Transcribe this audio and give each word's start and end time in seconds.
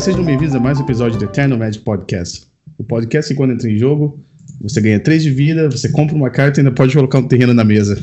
Olá, 0.00 0.06
sejam 0.06 0.24
bem-vindos 0.24 0.54
a 0.54 0.58
mais 0.58 0.78
um 0.78 0.82
episódio 0.82 1.18
do 1.18 1.26
Eternal 1.26 1.58
Magic 1.58 1.84
Podcast. 1.84 2.50
O 2.78 2.82
podcast 2.82 3.30
que 3.30 3.36
quando 3.36 3.52
entra 3.52 3.70
em 3.70 3.76
jogo, 3.76 4.18
você 4.58 4.80
ganha 4.80 4.98
3 4.98 5.22
de 5.22 5.30
vida, 5.30 5.68
você 5.68 5.90
compra 5.92 6.16
uma 6.16 6.30
carta 6.30 6.58
e 6.58 6.60
ainda 6.62 6.74
pode 6.74 6.94
colocar 6.94 7.18
um 7.18 7.28
terreno 7.28 7.52
na 7.52 7.62
mesa. 7.62 8.02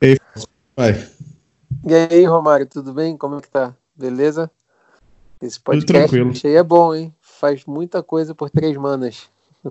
E 0.00 0.06
aí, 0.06 0.16
vai. 0.74 1.06
E 1.86 1.94
aí, 1.94 2.24
Romário, 2.24 2.64
tudo 2.64 2.94
bem? 2.94 3.18
Como 3.18 3.36
é 3.36 3.42
que 3.42 3.50
tá? 3.50 3.76
Beleza? 3.94 4.50
Esse 5.42 5.60
podcast 5.60 6.46
aí 6.46 6.54
é 6.54 6.62
bom, 6.62 6.94
hein? 6.94 7.14
Faz 7.20 7.66
muita 7.66 8.02
coisa 8.02 8.34
por 8.34 8.48
três 8.48 8.74
manas. 8.78 9.28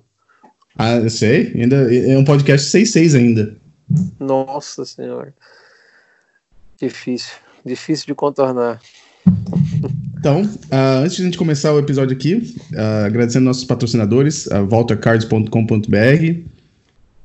Ah, 0.80 0.98
eu 0.98 1.10
sei. 1.10 1.52
Ainda 1.56 1.92
é 1.92 2.16
um 2.16 2.24
podcast 2.24 2.78
6-6 2.78 3.18
ainda. 3.18 3.58
Nossa 4.20 4.86
senhora. 4.86 5.34
Difícil. 6.80 7.34
Difícil 7.66 8.06
de 8.06 8.14
contornar. 8.14 8.80
Então, 10.20 10.42
uh, 10.42 11.04
antes 11.04 11.16
de 11.16 11.22
a 11.22 11.26
gente 11.26 11.38
começar 11.38 11.74
o 11.74 11.80
episódio 11.80 12.16
aqui, 12.16 12.56
uh, 12.74 13.06
agradecendo 13.06 13.46
nossos 13.46 13.64
patrocinadores, 13.64 14.52
a 14.52 14.62
voltacards.com.br, 14.62 16.50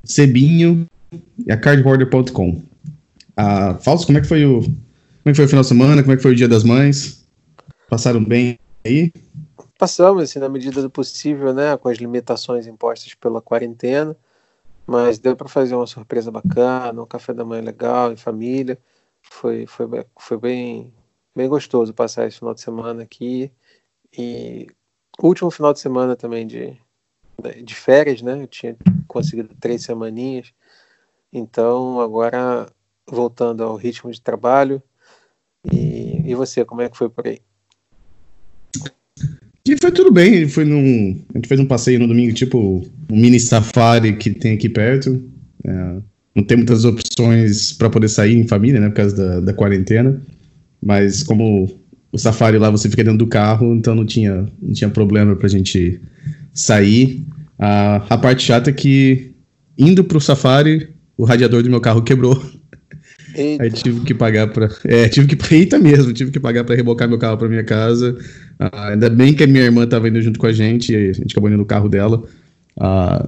Cebinho 0.05 0.87
e 1.47 1.53
a 1.53 1.57
cardhoarder.com. 1.57 2.51
Uh, 2.51 2.63
ah, 3.37 3.79
Fausto, 3.81 4.07
como 4.07 4.19
é 4.19 4.21
que 4.21 4.29
foi 4.29 4.45
o 4.45 4.61
como 5.23 5.31
é 5.31 5.31
que 5.31 5.37
foi 5.37 5.45
o 5.45 5.49
final 5.49 5.63
de 5.63 5.69
semana? 5.69 6.03
Como 6.03 6.13
é 6.13 6.17
que 6.17 6.23
foi 6.23 6.33
o 6.33 6.35
Dia 6.35 6.49
das 6.49 6.65
Mães? 6.65 7.25
Passaram 7.89 8.23
bem 8.25 8.59
aí? 8.85 9.13
Passamos, 9.79 10.25
assim, 10.25 10.41
na 10.41 10.49
medida 10.49 10.83
do 10.83 10.91
possível, 10.91 11.55
né, 11.55 11.77
com 11.77 11.89
as 11.89 11.99
limitações 11.99 12.67
impostas 12.67 13.15
pela 13.15 13.41
quarentena, 13.41 14.17
mas 14.85 15.21
deu 15.21 15.37
para 15.37 15.49
fazer 15.49 15.77
uma 15.77 15.87
surpresa 15.87 16.31
bacana, 16.31 17.01
um 17.01 17.07
café 17.07 17.33
da 17.33 17.45
manhã 17.45 17.63
legal 17.63 18.13
em 18.13 18.17
família. 18.17 18.77
Foi, 19.23 19.65
foi, 19.65 19.87
foi 20.19 20.39
bem, 20.39 20.93
bem 21.35 21.49
gostoso 21.49 21.95
passar 21.95 22.27
esse 22.27 22.39
final 22.39 22.55
de 22.55 22.61
semana 22.61 23.03
aqui. 23.03 23.51
E 24.17 24.67
último 25.21 25.51
final 25.51 25.73
de 25.73 25.81
semana 25.81 26.15
também 26.15 26.47
de, 26.47 26.77
de 27.65 27.75
férias, 27.75 28.23
né? 28.23 28.43
Eu 28.43 28.47
tinha 28.47 28.77
conseguido 29.09 29.51
três 29.61 29.83
semaninhas. 29.83 30.53
Então, 31.33 32.01
agora 32.01 32.67
voltando 33.09 33.63
ao 33.63 33.77
ritmo 33.77 34.11
de 34.11 34.21
trabalho. 34.21 34.83
E, 35.73 36.31
e 36.31 36.35
você, 36.35 36.65
como 36.65 36.83
é 36.83 36.89
que 36.89 36.97
foi 36.97 37.09
por 37.09 37.27
aí? 37.27 37.41
E 39.65 39.77
foi 39.81 39.93
tudo 39.93 40.11
bem, 40.11 40.49
foi 40.49 40.65
num, 40.65 41.25
a 41.33 41.39
gente 41.39 41.47
fez 41.47 41.61
um 41.61 41.67
passeio 41.67 42.01
no 42.01 42.09
domingo, 42.09 42.35
tipo 42.35 42.85
um 43.09 43.17
mini 43.17 43.39
safari 43.39 44.17
que 44.17 44.31
tem 44.31 44.55
aqui 44.55 44.69
perto. 44.69 45.23
É, 45.65 45.97
não 46.35 46.45
tem 46.45 46.57
muitas 46.57 46.85
opções 46.85 47.73
para 47.73 47.89
poder 47.89 48.09
sair 48.09 48.35
em 48.35 48.49
família, 48.49 48.81
né, 48.81 48.89
por 48.89 48.97
causa 48.97 49.17
da, 49.17 49.41
da 49.41 49.55
quarentena. 49.55 50.21
Mas 50.83 51.23
como 51.23 51.71
o 52.11 52.19
safari 52.19 52.59
lá 52.59 52.71
você 52.71 52.89
fica 52.91 53.05
dentro 53.05 53.19
do 53.19 53.27
carro, 53.27 53.73
então 53.75 53.95
não 53.95 54.05
tinha, 54.05 54.47
não 54.61 54.73
tinha 54.73 54.91
problema 54.91 55.37
pra 55.37 55.49
gente 55.49 56.01
sair. 56.53 57.25
A, 57.59 57.97
a 58.11 58.19
parte 58.19 58.43
chata 58.43 58.71
é 58.71 58.73
que 58.73 59.33
indo 59.79 60.05
pro 60.05 60.21
safari, 60.21 60.89
o 61.17 61.25
radiador 61.25 61.63
do 61.63 61.71
meu 61.71 61.81
carro 61.81 62.03
quebrou. 62.03 62.43
Eita. 63.35 63.63
Aí 63.63 63.71
tive 63.71 64.01
que 64.01 64.13
pagar 64.13 64.49
para, 64.49 64.69
é, 64.85 65.09
tive 65.09 65.35
que 65.35 65.37
eita 65.55 65.79
mesmo, 65.79 66.13
tive 66.13 66.31
que 66.31 66.41
pagar 66.41 66.65
para 66.65 66.75
rebocar 66.75 67.09
meu 67.09 67.19
carro 67.19 67.39
para 67.39 67.49
minha 67.49 67.65
casa. 67.65 68.17
Ah, 68.59 68.91
ainda 68.91 69.09
bem 69.09 69.33
que 69.33 69.43
a 69.43 69.47
minha 69.47 69.65
irmã 69.65 69.85
estava 69.85 70.09
indo 70.09 70.21
junto 70.21 70.39
com 70.39 70.47
a 70.47 70.53
gente, 70.53 70.95
a 70.95 71.13
gente 71.13 71.33
acabou 71.33 71.49
indo 71.49 71.59
no 71.59 71.65
carro 71.65 71.89
dela. 71.89 72.23
Ah, 72.79 73.27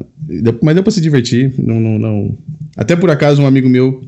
mas 0.63 0.75
deu 0.75 0.83
para 0.83 0.93
se 0.93 1.01
divertir, 1.01 1.55
não, 1.59 1.81
não, 1.81 1.99
não. 1.99 2.39
Até 2.77 2.97
por 2.97 3.11
acaso 3.11 3.43
um 3.43 3.47
amigo 3.47 3.69
meu, 3.69 4.03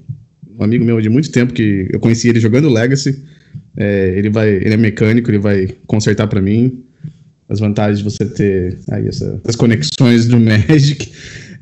um 0.58 0.64
amigo 0.64 0.84
meu 0.84 1.00
de 1.00 1.08
muito 1.08 1.30
tempo 1.30 1.52
que 1.52 1.88
eu 1.92 2.00
conheci 2.00 2.28
ele 2.28 2.40
jogando 2.40 2.68
Legacy, 2.68 3.22
é, 3.76 4.14
ele 4.16 4.30
vai, 4.30 4.48
ele 4.48 4.74
é 4.74 4.76
mecânico, 4.76 5.30
ele 5.30 5.38
vai 5.38 5.68
consertar 5.86 6.26
para 6.26 6.40
mim. 6.40 6.82
As 7.48 7.60
vantagens 7.60 7.98
de 7.98 8.04
você 8.04 8.24
ter 8.24 8.78
aí 8.90 9.06
essa, 9.06 9.40
as 9.46 9.54
conexões 9.54 10.26
do 10.26 10.38
Magic, 10.40 11.12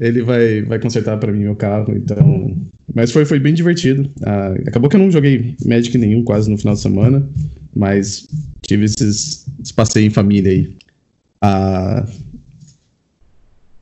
ele 0.00 0.22
vai, 0.22 0.62
vai 0.62 0.78
consertar 0.78 1.18
para 1.18 1.32
mim 1.32 1.40
meu 1.40 1.56
carro. 1.56 1.94
Então, 1.94 2.56
mas 2.94 3.10
foi, 3.10 3.24
foi 3.24 3.38
bem 3.38 3.52
divertido. 3.52 4.08
Ah, 4.22 4.54
acabou 4.66 4.88
que 4.88 4.96
eu 4.96 5.00
não 5.00 5.10
joguei 5.10 5.56
Magic 5.64 5.96
nenhum 5.98 6.22
quase 6.24 6.48
no 6.48 6.56
final 6.56 6.74
de 6.74 6.80
semana, 6.80 7.28
mas 7.74 8.26
tive 8.62 8.84
esses, 8.86 9.46
passeios 9.74 10.06
em 10.06 10.14
família 10.14 10.52
aí. 10.52 10.74
Ah, 11.42 12.06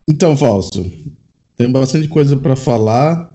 então, 0.08 0.36
Falso, 0.36 0.92
tem 1.56 1.70
bastante 1.70 2.08
coisa 2.08 2.36
para 2.36 2.56
falar. 2.56 3.32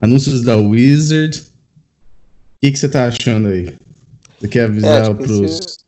Anúncios 0.00 0.42
da 0.42 0.56
Wizard. 0.56 1.38
O 1.38 2.70
que 2.70 2.76
você 2.76 2.88
tá 2.88 3.06
achando 3.08 3.48
aí? 3.48 3.74
Você 4.40 4.48
quer 4.48 4.64
avisar 4.64 5.10
é, 5.10 5.14
para 5.14 5.24
Esse, 5.44 5.78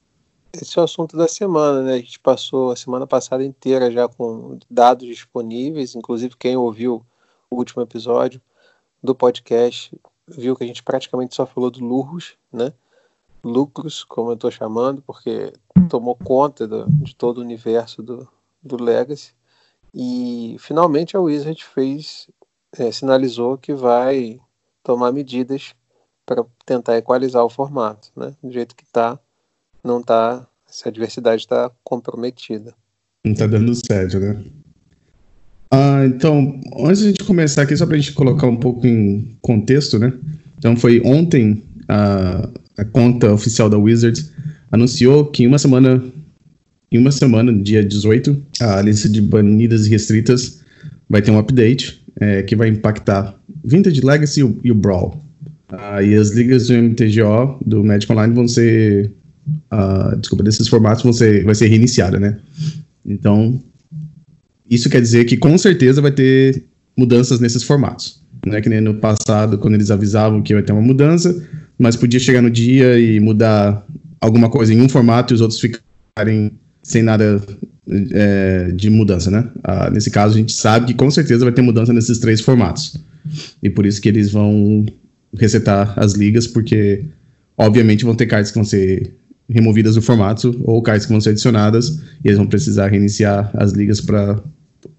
esse, 0.53 0.79
é 0.79 0.83
o 0.83 0.85
assunto 0.85 1.17
da 1.17 1.27
semana, 1.27 1.83
né? 1.83 1.95
A 1.95 1.99
gente 1.99 2.21
passou 2.21 2.71
a 2.71 2.77
semana 2.77 3.07
passada 3.07 3.43
inteira 3.43 3.91
já 3.91 4.07
com 4.07 4.59
dados 4.71 5.07
disponíveis, 5.07 5.95
inclusive 5.95 6.37
quem 6.37 6.55
ouviu 6.55 7.03
o 7.51 7.57
último 7.57 7.83
episódio 7.83 8.43
do 9.03 9.15
podcast 9.15 9.99
viu 10.29 10.55
que 10.55 10.65
a 10.65 10.67
gente 10.67 10.83
praticamente 10.83 11.35
só 11.35 11.47
falou 11.47 11.71
do 11.71 11.83
Lurros, 11.83 12.37
né? 12.53 12.75
Lucros, 13.43 14.05
como 14.05 14.31
eu 14.31 14.35
estou 14.35 14.51
chamando, 14.51 15.03
porque 15.03 15.53
tomou 15.89 16.15
conta 16.15 16.69
do, 16.69 16.87
de 16.89 17.17
todo 17.17 17.39
o 17.39 17.41
universo 17.41 18.03
do, 18.03 18.29
do 18.63 18.83
Legacy. 18.83 19.33
E 19.95 20.57
finalmente 20.61 21.17
a 21.17 21.21
Wizard 21.21 21.65
fez, 21.65 22.29
é, 22.79 22.93
sinalizou 22.93 23.57
que 23.57 23.75
vai 23.75 24.39
tomar 24.83 25.11
medidas 25.11 25.75
para 26.35 26.45
tentar 26.65 26.97
equalizar 26.97 27.45
o 27.45 27.51
formato, 27.51 28.09
né? 28.17 28.33
Do 28.43 28.51
jeito 28.51 28.75
que 28.75 28.85
está, 28.85 29.19
não 29.85 30.01
está, 30.01 30.47
a 30.85 30.91
diversidade 30.91 31.43
está 31.43 31.71
comprometida. 31.85 32.75
Não 33.25 33.33
está 33.33 33.47
dando 33.47 33.75
certo, 33.75 34.19
né? 34.19 34.43
Ah, 35.71 36.05
então, 36.07 36.61
antes 36.81 37.01
de 37.01 37.05
a 37.05 37.09
gente 37.09 37.25
começar 37.25 37.63
aqui, 37.63 37.77
só 37.77 37.87
para 37.87 37.97
a 37.97 37.99
gente 37.99 38.13
colocar 38.13 38.47
um 38.47 38.57
pouco 38.57 38.87
em 38.87 39.37
contexto, 39.41 39.99
né? 39.99 40.13
Então, 40.59 40.77
foi 40.77 41.03
ontem 41.05 41.63
a, 41.89 42.49
a 42.79 42.85
conta 42.85 43.33
oficial 43.33 43.69
da 43.69 43.79
Wizards 43.79 44.33
anunciou 44.71 45.27
que 45.27 45.45
em 45.45 45.47
uma 45.47 45.59
semana, 45.59 46.03
em 46.91 46.99
uma 46.99 47.13
semana, 47.13 47.53
dia 47.53 47.85
18, 47.85 48.43
a 48.61 48.81
lista 48.81 49.09
de 49.09 49.21
banidas 49.21 49.87
e 49.87 49.91
restritas 49.91 50.63
vai 51.09 51.21
ter 51.21 51.31
um 51.31 51.39
update 51.39 52.03
é, 52.21 52.43
que 52.43 52.57
vai 52.57 52.69
impactar 52.69 53.35
Vintage 53.65 54.01
Legacy 54.01 54.41
e 54.63 54.71
o 54.71 54.75
Brawl. 54.75 55.23
E 56.03 56.15
as 56.15 56.31
ligas 56.31 56.69
do 56.69 56.75
MTGO, 56.75 57.59
do 57.65 57.83
Magic 57.83 58.11
Online, 58.13 58.35
vão 58.35 58.47
ser. 58.47 59.11
Uh, 59.73 60.17
desculpa, 60.19 60.45
desses 60.45 60.69
formatos 60.69 61.03
vão 61.03 61.13
ser, 61.13 61.45
vai 61.45 61.55
ser 61.55 61.67
reiniciada, 61.67 62.21
né? 62.21 62.39
Então, 63.05 63.61
isso 64.71 64.89
quer 64.89 65.01
dizer 65.01 65.25
que 65.25 65.37
com 65.37 65.57
certeza 65.59 66.01
vai 66.01 66.13
ter 66.13 66.65
mudanças 66.97 67.41
nesses 67.41 67.63
formatos. 67.63 68.23
Não 68.47 68.55
é 68.55 68.61
que 68.61 68.69
nem 68.69 68.81
no 68.81 68.95
passado, 68.95 69.59
quando 69.59 69.75
eles 69.75 69.91
avisavam 69.91 70.43
que 70.43 70.55
vai 70.55 70.63
ter 70.63 70.73
uma 70.73 70.83
mudança, 70.83 71.35
mas 71.79 71.97
podia 71.97 72.21
chegar 72.21 72.43
no 72.43 72.51
dia 72.51 72.99
e 72.99 73.19
mudar 73.19 73.87
alguma 74.21 74.49
coisa 74.49 74.73
em 74.73 74.81
um 74.81 74.89
formato 74.89 75.33
e 75.33 75.37
os 75.37 75.41
outros 75.41 75.61
ficarem 75.61 76.53
sem 76.83 77.03
nada 77.03 77.41
é, 78.13 78.71
de 78.73 78.91
mudança, 78.91 79.31
né? 79.31 79.49
Ah, 79.65 79.91
nesse 79.91 80.11
caso, 80.11 80.35
a 80.35 80.39
gente 80.39 80.53
sabe 80.53 80.87
que 80.87 80.95
com 80.95 81.11
certeza 81.11 81.45
vai 81.45 81.53
ter 81.53 81.63
mudança 81.63 81.93
nesses 81.93 82.19
três 82.19 82.41
formatos. 82.41 82.97
E 83.63 83.71
por 83.71 83.87
isso 83.87 84.01
que 84.01 84.09
eles 84.09 84.31
vão 84.31 84.87
resetar 85.39 85.95
as 85.97 86.13
ligas, 86.13 86.47
porque 86.47 87.05
obviamente 87.57 88.05
vão 88.05 88.15
ter 88.15 88.27
cartas 88.27 88.51
que 88.51 88.59
vão 88.59 88.65
ser 88.65 89.15
removidas 89.49 89.95
do 89.95 90.03
formato 90.03 90.61
ou 90.65 90.83
cartas 90.83 91.07
que 91.07 91.13
vão 91.13 91.21
ser 91.21 91.31
adicionadas 91.31 92.01
e 92.25 92.29
eles 92.29 92.39
vão 92.39 92.47
precisar 92.47 92.89
reiniciar 92.89 93.51
as 93.55 93.73
ligas 93.73 94.01
para 94.01 94.41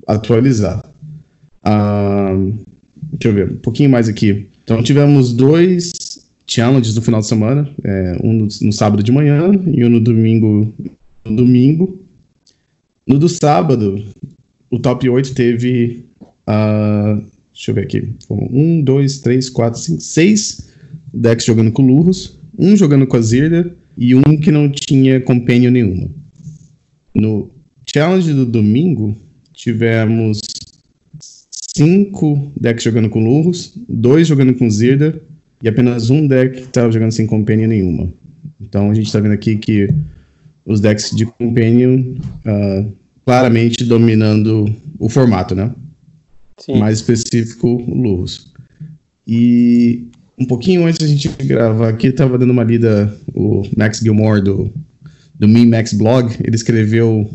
atualizar. 0.08 0.84
Uh, 1.66 2.54
deixa 3.14 3.30
eu 3.30 3.34
ver, 3.34 3.52
um 3.52 3.58
pouquinho 3.58 3.90
mais 3.90 4.08
aqui. 4.08 4.50
Então 4.64 4.82
tivemos 4.84 5.34
dois 5.34 5.92
challenges 6.48 6.96
no 6.96 7.02
final 7.02 7.22
de 7.22 7.28
semana, 7.28 7.70
é, 7.84 8.18
um 8.24 8.34
no, 8.34 8.48
no, 8.62 8.72
sábado 8.72 9.02
de 9.02 9.12
manhã 9.12 9.52
e 9.68 9.84
um 9.84 9.90
no 9.90 10.00
domingo. 10.00 10.74
No 11.26 11.36
domingo. 11.36 12.00
No 13.08 13.18
do 13.18 13.28
sábado, 13.28 14.04
o 14.70 14.80
top 14.80 15.10
8 15.10 15.34
teve 15.34 16.06
uh, 16.48 17.24
Deixa 17.54 17.72
eu 17.72 17.76
ver 17.76 17.84
aqui. 17.84 18.10
Foram 18.28 18.48
um, 18.52 18.82
dois, 18.82 19.20
três, 19.20 19.50
quatro, 19.50 19.80
cinco, 19.80 20.02
seis 20.02 20.70
decks 21.14 21.46
jogando 21.46 21.72
com 21.72 21.86
Lurros, 21.86 22.40
um 22.58 22.76
jogando 22.76 23.06
com 23.06 23.16
a 23.16 23.22
Zirda 23.22 23.76
e 23.98 24.16
um 24.16 24.22
que 24.42 24.52
não 24.52 24.70
tinha 24.70 25.22
companion 25.22 25.72
nenhuma. 25.72 26.10
No 27.14 27.52
challenge 27.94 28.34
do 28.34 28.46
domingo, 28.46 29.16
tivemos 29.54 30.42
cinco 31.76 32.52
decks 32.60 32.84
jogando 32.84 33.10
com 33.10 33.24
Lurros, 33.24 33.74
dois 33.88 34.28
jogando 34.28 34.56
com 34.56 34.70
Zirda 34.70 35.22
e 35.62 35.68
apenas 35.68 36.10
um 36.10 36.28
deck 36.28 36.58
que 36.58 36.64
estava 36.64 36.92
jogando 36.92 37.12
sem 37.12 37.28
companion 37.28 37.68
nenhuma. 37.68 38.12
Então 38.60 38.90
a 38.90 38.94
gente 38.96 39.06
está 39.06 39.20
vendo 39.20 39.34
aqui 39.34 39.58
que 39.58 39.88
os 40.66 40.80
decks 40.80 41.16
de 41.16 41.26
companion 41.26 42.16
uh, 42.46 42.92
claramente 43.26 43.84
dominando 43.84 44.74
o 44.98 45.08
formato, 45.08 45.54
né? 45.54 45.72
Sim. 46.66 46.78
mais 46.80 47.00
específico, 47.00 47.84
Lurros. 47.88 48.54
E 49.28 50.08
um 50.38 50.46
pouquinho 50.46 50.86
antes 50.86 51.00
da 51.00 51.08
gente 51.08 51.28
gravar 51.46 51.90
aqui, 51.90 52.08
estava 52.08 52.38
dando 52.38 52.52
uma 52.52 52.64
lida 52.64 53.14
o 53.34 53.64
Max 53.76 54.00
Gilmore 54.00 54.42
do, 54.42 54.72
do 55.38 55.48
do 55.48 55.68
Max 55.68 55.94
Blog, 55.94 56.34
ele 56.42 56.56
escreveu 56.56 57.30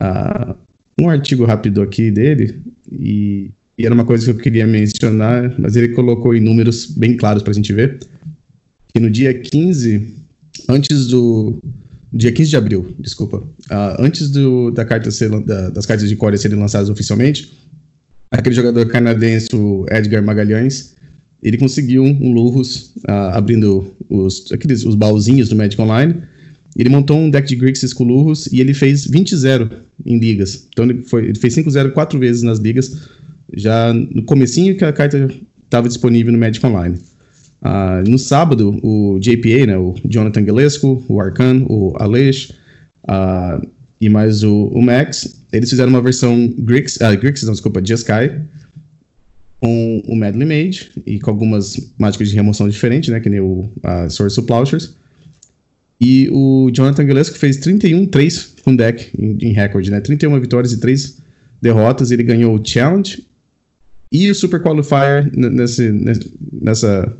uh, 0.00 0.54
um 1.00 1.08
artigo 1.08 1.44
rápido 1.44 1.82
aqui 1.82 2.10
dele, 2.10 2.60
e, 2.90 3.50
e, 3.76 3.84
era 3.84 3.94
uma 3.94 4.04
coisa 4.04 4.26
que 4.26 4.38
eu 4.38 4.42
queria 4.42 4.66
mencionar, 4.66 5.52
mas 5.58 5.74
ele 5.74 5.88
colocou 5.88 6.32
em 6.32 6.40
números 6.40 6.86
bem 6.86 7.16
claros 7.16 7.42
para 7.42 7.50
a 7.50 7.54
gente 7.54 7.72
ver, 7.72 7.98
que 8.94 9.00
no 9.00 9.10
dia 9.10 9.34
15, 9.34 10.24
antes 10.68 11.08
do... 11.08 11.58
Dia 12.14 12.30
15 12.30 12.50
de 12.50 12.56
abril, 12.58 12.94
desculpa. 13.00 13.38
Uh, 13.38 13.96
antes 13.98 14.28
do, 14.28 14.70
da 14.70 14.84
carta 14.84 15.10
ser, 15.10 15.30
da, 15.44 15.70
das 15.70 15.86
cartas 15.86 16.06
de 16.06 16.14
Core 16.14 16.36
serem 16.36 16.58
lançadas 16.58 16.90
oficialmente, 16.90 17.50
aquele 18.32 18.54
jogador 18.54 18.86
canadense, 18.86 19.48
o 19.54 19.86
Edgar 19.90 20.22
Magalhães, 20.22 20.96
ele 21.42 21.58
conseguiu 21.58 22.02
um 22.02 22.32
Lurrus 22.32 22.94
uh, 23.08 23.34
abrindo 23.34 23.92
os, 24.08 24.50
aqueles, 24.50 24.84
os 24.84 24.94
baúzinhos 24.94 25.48
do 25.48 25.56
Magic 25.56 25.80
Online. 25.80 26.14
Ele 26.76 26.88
montou 26.88 27.18
um 27.18 27.28
deck 27.28 27.46
de 27.46 27.56
Grixis 27.56 27.92
com 27.92 28.04
Lurrus 28.04 28.46
e 28.46 28.60
ele 28.60 28.72
fez 28.72 29.06
20-0 29.06 29.70
em 30.06 30.18
ligas. 30.18 30.66
Então 30.72 30.84
ele, 30.84 31.02
foi, 31.02 31.26
ele 31.26 31.38
fez 31.38 31.54
5-0 31.54 31.92
quatro 31.92 32.18
vezes 32.18 32.42
nas 32.42 32.58
ligas, 32.58 33.08
já 33.54 33.92
no 33.92 34.22
comecinho 34.22 34.76
que 34.76 34.84
a 34.84 34.92
carta 34.92 35.28
estava 35.64 35.88
disponível 35.88 36.32
no 36.32 36.38
Magic 36.38 36.64
Online. 36.64 36.96
Uh, 37.60 38.08
no 38.08 38.18
sábado, 38.18 38.78
o 38.82 39.18
JPA, 39.20 39.66
né, 39.66 39.76
o 39.76 39.94
Jonathan 40.08 40.44
Galesco, 40.44 41.04
o 41.08 41.20
Arcan, 41.20 41.64
o 41.68 41.92
Aleix 41.98 42.52
uh, 43.04 43.66
e 44.02 44.08
mais 44.08 44.42
o, 44.42 44.64
o, 44.66 44.82
Max, 44.82 45.40
eles 45.52 45.70
fizeram 45.70 45.90
uma 45.90 46.02
versão 46.02 46.52
Grix, 46.58 46.96
uh, 46.96 47.16
Grixis, 47.16 47.46
não, 47.46 47.52
desculpa, 47.52 47.80
Jeskai, 47.84 48.42
com 49.60 50.02
o 50.08 50.16
Medley 50.16 50.44
Mage 50.44 50.90
e 51.06 51.20
com 51.20 51.30
algumas 51.30 51.92
mágicas 51.96 52.30
de 52.30 52.34
remoção 52.34 52.68
diferentes, 52.68 53.10
né? 53.10 53.20
Que 53.20 53.30
nem 53.30 53.38
o 53.38 53.70
Source 54.10 54.40
of 54.40 54.46
Plowshares. 54.48 54.96
E 56.00 56.28
o 56.32 56.68
Jonathan 56.72 57.06
Gillespie 57.06 57.38
fez 57.38 57.58
31-3 57.58 58.60
com 58.64 58.74
deck 58.74 59.08
em, 59.16 59.38
em 59.40 59.52
recorde, 59.52 59.88
né? 59.88 60.00
31 60.00 60.40
vitórias 60.40 60.72
e 60.72 60.80
3 60.80 61.18
derrotas. 61.62 62.10
Ele 62.10 62.24
ganhou 62.24 62.58
o 62.58 62.66
Challenge 62.66 63.24
e 64.10 64.28
o 64.28 64.34
Super 64.34 64.60
Qualifier 64.60 65.30
nesse, 65.32 65.92
nessa, 66.50 67.16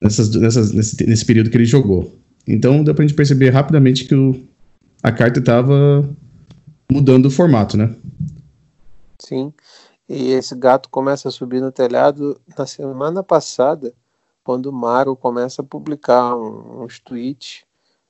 nessas, 0.00 0.32
nessas, 0.36 0.72
nesse, 0.72 1.04
nesse 1.04 1.24
período 1.24 1.50
que 1.50 1.56
ele 1.56 1.64
jogou. 1.64 2.16
Então 2.46 2.84
deu 2.84 2.94
pra 2.94 3.04
gente 3.04 3.16
perceber 3.16 3.50
rapidamente 3.50 4.04
que 4.04 4.14
o, 4.14 4.48
a 5.02 5.12
carta 5.12 5.38
estava 5.40 6.08
mudando 6.90 7.26
o 7.26 7.30
formato, 7.30 7.76
né? 7.76 7.94
Sim. 9.18 9.52
E 10.08 10.32
esse 10.32 10.54
gato 10.54 10.88
começa 10.88 11.28
a 11.28 11.32
subir 11.32 11.60
no 11.60 11.70
telhado 11.70 12.40
na 12.58 12.66
semana 12.66 13.22
passada, 13.22 13.94
quando 14.42 14.66
o 14.66 14.72
Maro 14.72 15.14
começa 15.14 15.62
a 15.62 15.64
publicar 15.64 16.34
uns 16.34 16.98
tweets 16.98 17.64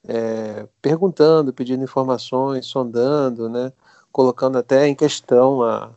é, 0.07 0.67
perguntando, 0.81 1.53
pedindo 1.53 1.85
informações, 1.85 2.67
sondando, 2.67 3.49
né, 3.49 3.73
colocando 4.11 4.59
até 4.59 4.89
em 4.89 4.95
questão 4.95 5.63
a, 5.63 5.91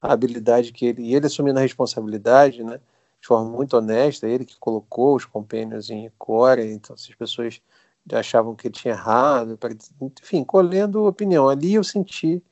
a 0.00 0.12
habilidade 0.12 0.72
que 0.72 0.86
ele. 0.86 1.02
E 1.02 1.14
ele 1.14 1.26
assumindo 1.26 1.58
a 1.58 1.62
responsabilidade, 1.62 2.62
né, 2.62 2.80
de 3.20 3.26
forma 3.26 3.50
muito 3.50 3.76
honesta, 3.76 4.28
ele 4.28 4.44
que 4.44 4.56
colocou 4.58 5.16
os 5.16 5.24
companions 5.24 5.90
em 5.90 6.10
core, 6.18 6.72
então 6.72 6.96
se 6.96 7.10
as 7.10 7.16
pessoas 7.16 7.60
achavam 8.14 8.54
que 8.54 8.68
ele 8.68 8.74
tinha 8.74 8.94
errado, 8.94 9.58
enfim, 10.20 10.44
colhendo 10.44 11.06
opinião. 11.06 11.48
Ali 11.48 11.74
eu 11.74 11.84
senti 11.84 12.42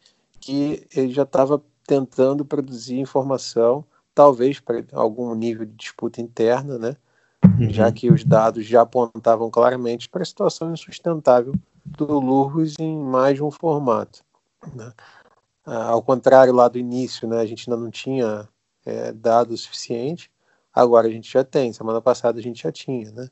que 0.40 0.86
ele 0.94 1.12
já 1.12 1.22
estava 1.22 1.62
tentando 1.86 2.44
produzir 2.44 2.98
informação, 2.98 3.84
talvez 4.14 4.60
para 4.60 4.84
algum 4.92 5.34
nível 5.34 5.64
de 5.64 5.74
disputa 5.74 6.20
interna, 6.20 6.78
né? 6.78 6.96
Uhum. 7.44 7.70
já 7.70 7.90
que 7.92 8.10
os 8.10 8.24
dados 8.24 8.66
já 8.66 8.82
apontavam 8.82 9.48
claramente 9.48 10.08
para 10.08 10.22
a 10.22 10.26
situação 10.26 10.72
insustentável 10.72 11.54
do 11.84 12.18
Lurros 12.18 12.74
em 12.78 12.98
mais 12.98 13.36
de 13.36 13.44
um 13.44 13.50
formato. 13.50 14.24
Né? 14.74 14.92
Ah, 15.64 15.90
ao 15.90 16.02
contrário, 16.02 16.52
lá 16.52 16.66
do 16.66 16.78
início, 16.78 17.28
né, 17.28 17.38
a 17.38 17.46
gente 17.46 17.70
ainda 17.70 17.80
não 17.80 17.90
tinha 17.90 18.48
é, 18.84 19.12
dados 19.12 19.62
suficientes, 19.62 20.28
agora 20.74 21.06
a 21.06 21.10
gente 21.10 21.30
já 21.30 21.44
tem, 21.44 21.72
semana 21.72 22.00
passada 22.00 22.38
a 22.38 22.42
gente 22.42 22.62
já 22.62 22.72
tinha. 22.72 23.10
Né? 23.12 23.28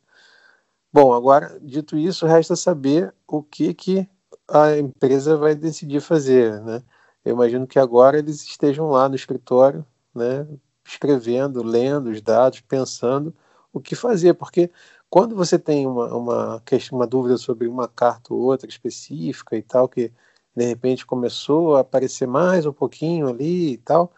Bom, 0.96 1.12
agora, 1.12 1.60
dito 1.60 1.94
isso, 1.98 2.24
resta 2.24 2.56
saber 2.56 3.14
o 3.28 3.42
que, 3.42 3.74
que 3.74 4.08
a 4.48 4.78
empresa 4.78 5.36
vai 5.36 5.54
decidir 5.54 6.00
fazer. 6.00 6.58
Né? 6.62 6.82
Eu 7.22 7.34
imagino 7.34 7.66
que 7.66 7.78
agora 7.78 8.18
eles 8.18 8.42
estejam 8.42 8.88
lá 8.88 9.06
no 9.06 9.14
escritório, 9.14 9.84
né, 10.14 10.46
escrevendo, 10.88 11.62
lendo 11.62 12.08
os 12.08 12.22
dados, 12.22 12.62
pensando 12.62 13.34
o 13.74 13.78
que 13.78 13.94
fazer, 13.94 14.32
porque 14.34 14.70
quando 15.10 15.36
você 15.36 15.58
tem 15.58 15.86
uma, 15.86 16.14
uma, 16.14 16.62
uma 16.92 17.06
dúvida 17.06 17.36
sobre 17.36 17.68
uma 17.68 17.86
carta 17.86 18.32
ou 18.32 18.40
outra 18.40 18.66
específica 18.66 19.54
e 19.54 19.62
tal, 19.62 19.90
que 19.90 20.10
de 20.56 20.64
repente 20.64 21.04
começou 21.04 21.76
a 21.76 21.80
aparecer 21.80 22.26
mais 22.26 22.64
um 22.64 22.72
pouquinho 22.72 23.28
ali 23.28 23.72
e 23.74 23.76
tal, 23.76 24.10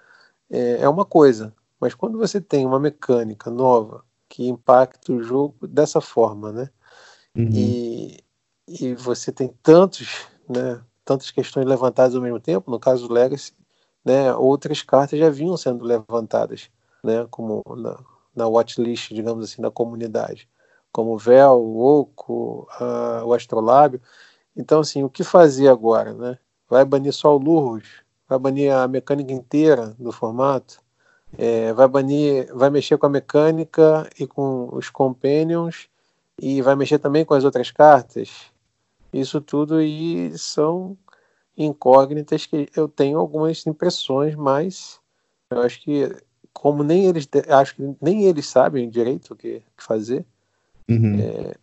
é, 0.49 0.83
é 0.83 0.89
uma 0.89 1.05
coisa. 1.05 1.53
Mas 1.81 1.93
quando 1.93 2.17
você 2.19 2.41
tem 2.41 2.65
uma 2.65 2.79
mecânica 2.79 3.51
nova 3.51 4.05
que 4.29 4.47
impacta 4.47 5.13
o 5.13 5.23
jogo 5.23 5.67
dessa 5.67 6.01
forma, 6.01 6.53
né? 6.53 6.71
Uhum. 7.37 7.51
E, 7.53 8.25
e 8.67 8.95
você 8.95 9.33
tem 9.33 9.49
tantos, 9.63 10.27
né, 10.49 10.81
tantas 11.05 11.31
questões 11.31 11.67
levantadas 11.67 12.15
ao 12.15 12.23
mesmo 12.23 12.41
tempo, 12.41 12.71
no 12.71 12.79
caso 12.79 13.07
do 13.07 13.15
Legacy, 13.15 13.53
né, 14.05 14.35
outras 14.35 14.83
cartas 14.83 15.19
já 15.19 15.31
vinham 15.31 15.57
sendo 15.57 15.85
levantadas, 15.85 16.71
né, 17.03 17.27
como 17.31 17.63
na, 17.77 17.99
na 18.35 18.49
watchlist, 18.49 19.13
digamos 19.13 19.45
assim, 19.45 19.63
da 19.63 19.71
comunidade, 19.71 20.49
como 20.93 21.15
o 21.15 21.19
Véu, 21.19 21.61
o 21.61 22.01
Oco, 22.01 22.67
a, 22.73 23.23
o 23.25 23.33
Astrolábio. 23.33 24.01
Então, 24.57 24.81
assim, 24.81 25.03
o 25.05 25.11
que 25.11 25.23
fazer 25.23 25.69
agora, 25.69 26.13
né? 26.15 26.39
Vai 26.69 26.85
banir 26.85 27.13
só 27.13 27.35
o 27.37 27.39
Lurros? 27.39 28.03
Vai 28.29 28.39
banir 28.39 28.73
a 28.73 28.89
mecânica 28.89 29.33
inteira 29.33 29.95
do 29.99 30.11
formato? 30.11 30.83
É, 31.37 31.73
vai 31.73 31.87
banir, 31.87 32.53
vai 32.55 32.71
mexer 32.71 32.97
com 32.97 33.07
a 33.07 33.11
mecânica 33.11 34.09
e 34.19 34.27
com 34.27 34.69
os 34.73 34.89
companions 34.89 35.89
e 36.41 36.63
vai 36.63 36.75
mexer 36.75 36.99
também 36.99 37.25
com 37.25 37.35
as 37.35 37.45
outras 37.45 37.71
cartas? 37.71 38.47
Isso 39.13 39.41
tudo 39.41 39.77
aí 39.77 40.37
são 40.39 40.97
incógnitas 41.57 42.47
que 42.47 42.69
eu 42.75 42.89
tenho 42.89 43.19
algumas 43.19 43.67
impressões, 43.67 44.35
mas 44.35 45.01
eu 45.51 45.61
acho 45.63 45.81
que 45.83 46.15
como 46.53 46.83
nem 46.83 47.07
eles 47.07 47.29
acho 47.49 47.75
que 47.77 47.97
nem 48.01 48.25
eles 48.25 48.47
sabem 48.47 48.89
direito 48.89 49.33
o 49.33 49.37
que, 49.37 49.63
fazer, 49.77 50.25
uhum. 50.89 51.19
é, 51.21 51.55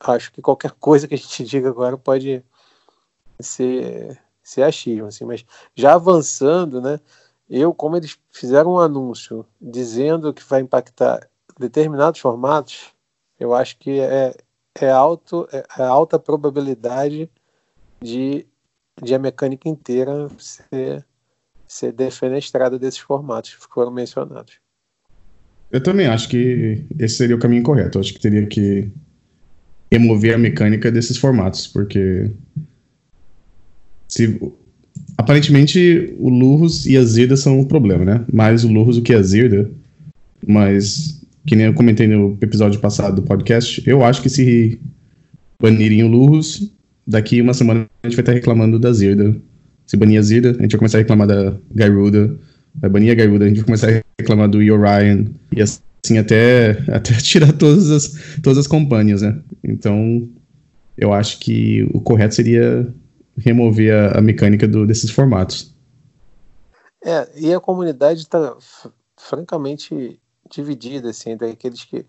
acho 0.00 0.32
que 0.32 0.42
qualquer 0.42 0.72
coisa 0.78 1.06
que 1.06 1.14
a 1.14 1.18
gente 1.18 1.44
diga 1.44 1.68
agora 1.68 1.96
pode 1.96 2.44
ser, 3.40 4.18
ser 4.42 4.62
achismo, 4.62 5.06
assim, 5.06 5.24
mas 5.24 5.44
já 5.74 5.94
avançando, 5.94 6.80
né? 6.80 7.00
Eu, 7.48 7.72
como 7.72 7.96
eles 7.96 8.18
fizeram 8.32 8.74
um 8.74 8.78
anúncio 8.78 9.46
dizendo 9.60 10.34
que 10.34 10.42
vai 10.42 10.60
impactar 10.60 11.28
determinados 11.58 12.20
formatos, 12.20 12.92
eu 13.38 13.54
acho 13.54 13.78
que 13.78 14.00
é, 14.00 14.34
é, 14.80 14.90
alto, 14.90 15.48
é, 15.52 15.64
é 15.78 15.82
alta 15.82 16.18
probabilidade 16.18 17.30
de, 18.02 18.46
de 19.02 19.14
a 19.14 19.18
mecânica 19.18 19.68
inteira 19.68 20.28
ser, 20.38 21.04
ser 21.66 21.92
defenestrada 21.92 22.78
desses 22.78 23.00
formatos 23.00 23.54
que 23.54 23.66
foram 23.72 23.92
mencionados. 23.92 24.54
Eu 25.70 25.82
também 25.82 26.06
acho 26.06 26.28
que 26.28 26.84
esse 26.98 27.16
seria 27.16 27.36
o 27.36 27.40
caminho 27.40 27.62
correto. 27.62 27.98
Eu 27.98 28.00
acho 28.00 28.12
que 28.12 28.20
teria 28.20 28.46
que 28.46 28.90
remover 29.90 30.34
a 30.34 30.38
mecânica 30.38 30.90
desses 30.90 31.16
formatos, 31.16 31.66
porque 31.66 32.30
se 34.08 34.40
aparentemente 35.16 36.14
o 36.18 36.28
Lurros 36.28 36.86
e 36.86 36.96
a 36.96 37.04
Zirda 37.04 37.36
são 37.36 37.60
o 37.60 37.66
problema, 37.66 38.04
né? 38.04 38.24
Mais 38.32 38.64
o 38.64 38.68
Lurros 38.68 38.96
do 38.96 39.02
que 39.02 39.14
a 39.14 39.22
Zirda, 39.22 39.70
mas 40.46 41.20
que 41.46 41.54
nem 41.54 41.66
eu 41.66 41.74
comentei 41.74 42.06
no 42.06 42.36
episódio 42.40 42.80
passado 42.80 43.16
do 43.16 43.22
podcast, 43.22 43.82
eu 43.86 44.04
acho 44.04 44.20
que 44.20 44.28
se 44.28 44.80
banirem 45.60 46.02
o 46.02 46.08
Lurros, 46.08 46.72
daqui 47.06 47.40
uma 47.40 47.54
semana 47.54 47.86
a 48.02 48.08
gente 48.08 48.16
vai 48.16 48.22
estar 48.22 48.32
reclamando 48.32 48.78
da 48.78 48.92
Zirda. 48.92 49.36
Se 49.86 49.96
banir 49.96 50.18
a 50.18 50.22
Zirda, 50.22 50.50
a 50.50 50.62
gente 50.62 50.72
vai 50.72 50.78
começar 50.78 50.98
a 50.98 51.00
reclamar 51.00 51.28
da 51.28 51.56
Garuda. 51.72 52.34
Vai 52.74 52.90
banir 52.90 53.12
a 53.12 53.14
Garuda, 53.14 53.44
a 53.44 53.48
gente 53.48 53.58
vai 53.58 53.66
começar 53.66 53.88
a 53.88 54.02
reclamar 54.20 54.48
do 54.48 54.58
Orion. 54.58 55.26
E 55.56 55.62
assim 55.62 56.18
até, 56.18 56.82
até 56.92 57.14
tirar 57.14 57.52
todas 57.52 57.90
as, 57.90 58.40
todas 58.42 58.58
as 58.58 58.66
companhias, 58.66 59.22
né? 59.22 59.38
Então, 59.62 60.28
eu 60.98 61.12
acho 61.12 61.38
que 61.38 61.88
o 61.92 62.00
correto 62.00 62.34
seria 62.34 62.86
remover 63.38 63.92
a, 63.92 64.18
a 64.18 64.20
mecânica 64.20 64.66
do, 64.66 64.86
desses 64.86 65.10
formatos. 65.10 65.74
É, 67.04 67.28
e 67.36 67.54
a 67.54 67.60
comunidade 67.60 68.20
está 68.20 68.56
francamente 69.16 70.20
dividida, 70.50 71.10
assim, 71.10 71.30
entre 71.30 71.50
aqueles 71.50 71.84
que 71.84 72.04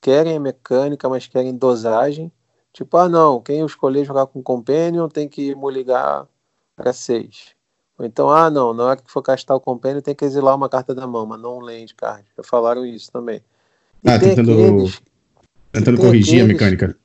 querem 0.00 0.36
a 0.36 0.40
mecânica, 0.40 1.08
mas 1.08 1.26
querem 1.26 1.56
dosagem. 1.56 2.30
Tipo, 2.72 2.96
ah, 2.96 3.08
não, 3.08 3.40
quem 3.40 3.60
eu 3.60 3.66
escolher 3.66 4.04
jogar 4.04 4.26
com 4.26 4.42
Companion 4.42 5.08
tem 5.08 5.28
que 5.28 5.54
me 5.54 5.70
ligar 5.70 6.26
para 6.76 6.92
6. 6.92 7.54
Ou 7.98 8.06
então, 8.06 8.30
ah, 8.30 8.50
não, 8.50 8.72
na 8.72 8.84
hora 8.84 8.96
que 8.96 9.10
for 9.10 9.22
castar 9.22 9.56
o 9.56 9.60
Companion 9.60 10.00
tem 10.00 10.14
que 10.14 10.24
exilar 10.24 10.56
uma 10.56 10.68
carta 10.68 10.94
da 10.94 11.06
mão, 11.06 11.26
mas 11.26 11.40
não 11.40 11.58
um 11.58 11.60
land 11.60 11.94
card. 11.94 12.24
Já 12.36 12.42
falaram 12.42 12.84
isso 12.84 13.12
também. 13.12 13.42
E 14.02 14.10
ah, 14.10 14.18
tentando, 14.18 14.52
aqueles, 14.52 15.00
tentando 15.70 15.98
corrigir 15.98 16.42
aqueles, 16.42 16.44
a 16.44 16.48
mecânica. 16.48 16.98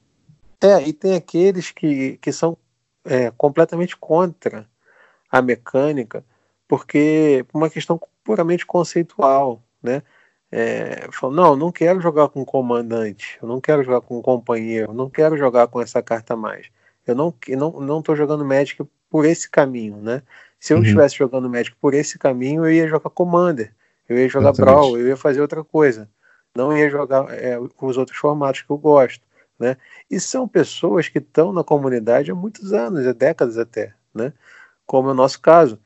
É, 0.61 0.87
e 0.87 0.93
tem 0.93 1.13
aqueles 1.13 1.71
que, 1.71 2.17
que 2.17 2.31
são 2.31 2.57
é, 3.07 3.31
completamente 3.31 3.95
contra 3.97 4.67
a 5.31 5.41
mecânica, 5.41 6.23
porque 6.67 7.45
por 7.47 7.57
uma 7.57 7.69
questão 7.69 7.99
puramente 8.23 8.65
conceitual, 8.65 9.63
né? 9.81 10.03
É, 10.49 11.09
falou, 11.11 11.35
não, 11.35 11.55
não 11.57 11.71
quero 11.71 11.99
jogar 11.99 12.29
com 12.29 12.45
comandante, 12.45 13.37
eu 13.41 13.47
não 13.47 13.59
quero 13.59 13.83
jogar 13.83 13.99
com 13.99 14.21
companheiro, 14.21 14.93
não 14.93 15.09
quero 15.09 15.37
jogar 15.37 15.67
com 15.67 15.81
essa 15.81 16.01
carta 16.01 16.35
mais. 16.35 16.67
Eu 17.05 17.15
não 17.15 17.33
não 17.49 17.71
não 17.81 17.99
estou 17.99 18.15
jogando 18.15 18.45
Magic 18.45 18.81
por 19.09 19.25
esse 19.25 19.49
caminho, 19.49 19.97
né? 19.97 20.21
Se 20.59 20.73
eu 20.73 20.77
uhum. 20.77 20.83
estivesse 20.83 21.17
jogando 21.17 21.49
Magic 21.49 21.75
por 21.79 21.93
esse 21.93 22.17
caminho, 22.17 22.65
eu 22.65 22.71
ia 22.71 22.87
jogar 22.87 23.09
Commander, 23.09 23.73
eu 24.07 24.17
ia 24.17 24.29
jogar 24.29 24.51
Exatamente. 24.51 24.75
Brawl, 24.75 24.97
eu 24.97 25.07
ia 25.07 25.17
fazer 25.17 25.41
outra 25.41 25.63
coisa. 25.63 26.09
Não 26.55 26.75
ia 26.75 26.89
jogar 26.89 27.31
é, 27.33 27.59
os 27.59 27.97
outros 27.97 28.17
formatos 28.17 28.61
que 28.61 28.69
eu 28.71 28.77
gosto, 28.77 29.23
né? 29.59 29.77
E 30.09 30.19
são 30.19 30.47
pessoas 30.47 31.09
que 31.09 31.17
estão 31.19 31.51
na 31.51 31.63
comunidade 31.63 32.31
há 32.31 32.35
muitos 32.35 32.73
anos, 32.73 33.05
há 33.07 33.13
décadas 33.13 33.57
até, 33.57 33.93
né? 34.13 34.33
Como 34.85 35.09
é 35.09 35.11
o 35.11 35.15
nosso 35.15 35.41
caso. 35.41 35.79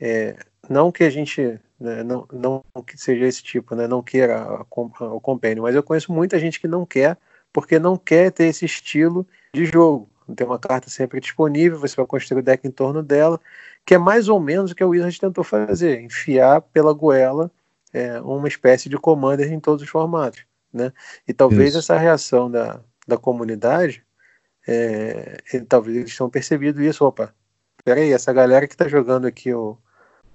É, 0.00 0.36
não 0.68 0.92
que 0.92 1.04
a 1.04 1.10
gente 1.10 1.60
né, 1.78 2.02
não, 2.02 2.26
não 2.32 2.64
que 2.86 2.96
seja 2.96 3.26
esse 3.26 3.42
tipo, 3.42 3.74
né, 3.74 3.86
não 3.86 4.02
queira 4.02 4.64
o 4.70 5.20
compêndio, 5.20 5.62
mas 5.62 5.74
eu 5.74 5.82
conheço 5.82 6.12
muita 6.12 6.38
gente 6.38 6.60
que 6.60 6.66
não 6.66 6.86
quer, 6.86 7.16
porque 7.52 7.78
não 7.78 7.96
quer 7.96 8.32
ter 8.32 8.44
esse 8.44 8.64
estilo 8.64 9.26
de 9.52 9.64
jogo. 9.66 10.08
Tem 10.34 10.46
uma 10.46 10.58
carta 10.58 10.90
sempre 10.90 11.20
disponível, 11.20 11.78
você 11.78 11.94
vai 11.94 12.06
construir 12.06 12.40
o 12.40 12.42
deck 12.42 12.66
em 12.66 12.70
torno 12.70 13.02
dela, 13.02 13.40
que 13.84 13.94
é 13.94 13.98
mais 13.98 14.28
ou 14.28 14.40
menos 14.40 14.72
o 14.72 14.74
que 14.74 14.82
o 14.82 14.88
Wizard 14.88 15.20
tentou 15.20 15.44
fazer, 15.44 16.00
enfiar 16.00 16.60
pela 16.60 16.92
goela 16.92 17.50
é, 17.92 18.20
uma 18.20 18.48
espécie 18.48 18.88
de 18.88 18.98
commander 18.98 19.52
em 19.52 19.60
todos 19.60 19.82
os 19.82 19.88
formatos. 19.88 20.44
Né? 20.72 20.92
E 21.28 21.32
talvez 21.32 21.70
isso. 21.70 21.78
essa 21.78 21.96
reação 21.96 22.50
da, 22.50 22.80
da 23.06 23.16
comunidade, 23.16 24.04
é, 24.66 25.38
talvez 25.68 25.96
eles 25.96 26.16
tenham 26.16 26.30
percebido 26.30 26.82
isso, 26.82 27.04
opa, 27.04 27.32
peraí, 27.84 28.12
essa 28.12 28.32
galera 28.32 28.66
que 28.66 28.74
está 28.74 28.88
jogando 28.88 29.26
aqui 29.26 29.52
o, 29.52 29.78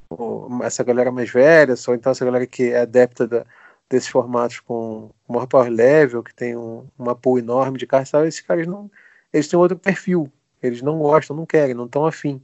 o, 0.10 0.48
essa 0.64 0.84
galera 0.84 1.12
mais 1.12 1.30
velha, 1.30 1.76
ou 1.88 1.96
então 1.96 2.12
essa 2.12 2.26
galera 2.26 2.48
que 2.48 2.72
é 2.72 2.82
adepta 2.82 3.28
da, 3.28 3.46
desses 3.90 4.10
formatos 4.10 4.60
com 4.62 5.12
maior 5.28 5.48
power 5.48 5.70
level, 5.70 6.24
que 6.24 6.34
tem 6.34 6.56
um, 6.56 6.88
uma 6.98 7.16
pool 7.16 7.40
enorme 7.40 7.78
de 7.78 7.86
cartas, 7.86 8.28
esses 8.28 8.42
caras 8.42 8.66
não, 8.68 8.90
eles 9.34 9.48
têm 9.48 9.60
outro 9.60 9.78
perfil. 9.78 10.32
Eles 10.62 10.82
não 10.82 11.00
gostam, 11.00 11.36
não 11.36 11.46
querem, 11.46 11.74
não 11.74 11.86
estão 11.86 12.06
afim. 12.06 12.42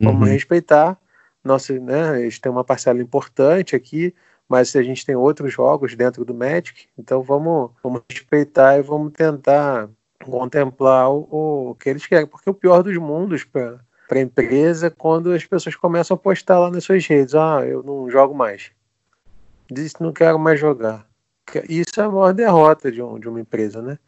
Vamos 0.00 0.28
uhum. 0.28 0.32
respeitar. 0.32 0.96
Nossa, 1.42 1.78
né, 1.78 2.20
eles 2.20 2.38
têm 2.38 2.50
uma 2.50 2.64
parcela 2.64 3.00
importante 3.00 3.74
aqui, 3.74 4.14
mas 4.48 4.74
a 4.74 4.82
gente 4.82 5.04
tem 5.04 5.14
outros 5.14 5.52
jogos 5.52 5.94
dentro 5.94 6.24
do 6.24 6.34
Magic, 6.34 6.88
então 6.96 7.22
vamos, 7.22 7.70
vamos 7.82 8.02
respeitar 8.08 8.78
e 8.78 8.82
vamos 8.82 9.12
tentar 9.12 9.88
contemplar 10.24 11.10
o, 11.10 11.70
o 11.70 11.74
que 11.74 11.90
eles 11.90 12.06
querem, 12.06 12.26
porque 12.26 12.48
o 12.48 12.54
pior 12.54 12.82
dos 12.82 12.96
mundos 12.96 13.44
para 13.44 13.78
a 14.10 14.18
empresa 14.18 14.86
é 14.86 14.90
quando 14.90 15.32
as 15.32 15.44
pessoas 15.44 15.76
começam 15.76 16.14
a 16.14 16.18
postar 16.18 16.58
lá 16.58 16.70
nas 16.70 16.84
suas 16.84 17.06
redes, 17.06 17.34
ah, 17.34 17.62
eu 17.66 17.82
não 17.82 18.10
jogo 18.10 18.34
mais, 18.34 18.70
diz 19.70 19.92
que 19.92 20.02
não 20.02 20.12
quero 20.12 20.38
mais 20.38 20.58
jogar. 20.58 21.06
Isso 21.68 22.00
é 22.00 22.04
a 22.04 22.10
maior 22.10 22.32
derrota 22.32 22.90
de, 22.90 23.02
um, 23.02 23.18
de 23.18 23.28
uma 23.28 23.40
empresa, 23.40 23.80
né? 23.80 23.98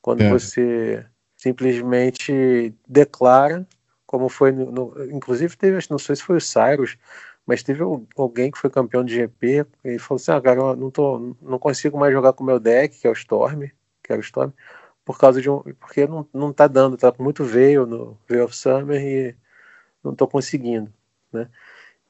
Quando 0.00 0.22
é. 0.22 0.30
você 0.30 1.04
simplesmente 1.36 2.74
declara, 2.88 3.66
como 4.04 4.28
foi 4.28 4.50
no, 4.50 4.72
no, 4.72 5.04
inclusive 5.12 5.56
teve, 5.56 5.78
não 5.90 5.98
sei 5.98 6.16
se 6.16 6.22
foi 6.22 6.38
o 6.38 6.40
Cyrus, 6.40 6.96
mas 7.48 7.62
teve 7.62 7.82
alguém 8.14 8.50
que 8.50 8.58
foi 8.58 8.68
campeão 8.68 9.02
de 9.02 9.14
GP 9.14 9.64
e 9.82 9.98
falou 9.98 10.20
assim, 10.20 10.32
ah, 10.32 10.38
cara, 10.38 10.60
eu 10.60 10.76
não, 10.76 10.90
tô, 10.90 11.34
não 11.40 11.58
consigo 11.58 11.98
mais 11.98 12.12
jogar 12.12 12.34
com 12.34 12.44
o 12.44 12.46
meu 12.46 12.60
deck, 12.60 13.00
que 13.00 13.06
é 13.06 13.10
o 13.10 13.14
Storm, 13.14 13.62
que 14.02 14.12
era 14.12 14.20
o 14.20 14.22
Storm, 14.22 14.50
por 15.02 15.18
causa 15.18 15.40
de 15.40 15.48
um, 15.48 15.62
porque 15.80 16.06
não, 16.06 16.28
não 16.30 16.52
tá 16.52 16.66
dando, 16.66 16.98
tá 16.98 17.10
muito 17.18 17.44
veio 17.44 17.86
no 17.86 18.18
Veil 18.28 18.44
of 18.44 18.54
Summer 18.54 19.00
e 19.02 19.34
não 20.04 20.14
tô 20.14 20.28
conseguindo, 20.28 20.92
né? 21.32 21.48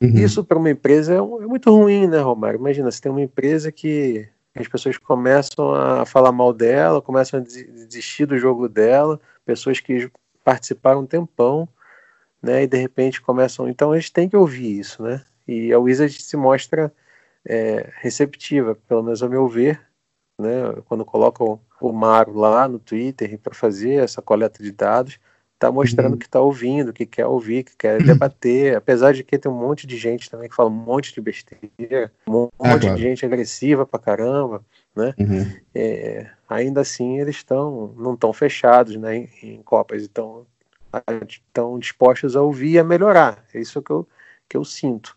Uhum. 0.03 0.09
Isso 0.17 0.43
para 0.45 0.59
uma 0.59 0.71
empresa 0.71 1.15
é, 1.15 1.19
é, 1.19 1.21
muito 1.21 1.71
ruim, 1.71 2.09
né, 2.09 2.19
Romário? 2.19 2.59
Imagina, 2.59 2.91
você 2.91 3.01
tem 3.01 3.13
uma 3.13 3.23
empresa 3.23 3.71
que 3.71 4.29
as 4.57 4.67
pessoas 4.67 4.99
começam 4.99 5.73
a 5.73 6.05
falar 6.05 6.33
mal 6.33 6.53
dela, 6.53 7.01
começam 7.01 7.39
a 7.39 7.43
desistir 7.45 8.27
do 8.27 8.37
jogo 8.37 8.69
dela, 8.69 9.21
pessoas 9.47 9.79
que 9.79 10.11
participaram 10.43 11.03
um 11.03 11.07
tempão, 11.07 11.69
né, 12.43 12.63
e 12.63 12.67
de 12.67 12.79
repente 12.79 13.21
começam. 13.21 13.69
Então 13.69 13.95
eles 13.95 14.11
têm 14.11 14.29
que 14.29 14.37
ouvir 14.37 14.79
isso, 14.79 15.03
né? 15.03 15.25
E 15.47 15.73
a 15.73 15.79
Wizard 15.79 16.13
se 16.13 16.37
mostra 16.37 16.93
é, 17.45 17.91
receptiva, 17.97 18.77
pelo 18.87 19.03
menos 19.03 19.23
ao 19.23 19.29
meu 19.29 19.49
ver, 19.49 19.81
né? 20.39 20.75
Quando 20.87 21.05
colocam 21.05 21.61
o 21.81 21.93
Maro 21.93 22.37
lá 22.37 22.69
no 22.69 22.79
Twitter 22.79 23.39
para 23.39 23.55
fazer 23.55 24.03
essa 24.03 24.21
coleta 24.21 24.63
de 24.63 24.73
dados, 24.73 25.19
está 25.55 25.73
mostrando 25.73 26.13
uhum. 26.13 26.19
que 26.19 26.27
está 26.27 26.41
ouvindo, 26.41 26.93
que 26.93 27.05
quer 27.05 27.27
ouvir, 27.27 27.65
que 27.65 27.77
quer 27.77 28.03
debater, 28.03 28.77
apesar 28.79 29.13
de 29.13 29.25
que 29.25 29.37
tem 29.37 29.51
um 29.51 29.59
monte 29.59 29.87
de 29.87 29.97
gente 29.97 30.31
também 30.31 30.49
que 30.49 30.55
fala 30.55 30.71
um 30.71 30.73
monte 30.73 31.13
de 31.13 31.21
besteira, 31.21 32.13
um 32.29 32.49
ah, 32.61 32.69
monte 32.69 32.83
claro. 32.83 32.97
de 32.97 33.03
gente 33.03 33.27
agressiva 33.27 33.85
pra 33.85 33.99
caramba, 33.99 34.65
né? 34.95 35.15
Uhum. 35.19 35.53
É, 35.75 36.31
ainda 36.49 36.81
assim 36.81 37.19
eles 37.19 37.37
estão 37.37 37.93
não 37.97 38.15
estão 38.15 38.33
fechados, 38.33 38.97
né, 38.97 39.17
em, 39.17 39.29
em 39.43 39.63
copas, 39.63 40.05
então 40.05 40.47
estão 41.29 41.79
dispostos 41.79 42.37
a 42.37 42.43
ouvir 42.43 42.73
e 42.73 42.79
a 42.79 42.85
melhorar. 42.85 43.45
É 43.53 43.61
isso 43.61 43.83
que 43.83 43.91
eu 43.91 44.07
que 44.49 44.57
eu 44.57 44.65
sinto. 44.65 45.17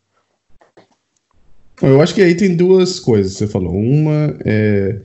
Eu 1.82 2.01
acho 2.01 2.13
que 2.13 2.22
aí 2.22 2.36
tem 2.36 2.56
duas 2.56 3.00
coisas 3.00 3.34
que 3.34 3.40
você 3.40 3.48
falou. 3.48 3.74
Uma 3.74 4.38
é 4.46 5.01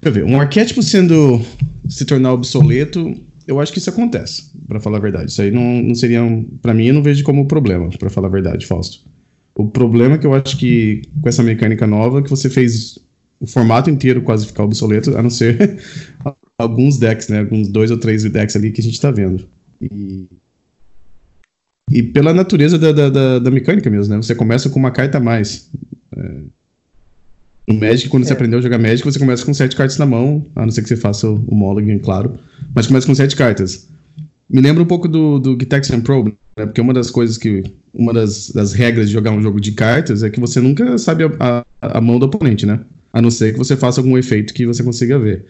Deixa 0.00 0.20
eu 0.20 0.24
ver, 0.24 0.24
um 0.24 0.40
arquétipo 0.40 0.82
sendo 0.82 1.40
se 1.88 2.04
tornar 2.04 2.32
obsoleto 2.32 3.14
eu 3.46 3.60
acho 3.60 3.72
que 3.72 3.78
isso 3.78 3.90
acontece, 3.90 4.50
para 4.66 4.80
falar 4.80 4.98
a 4.98 5.00
verdade. 5.00 5.30
Isso 5.30 5.40
aí 5.40 5.50
não, 5.50 5.82
não 5.82 5.94
seria. 5.94 6.22
Um, 6.22 6.44
para 6.44 6.74
mim, 6.74 6.86
eu 6.86 6.94
não 6.94 7.02
vejo 7.02 7.22
como 7.22 7.46
problema, 7.46 7.88
para 7.90 8.10
falar 8.10 8.26
a 8.26 8.30
verdade, 8.30 8.66
Fausto. 8.66 9.08
O 9.54 9.66
problema 9.68 10.16
é 10.16 10.18
que 10.18 10.26
eu 10.26 10.34
acho 10.34 10.58
que 10.58 11.02
com 11.22 11.28
essa 11.28 11.42
mecânica 11.42 11.86
nova, 11.86 12.22
que 12.22 12.28
você 12.28 12.50
fez 12.50 12.98
o 13.38 13.46
formato 13.46 13.88
inteiro 13.88 14.20
quase 14.22 14.46
ficar 14.46 14.64
obsoleto, 14.64 15.16
a 15.16 15.22
não 15.22 15.30
ser 15.30 15.78
alguns 16.58 16.98
decks, 16.98 17.28
né? 17.28 17.40
Alguns 17.40 17.68
dois 17.68 17.90
ou 17.90 17.98
três 17.98 18.24
decks 18.24 18.56
ali 18.56 18.70
que 18.70 18.80
a 18.80 18.84
gente 18.84 19.00
tá 19.00 19.10
vendo. 19.10 19.48
E, 19.80 20.26
e 21.90 22.02
pela 22.02 22.32
natureza 22.32 22.78
da, 22.78 22.92
da, 22.92 23.10
da, 23.10 23.38
da 23.38 23.50
mecânica 23.50 23.90
mesmo, 23.90 24.14
né? 24.14 24.22
Você 24.22 24.34
começa 24.34 24.68
com 24.70 24.78
uma 24.78 24.90
carta 24.90 25.18
a 25.18 25.20
mais. 25.20 25.70
É, 26.16 26.40
no 27.68 27.74
Magic, 27.74 28.08
quando 28.08 28.22
é. 28.22 28.26
você 28.26 28.32
aprendeu 28.32 28.58
a 28.58 28.62
jogar 28.62 28.78
Magic, 28.78 29.04
você 29.04 29.18
começa 29.18 29.44
com 29.44 29.52
sete 29.52 29.74
cartas 29.76 29.98
na 29.98 30.06
mão, 30.06 30.44
a 30.54 30.62
não 30.62 30.70
ser 30.70 30.82
que 30.82 30.88
você 30.88 30.96
faça 30.96 31.28
o, 31.28 31.54
Mulligan, 31.54 31.98
claro. 31.98 32.38
Mas 32.74 32.86
começa 32.86 33.06
com 33.06 33.14
sete 33.14 33.34
cartas. 33.34 33.88
Me 34.48 34.60
lembra 34.60 34.82
um 34.82 34.86
pouco 34.86 35.08
do, 35.08 35.40
do 35.40 35.58
Gitaxian 35.58 36.00
Pro, 36.00 36.24
né? 36.24 36.66
Porque 36.66 36.80
uma 36.80 36.94
das 36.94 37.10
coisas 37.10 37.36
que. 37.36 37.64
Uma 37.92 38.12
das, 38.12 38.50
das 38.50 38.74
regras 38.74 39.06
de 39.08 39.14
jogar 39.14 39.30
um 39.30 39.42
jogo 39.42 39.58
de 39.58 39.72
cartas 39.72 40.22
é 40.22 40.28
que 40.28 40.38
você 40.38 40.60
nunca 40.60 40.98
sabe 40.98 41.24
a, 41.24 41.64
a, 41.80 41.98
a 41.98 42.00
mão 42.00 42.18
do 42.18 42.26
oponente, 42.26 42.66
né? 42.66 42.80
A 43.12 43.22
não 43.22 43.30
ser 43.30 43.52
que 43.52 43.58
você 43.58 43.74
faça 43.74 44.00
algum 44.00 44.18
efeito 44.18 44.52
que 44.52 44.66
você 44.66 44.82
consiga 44.82 45.18
ver. 45.18 45.46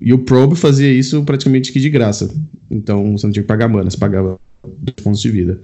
E 0.00 0.12
o 0.12 0.18
Probe 0.18 0.56
fazia 0.56 0.92
isso 0.92 1.22
praticamente 1.24 1.72
que 1.72 1.80
de 1.80 1.90
graça. 1.90 2.30
Então 2.70 3.16
você 3.16 3.26
não 3.26 3.32
tinha 3.32 3.42
que 3.42 3.48
pagar 3.48 3.68
mana, 3.68 3.90
você 3.90 3.96
pagava 3.96 4.38
dois 4.62 4.96
pontos 5.02 5.20
de 5.20 5.30
vida. 5.30 5.60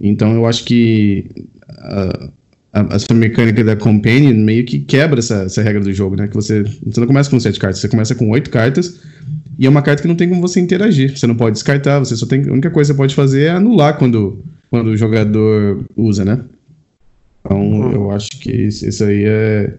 Então 0.00 0.34
eu 0.34 0.46
acho 0.46 0.64
que. 0.64 1.26
Uh, 1.68 2.32
a, 2.72 2.94
essa 2.94 3.12
mecânica 3.12 3.62
da 3.62 3.76
Companion 3.76 4.34
meio 4.34 4.64
que 4.64 4.78
quebra 4.78 5.18
essa, 5.18 5.42
essa 5.42 5.62
regra 5.62 5.82
do 5.82 5.92
jogo, 5.92 6.16
né? 6.16 6.26
Que 6.26 6.34
você, 6.34 6.62
você 6.62 7.00
não 7.00 7.06
começa 7.06 7.28
com 7.28 7.38
sete 7.38 7.58
cartas, 7.58 7.80
você 7.80 7.88
começa 7.88 8.14
com 8.14 8.30
oito 8.30 8.48
cartas 8.50 9.00
e 9.58 9.66
é 9.66 9.68
uma 9.68 9.82
carta 9.82 10.02
que 10.02 10.08
não 10.08 10.14
tem 10.14 10.28
como 10.28 10.40
você 10.40 10.60
interagir. 10.60 11.16
Você 11.16 11.26
não 11.26 11.34
pode 11.34 11.54
descartar, 11.54 11.98
você 11.98 12.16
só 12.16 12.26
tem. 12.26 12.48
A 12.48 12.52
única 12.52 12.70
coisa 12.70 12.92
que 12.92 12.96
você 12.96 12.98
pode 13.02 13.14
fazer 13.14 13.42
é 13.42 13.50
anular 13.50 13.98
quando, 13.98 14.42
quando 14.70 14.88
o 14.88 14.96
jogador 14.96 15.84
usa, 15.96 16.24
né? 16.24 16.40
Então 17.40 17.60
uhum. 17.60 17.92
eu 17.92 18.10
acho 18.10 18.30
que 18.30 18.50
isso, 18.50 18.88
isso 18.88 19.04
aí 19.04 19.24
é. 19.24 19.74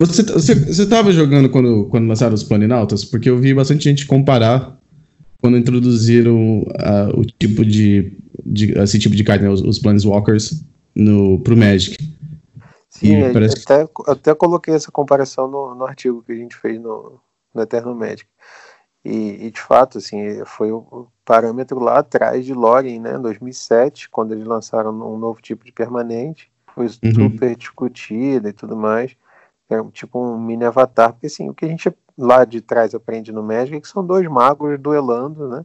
Você, 0.00 0.22
você, 0.22 0.54
você 0.54 0.86
tava 0.86 1.12
jogando 1.12 1.50
quando, 1.50 1.84
quando 1.90 2.08
lançaram 2.08 2.32
os 2.32 2.42
Planinautas? 2.42 3.04
Porque 3.04 3.28
eu 3.28 3.36
vi 3.36 3.52
bastante 3.52 3.84
gente 3.84 4.06
comparar 4.06 4.80
quando 5.42 5.58
introduziram 5.58 6.62
uh, 6.62 7.20
o 7.20 7.24
tipo 7.26 7.62
de, 7.62 8.16
de, 8.44 8.72
esse 8.78 8.98
tipo 8.98 9.14
de 9.14 9.22
carta, 9.22 9.44
né, 9.44 9.50
os, 9.50 9.60
os 9.60 9.78
Planeswalkers, 9.78 10.64
no, 10.94 11.38
pro 11.40 11.54
Magic. 11.54 11.96
Sim, 12.88 13.30
parece... 13.30 13.58
até, 13.62 13.86
até 14.06 14.34
coloquei 14.34 14.74
essa 14.74 14.90
comparação 14.90 15.46
no, 15.48 15.74
no 15.74 15.84
artigo 15.84 16.22
que 16.22 16.32
a 16.32 16.36
gente 16.36 16.56
fez 16.56 16.80
no, 16.80 17.20
no 17.54 17.62
Eterno 17.62 17.94
Magic. 17.94 18.26
E, 19.04 19.46
e, 19.46 19.50
de 19.50 19.60
fato, 19.60 19.98
assim, 19.98 20.16
foi 20.46 20.72
o 20.72 21.08
parâmetro 21.26 21.78
lá 21.78 21.98
atrás 21.98 22.46
de 22.46 22.54
Lorien, 22.54 23.00
né, 23.00 23.16
em 23.16 23.22
2007, 23.22 24.08
quando 24.08 24.32
eles 24.32 24.46
lançaram 24.46 24.90
um 24.90 25.18
novo 25.18 25.42
tipo 25.42 25.62
de 25.62 25.72
permanente, 25.72 26.50
foi 26.74 26.86
uhum. 26.86 27.12
super 27.14 27.54
discutido 27.54 28.48
e 28.48 28.52
tudo 28.52 28.74
mais. 28.74 29.14
É 29.74 29.82
tipo 29.92 30.20
um 30.20 30.38
mini 30.38 30.64
avatar, 30.64 31.12
porque 31.12 31.26
assim, 31.26 31.48
o 31.48 31.54
que 31.54 31.64
a 31.64 31.68
gente 31.68 31.92
lá 32.16 32.44
de 32.44 32.60
trás 32.60 32.94
aprende 32.94 33.32
no 33.32 33.42
Magic 33.42 33.76
é 33.76 33.80
que 33.80 33.88
são 33.88 34.04
dois 34.04 34.26
magos 34.28 34.78
duelando, 34.78 35.48
né? 35.48 35.64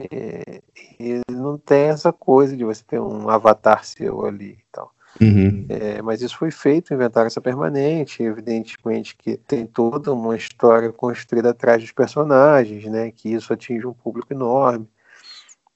E, 0.00 0.62
e 0.98 1.20
não 1.30 1.58
tem 1.58 1.88
essa 1.88 2.12
coisa 2.12 2.56
de 2.56 2.64
você 2.64 2.82
ter 2.86 3.00
um 3.00 3.28
avatar 3.28 3.84
seu 3.84 4.24
ali 4.24 4.52
e 4.52 4.64
tal. 4.72 4.92
Uhum. 5.20 5.66
É, 5.68 6.02
mas 6.02 6.20
isso 6.20 6.36
foi 6.36 6.50
feito, 6.50 6.92
inventaram 6.92 7.26
essa 7.26 7.40
permanente, 7.40 8.22
evidentemente 8.22 9.16
que 9.16 9.36
tem 9.36 9.66
toda 9.66 10.12
uma 10.12 10.36
história 10.36 10.92
construída 10.92 11.50
atrás 11.50 11.80
dos 11.82 11.92
personagens, 11.92 12.84
né? 12.84 13.10
Que 13.10 13.32
isso 13.32 13.52
atinge 13.52 13.86
um 13.86 13.94
público 13.94 14.32
enorme. 14.32 14.88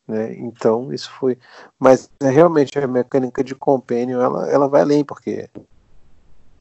Né? 0.07 0.35
Então 0.39 0.93
isso 0.93 1.11
foi, 1.13 1.39
mas 1.79 2.11
é, 2.21 2.29
realmente 2.29 2.77
a 2.79 2.87
mecânica 2.87 3.45
de 3.45 3.55
companion 3.55 4.21
ela, 4.21 4.51
ela 4.51 4.69
vai 4.69 4.81
além 4.81 5.05
porque 5.05 5.49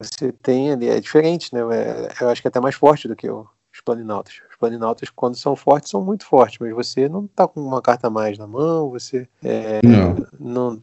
você 0.00 0.32
tem 0.32 0.72
ali 0.72 0.88
é 0.88 1.00
diferente, 1.00 1.54
né? 1.54 1.60
É, 1.60 2.08
eu 2.22 2.28
acho 2.28 2.40
que 2.40 2.48
é 2.48 2.50
até 2.50 2.60
mais 2.60 2.74
forte 2.74 3.06
do 3.06 3.14
que 3.14 3.28
o, 3.28 3.46
os 3.72 3.80
planinautas. 3.80 4.40
Os 4.50 4.56
planinautas 4.56 5.10
quando 5.10 5.36
são 5.36 5.54
fortes 5.54 5.90
são 5.90 6.02
muito 6.02 6.24
fortes, 6.24 6.58
mas 6.58 6.72
você 6.72 7.08
não 7.08 7.26
está 7.26 7.46
com 7.46 7.60
uma 7.60 7.82
carta 7.82 8.06
a 8.06 8.10
mais 8.10 8.38
na 8.38 8.46
mão, 8.46 8.90
você 8.90 9.28
é, 9.42 9.80
não. 9.84 10.26
não 10.38 10.82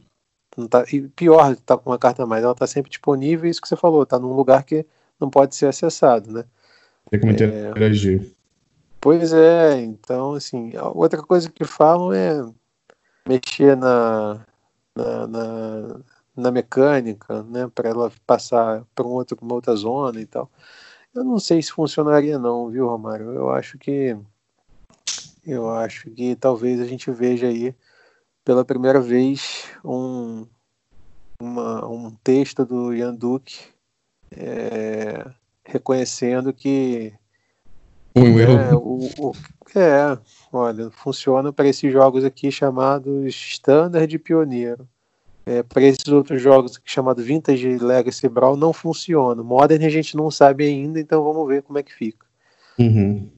não 0.58 0.68
tá, 0.68 0.84
e 0.92 1.02
pior, 1.02 1.56
tá 1.58 1.78
com 1.78 1.92
uma 1.92 2.00
carta 2.00 2.24
a 2.24 2.26
mais, 2.26 2.44
ela 2.44 2.54
está 2.54 2.66
sempre 2.66 2.90
disponível, 2.90 3.48
isso 3.48 3.62
que 3.62 3.68
você 3.68 3.76
falou, 3.76 4.02
está 4.02 4.18
num 4.18 4.34
lugar 4.34 4.64
que 4.64 4.84
não 5.20 5.30
pode 5.30 5.56
ser 5.56 5.68
acessado, 5.68 6.32
né? 6.32 6.46
Tem 7.12 7.20
como 7.20 7.32
interagir. 7.32 8.22
É, 8.24 8.36
pois 9.00 9.32
é, 9.34 9.80
então, 9.80 10.34
assim, 10.34 10.74
outra 10.96 11.22
coisa 11.22 11.50
que 11.50 11.64
falam 11.64 12.12
é 12.12 12.44
mexer 13.28 13.78
na, 13.78 14.42
na, 14.96 15.28
na, 15.28 16.00
na 16.38 16.52
mecânica, 16.52 17.44
né, 17.44 17.70
para 17.74 17.90
ela 17.90 18.12
passar 18.26 18.86
para 18.96 19.06
um 19.06 19.12
outro, 19.12 19.38
uma 19.42 19.56
outra 19.56 19.76
zona 19.76 20.22
e 20.22 20.26
tal. 20.26 20.50
Eu 21.14 21.24
não 21.24 21.40
sei 21.40 21.62
se 21.62 21.72
funcionaria 21.72 22.38
não, 22.38 22.70
viu, 22.70 22.88
Romário? 22.88 23.32
Eu 23.32 23.50
acho 23.50 23.78
que 23.78 24.16
eu 25.46 25.70
acho 25.70 26.10
que 26.12 26.36
talvez 26.36 26.80
a 26.80 26.86
gente 26.86 27.10
veja 27.10 27.48
aí 27.48 27.74
pela 28.46 28.66
primeira 28.66 29.00
vez 29.02 29.66
um, 29.84 30.46
uma, 31.42 31.88
um 31.88 32.12
texto 32.24 32.66
do 32.66 32.94
Ian 32.94 33.16
Duke 33.16 33.58
é, 34.32 35.26
reconhecendo 35.66 36.54
que 36.54 37.14
um 38.16 38.40
é, 38.40 38.76
o, 38.76 39.10
o, 39.20 39.32
é, 39.76 40.18
olha, 40.52 40.90
funciona 40.92 41.54
para 41.54 41.68
esses 41.68 41.92
jogos 41.92 42.24
aqui 42.24 42.52
chamados 42.52 43.34
Standard 43.34 44.14
e 44.14 44.20
Pioneiro. 44.20 44.88
É, 45.48 45.64
para 45.64 45.82
esses 45.84 46.06
outros 46.10 46.42
jogos 46.42 46.76
aqui 46.76 46.92
chamados 46.92 47.24
Vintage 47.24 47.78
Legacy 47.78 48.28
Brawl 48.28 48.58
não 48.58 48.74
funciona. 48.74 49.42
Modern 49.42 49.86
a 49.86 49.90
gente 49.90 50.18
não 50.18 50.30
sabe 50.30 50.66
ainda, 50.66 51.00
então 51.00 51.24
vamos 51.24 51.48
ver 51.48 51.62
como 51.62 51.80
é 51.80 51.84
que 51.84 51.94
fica. 51.94 52.26
Uhum. 52.78 53.30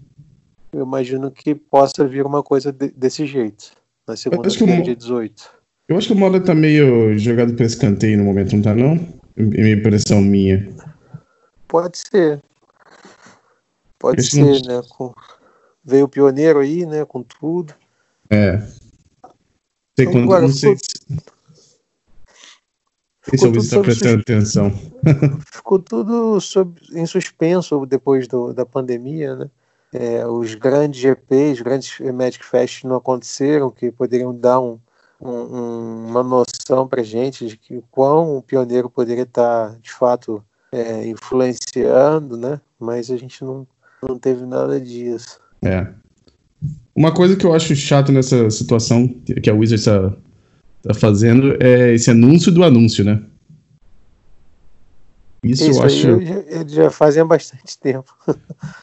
Eu 0.74 0.84
imagino 0.84 1.30
que 1.30 1.54
possa 1.54 2.08
vir 2.08 2.26
uma 2.26 2.42
coisa 2.42 2.72
de, 2.72 2.90
desse 2.90 3.28
jeito 3.28 3.74
na 4.08 4.16
segunda-feira, 4.16 4.82
dia 4.82 4.96
18. 4.96 5.52
Eu 5.88 5.98
acho 5.98 6.08
que 6.08 6.14
o 6.14 6.18
Moda 6.18 6.42
tá 6.42 6.56
meio 6.56 7.18
jogado 7.20 7.54
para 7.54 7.66
escanteio 7.66 8.18
no 8.18 8.24
momento, 8.24 8.56
não 8.56 8.64
tá 8.64 8.74
não? 8.74 8.94
É 9.38 9.42
minha 9.44 9.76
impressão 9.76 10.20
minha. 10.20 10.68
Pode 11.68 12.00
ser. 12.00 12.42
Pode 14.00 14.24
ser, 14.24 14.64
não... 14.64 14.78
né? 14.78 14.82
Com... 14.90 15.14
Veio 15.84 16.06
o 16.06 16.10
pioneiro 16.10 16.60
aí, 16.60 16.88
né? 16.88 17.06
Com 17.06 17.22
tudo. 17.22 17.74
É. 18.32 18.60
Sei 19.96 20.08
quando, 20.08 20.24
Agora, 20.24 20.42
não 20.42 20.50
sei. 20.50 20.76
Você 23.38 23.58
está 23.58 23.80
prestando 23.80 24.22
atenção. 24.22 24.72
ficou 25.52 25.80
tudo 25.80 26.40
sob... 26.40 26.80
em 26.94 27.06
suspenso 27.06 27.86
depois 27.86 28.28
do, 28.28 28.54
da 28.54 28.66
pandemia, 28.66 29.36
né? 29.36 29.50
É, 29.92 30.26
os 30.28 30.54
grandes 30.54 31.02
GPs, 31.02 31.54
os 31.54 31.62
grandes 31.62 32.00
Magic 32.14 32.46
Fest 32.46 32.84
não 32.84 32.98
aconteceram, 32.98 33.72
que 33.72 33.92
poderiam 33.92 34.36
dar 34.36 34.60
um, 34.60 34.80
um, 35.20 36.06
uma 36.08 36.24
noção 36.24 36.88
para 36.88 37.02
gente 37.02 37.48
de 37.48 37.58
que 37.58 37.84
quão 37.90 38.38
o 38.38 38.42
pioneiro 38.42 38.90
poderia 38.90 39.24
estar, 39.24 39.76
de 39.80 39.92
fato, 39.92 40.44
é, 40.72 41.08
influenciando, 41.08 42.38
né? 42.38 42.62
Mas 42.80 43.10
a 43.10 43.18
gente 43.18 43.44
não, 43.44 43.68
não 44.02 44.18
teve 44.18 44.46
nada 44.46 44.80
disso. 44.80 45.40
É. 45.64 45.88
Uma 46.96 47.14
coisa 47.14 47.36
que 47.36 47.46
eu 47.46 47.54
acho 47.54 47.76
chato 47.76 48.12
nessa 48.12 48.50
situação 48.52 49.08
que 49.42 49.50
a 49.50 49.54
Wizards 49.54 49.88
está 49.88 50.16
tá 50.84 50.94
fazendo 50.94 51.58
é 51.62 51.94
esse 51.94 52.10
anúncio 52.10 52.52
do 52.52 52.64
anúncio, 52.64 53.04
né? 53.04 53.22
Isso, 55.44 55.70
isso 55.70 55.80
eu 55.80 55.86
acho. 55.86 56.08
Eles 56.08 56.74
já 56.74 56.90
fazem 56.90 57.22
há 57.22 57.26
bastante 57.26 57.78
tempo. 57.80 58.14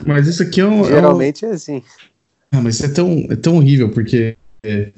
Mas 0.06 0.26
isso 0.26 0.42
aqui 0.42 0.61
é 0.61 0.66
um. 0.66 0.85
Geralmente 0.85 1.44
é, 1.44 1.48
um... 1.48 1.50
é 1.50 1.54
assim. 1.54 1.82
Ah, 2.52 2.62
mas 2.62 2.80
é 2.82 2.88
tão, 2.88 3.26
é 3.28 3.37
tão 3.37 3.56
horrível, 3.56 3.90
porque. 3.90 4.37
É, 4.62 4.92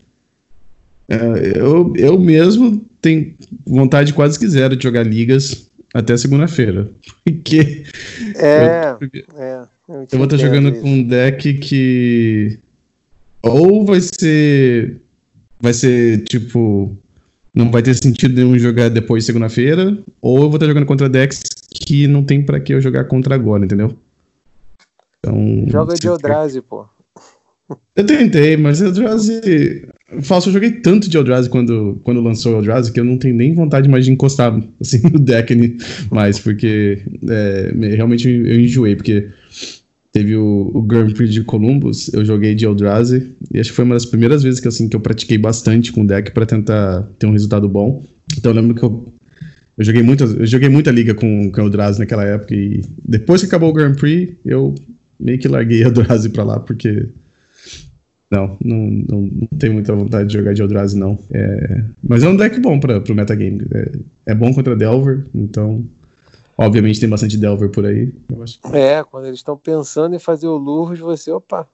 é, 1.08 1.52
eu, 1.56 1.92
eu 1.96 2.18
mesmo 2.18 2.86
tenho 3.00 3.34
vontade 3.66 4.12
quase 4.12 4.38
que 4.38 4.46
zero 4.46 4.76
de 4.76 4.82
jogar 4.82 5.02
ligas 5.02 5.68
até 5.94 6.16
segunda-feira. 6.16 6.90
Porque. 7.24 7.84
É. 8.36 8.96
Eu, 9.00 9.40
é, 9.40 9.66
eu, 9.88 10.06
eu 10.12 10.18
vou 10.18 10.24
estar 10.24 10.36
jogando 10.36 10.68
isso. 10.68 10.80
com 10.82 10.90
um 10.90 11.02
deck 11.02 11.54
que. 11.54 12.58
Ou 13.42 13.84
vai 13.84 14.00
ser. 14.00 15.00
Vai 15.60 15.72
ser 15.72 16.24
tipo 16.24 16.96
não 17.54 17.70
vai 17.70 17.82
ter 17.82 17.94
sentido 17.94 18.34
nenhum 18.34 18.56
jogar 18.58 18.88
depois 18.88 19.24
de 19.24 19.26
segunda-feira, 19.26 19.98
ou 20.20 20.42
eu 20.42 20.48
vou 20.48 20.56
estar 20.56 20.66
jogando 20.66 20.86
contra 20.86 21.08
decks 21.08 21.42
que 21.70 22.06
não 22.06 22.22
tem 22.22 22.44
para 22.44 22.60
que 22.60 22.72
eu 22.72 22.80
jogar 22.80 23.04
contra 23.04 23.34
agora, 23.34 23.64
entendeu? 23.64 23.98
Então, 25.18 25.64
Joga 25.66 25.94
de 25.94 26.06
Eldrazi, 26.06 26.62
pô. 26.62 26.86
Eu 27.96 28.06
tentei, 28.06 28.56
mas 28.56 28.80
Eldrazi. 28.80 29.88
Falso, 30.22 30.48
eu 30.48 30.54
joguei 30.54 30.70
tanto 30.70 31.08
de 31.08 31.18
Eldrazi 31.18 31.50
quando, 31.50 32.00
quando 32.02 32.22
lançou 32.22 32.56
Eldrazi 32.56 32.92
que 32.92 33.00
eu 33.00 33.04
não 33.04 33.18
tenho 33.18 33.34
nem 33.34 33.52
vontade 33.52 33.88
mais 33.88 34.04
de 34.04 34.12
encostar 34.12 34.58
assim, 34.80 35.00
no 35.12 35.18
deck 35.18 35.76
mais, 36.10 36.38
porque 36.38 37.02
é, 37.28 37.72
realmente 37.96 38.28
eu 38.28 38.60
enjoei, 38.60 38.96
porque 38.96 39.28
Teve 40.12 40.36
o, 40.36 40.70
o, 40.74 40.82
Grand 40.82 41.10
Prix 41.10 41.32
de 41.32 41.44
Columbus, 41.44 42.12
eu 42.14 42.24
joguei 42.24 42.54
de 42.54 42.64
Eldrazi, 42.64 43.36
e 43.52 43.60
acho 43.60 43.70
que 43.70 43.76
foi 43.76 43.84
uma 43.84 43.94
das 43.94 44.06
primeiras 44.06 44.42
vezes 44.42 44.58
que, 44.58 44.66
assim, 44.66 44.88
que 44.88 44.96
eu 44.96 45.00
pratiquei 45.00 45.36
bastante 45.36 45.92
com 45.92 46.00
o 46.00 46.06
deck 46.06 46.32
para 46.32 46.46
tentar 46.46 47.02
ter 47.18 47.26
um 47.26 47.32
resultado 47.32 47.68
bom. 47.68 48.02
Então 48.36 48.52
eu 48.52 48.56
lembro 48.56 48.74
que 48.74 48.82
eu, 48.82 49.12
eu 49.76 49.84
joguei 49.84 50.02
muita, 50.02 50.24
eu 50.24 50.46
joguei 50.46 50.68
muita 50.68 50.90
liga 50.90 51.14
com, 51.14 51.52
com 51.52 51.60
o 51.60 51.64
Eldrazi 51.64 51.98
naquela 51.98 52.24
época, 52.24 52.54
e 52.54 52.82
depois 53.06 53.42
que 53.42 53.46
acabou 53.46 53.68
o 53.68 53.72
Grand 53.72 53.94
Prix, 53.94 54.34
eu 54.46 54.74
meio 55.20 55.38
que 55.38 55.46
larguei 55.46 55.82
o 55.82 55.88
Eldrazi 55.88 56.30
pra 56.30 56.42
lá, 56.42 56.58
porque 56.58 57.08
não, 58.30 58.56
não, 58.62 58.78
não, 59.08 59.20
não 59.22 59.46
tenho 59.58 59.74
muita 59.74 59.94
vontade 59.94 60.28
de 60.28 60.34
jogar 60.34 60.54
de 60.54 60.62
Eldrazi, 60.62 60.98
não. 60.98 61.18
É, 61.32 61.82
mas 62.02 62.22
é 62.22 62.28
um 62.28 62.36
deck 62.36 62.58
bom 62.60 62.80
para 62.80 63.00
pro 63.00 63.14
metagame. 63.14 63.62
É, 63.72 63.92
é 64.26 64.34
bom 64.34 64.52
contra 64.52 64.74
Delver, 64.74 65.24
então 65.34 65.86
Obviamente 66.58 66.98
tem 66.98 67.08
bastante 67.08 67.38
Delver 67.38 67.70
por 67.70 67.86
aí. 67.86 68.12
É, 68.72 69.04
quando 69.04 69.26
eles 69.26 69.38
estão 69.38 69.56
pensando 69.56 70.16
em 70.16 70.18
fazer 70.18 70.48
o 70.48 70.56
Lurros, 70.56 70.98
você, 70.98 71.30
opa, 71.30 71.68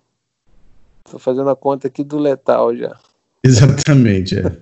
tô 1.11 1.19
fazendo 1.19 1.49
a 1.49 1.57
conta 1.57 1.89
aqui 1.89 2.05
do 2.05 2.19
letal 2.19 2.77
já. 2.77 2.95
Exatamente, 3.43 4.39
é. 4.39 4.53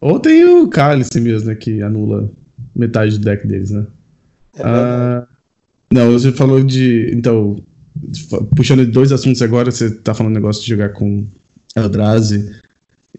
Ou 0.00 0.20
tem 0.20 0.44
o 0.44 0.68
Cálice 0.68 1.20
mesmo, 1.20 1.48
né, 1.48 1.54
que 1.56 1.82
anula 1.82 2.30
metade 2.74 3.18
do 3.18 3.24
deck 3.24 3.46
deles, 3.46 3.70
né? 3.70 3.86
É 4.54 4.62
ah, 4.64 5.26
não, 5.92 6.10
você 6.12 6.32
falou 6.32 6.62
de. 6.62 7.10
Então, 7.12 7.62
puxando 8.56 8.86
dois 8.86 9.12
assuntos 9.12 9.42
agora, 9.42 9.70
você 9.70 9.90
tá 9.90 10.14
falando 10.14 10.34
negócio 10.34 10.62
de 10.62 10.68
jogar 10.68 10.90
com 10.90 11.26
Eldrazi. 11.76 12.60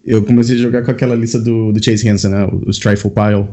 Eu 0.04 0.24
comecei 0.24 0.56
a 0.56 0.60
jogar 0.60 0.84
com 0.84 0.92
aquela 0.92 1.16
lista 1.16 1.40
do, 1.40 1.72
do 1.72 1.84
Chase 1.84 2.10
Hansen, 2.10 2.32
né? 2.32 2.46
O, 2.46 2.70
Strifle 2.72 3.12
Pile. 3.12 3.50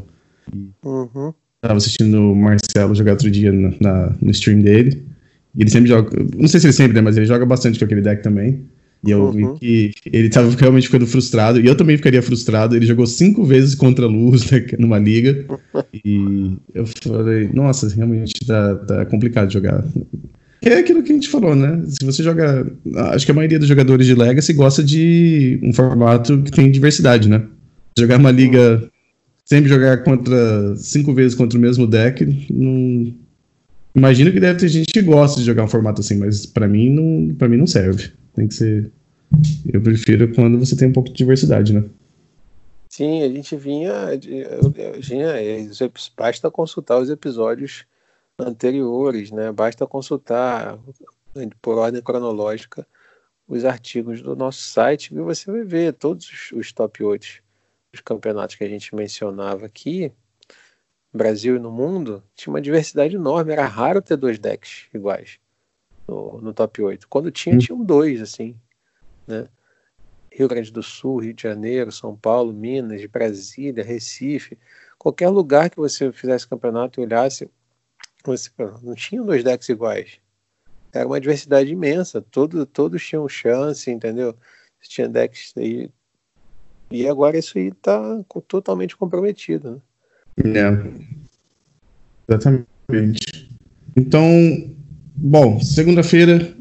Uhum. 0.82 1.32
Tava 1.62 1.76
assistindo 1.76 2.32
o 2.32 2.36
Marcelo 2.36 2.94
jogar 2.94 3.12
outro 3.12 3.30
dia 3.30 3.52
na, 3.52 3.72
na, 3.80 4.16
no 4.20 4.30
stream 4.30 4.60
dele. 4.60 5.04
E 5.54 5.62
ele 5.62 5.70
sempre 5.70 5.88
joga. 5.88 6.10
Não 6.36 6.48
sei 6.48 6.60
se 6.60 6.66
ele 6.66 6.72
sempre, 6.72 6.94
né? 6.94 7.00
Mas 7.00 7.16
ele 7.16 7.26
joga 7.26 7.44
bastante 7.44 7.78
com 7.78 7.84
aquele 7.84 8.00
deck 8.00 8.22
também. 8.22 8.64
E 9.04 9.10
eu 9.10 9.24
uhum. 9.24 9.54
vi 9.54 9.92
que 9.94 10.10
ele 10.12 10.28
tava 10.28 10.50
realmente 10.56 10.86
ficando 10.86 11.06
frustrado. 11.06 11.60
E 11.60 11.66
eu 11.66 11.74
também 11.74 11.96
ficaria 11.96 12.22
frustrado. 12.22 12.76
Ele 12.76 12.86
jogou 12.86 13.06
cinco 13.06 13.44
vezes 13.44 13.74
contra 13.74 14.04
a 14.04 14.08
Luz 14.08 14.50
né, 14.50 14.64
numa 14.78 14.98
liga. 14.98 15.44
e 16.04 16.56
eu 16.74 16.86
falei, 16.86 17.50
nossa, 17.52 17.88
realmente 17.94 18.32
tá, 18.46 18.74
tá 18.76 19.06
complicado 19.06 19.52
jogar. 19.52 19.84
É 20.62 20.74
aquilo 20.74 21.02
que 21.02 21.10
a 21.10 21.14
gente 21.14 21.28
falou, 21.28 21.54
né? 21.54 21.82
Se 21.86 22.04
você 22.04 22.22
joga. 22.22 22.70
Acho 23.12 23.24
que 23.24 23.32
a 23.32 23.34
maioria 23.34 23.58
dos 23.58 23.68
jogadores 23.68 24.06
de 24.06 24.14
Legacy 24.14 24.52
gosta 24.52 24.82
de 24.82 25.58
um 25.62 25.72
formato 25.72 26.42
que 26.42 26.50
tem 26.50 26.70
diversidade, 26.70 27.28
né? 27.28 27.42
Jogar 27.98 28.18
uma 28.18 28.30
liga 28.30 28.89
sempre 29.50 29.68
jogar 29.68 30.04
contra 30.04 30.76
cinco 30.76 31.12
vezes 31.12 31.34
contra 31.34 31.58
o 31.58 31.60
mesmo 31.60 31.84
deck, 31.84 32.24
não... 32.48 33.12
imagino 33.96 34.30
que 34.30 34.38
deve 34.38 34.60
ter 34.60 34.68
gente 34.68 34.92
que 34.92 35.02
gosta 35.02 35.40
de 35.40 35.46
jogar 35.46 35.64
um 35.64 35.68
formato 35.68 36.00
assim, 36.00 36.16
mas 36.18 36.46
para 36.46 36.68
mim 36.68 36.88
não, 36.88 37.34
para 37.34 37.48
mim 37.48 37.56
não 37.56 37.66
serve. 37.66 38.12
Tem 38.36 38.46
que 38.46 38.54
ser. 38.54 38.92
Eu 39.66 39.80
prefiro 39.80 40.32
quando 40.32 40.56
você 40.56 40.76
tem 40.76 40.88
um 40.88 40.92
pouco 40.92 41.08
de 41.08 41.16
diversidade, 41.16 41.74
né? 41.74 41.84
Sim, 42.88 43.22
a 43.22 43.28
gente 43.28 43.56
vinha, 43.56 43.92
vinha 45.00 45.34
basta 46.16 46.50
consultar 46.50 46.98
os 47.00 47.10
episódios 47.10 47.84
anteriores, 48.38 49.32
né? 49.32 49.50
Basta 49.50 49.84
consultar 49.84 50.78
por 51.60 51.76
ordem 51.76 52.02
cronológica 52.02 52.86
os 53.48 53.64
artigos 53.64 54.22
do 54.22 54.36
nosso 54.36 54.62
site 54.62 55.12
e 55.12 55.18
você 55.18 55.50
vai 55.50 55.64
ver 55.64 55.92
todos 55.94 56.52
os 56.52 56.72
top 56.72 57.02
8 57.02 57.42
os 57.92 58.00
campeonatos 58.00 58.56
que 58.56 58.64
a 58.64 58.68
gente 58.68 58.94
mencionava 58.94 59.66
aqui, 59.66 60.12
Brasil 61.12 61.56
e 61.56 61.58
no 61.58 61.70
mundo, 61.70 62.22
tinha 62.34 62.52
uma 62.52 62.60
diversidade 62.60 63.16
enorme. 63.16 63.52
Era 63.52 63.66
raro 63.66 64.00
ter 64.00 64.16
dois 64.16 64.38
decks 64.38 64.86
iguais 64.94 65.38
no, 66.06 66.40
no 66.40 66.54
top 66.54 66.82
8. 66.82 67.08
Quando 67.08 67.30
tinha, 67.30 67.56
hum. 67.56 67.58
tinham 67.58 67.84
dois, 67.84 68.20
assim. 68.20 68.56
Né? 69.26 69.48
Rio 70.32 70.48
Grande 70.48 70.70
do 70.70 70.82
Sul, 70.82 71.18
Rio 71.18 71.34
de 71.34 71.42
Janeiro, 71.42 71.90
São 71.90 72.16
Paulo, 72.16 72.52
Minas, 72.52 73.04
Brasília, 73.06 73.84
Recife. 73.84 74.56
Qualquer 74.98 75.28
lugar 75.28 75.70
que 75.70 75.76
você 75.76 76.12
fizesse 76.12 76.46
campeonato 76.46 77.00
e 77.00 77.04
olhasse, 77.04 77.50
você, 78.24 78.50
não 78.82 78.94
tinham 78.94 79.24
dois 79.24 79.42
decks 79.42 79.68
iguais. 79.68 80.20
Era 80.92 81.06
uma 81.06 81.20
diversidade 81.20 81.70
imensa. 81.70 82.20
Todo, 82.20 82.64
todos 82.66 83.04
tinham 83.04 83.28
chance, 83.28 83.90
entendeu? 83.90 84.36
Tinha 84.82 85.08
decks 85.08 85.52
aí. 85.56 85.90
E 86.90 87.08
agora 87.08 87.38
isso 87.38 87.56
aí 87.56 87.68
está 87.68 88.20
totalmente 88.48 88.96
comprometido. 88.96 89.80
Né? 90.36 90.60
É. 90.60 91.10
Exatamente. 92.28 93.50
Então, 93.96 94.24
bom, 95.14 95.60
segunda-feira. 95.60 96.56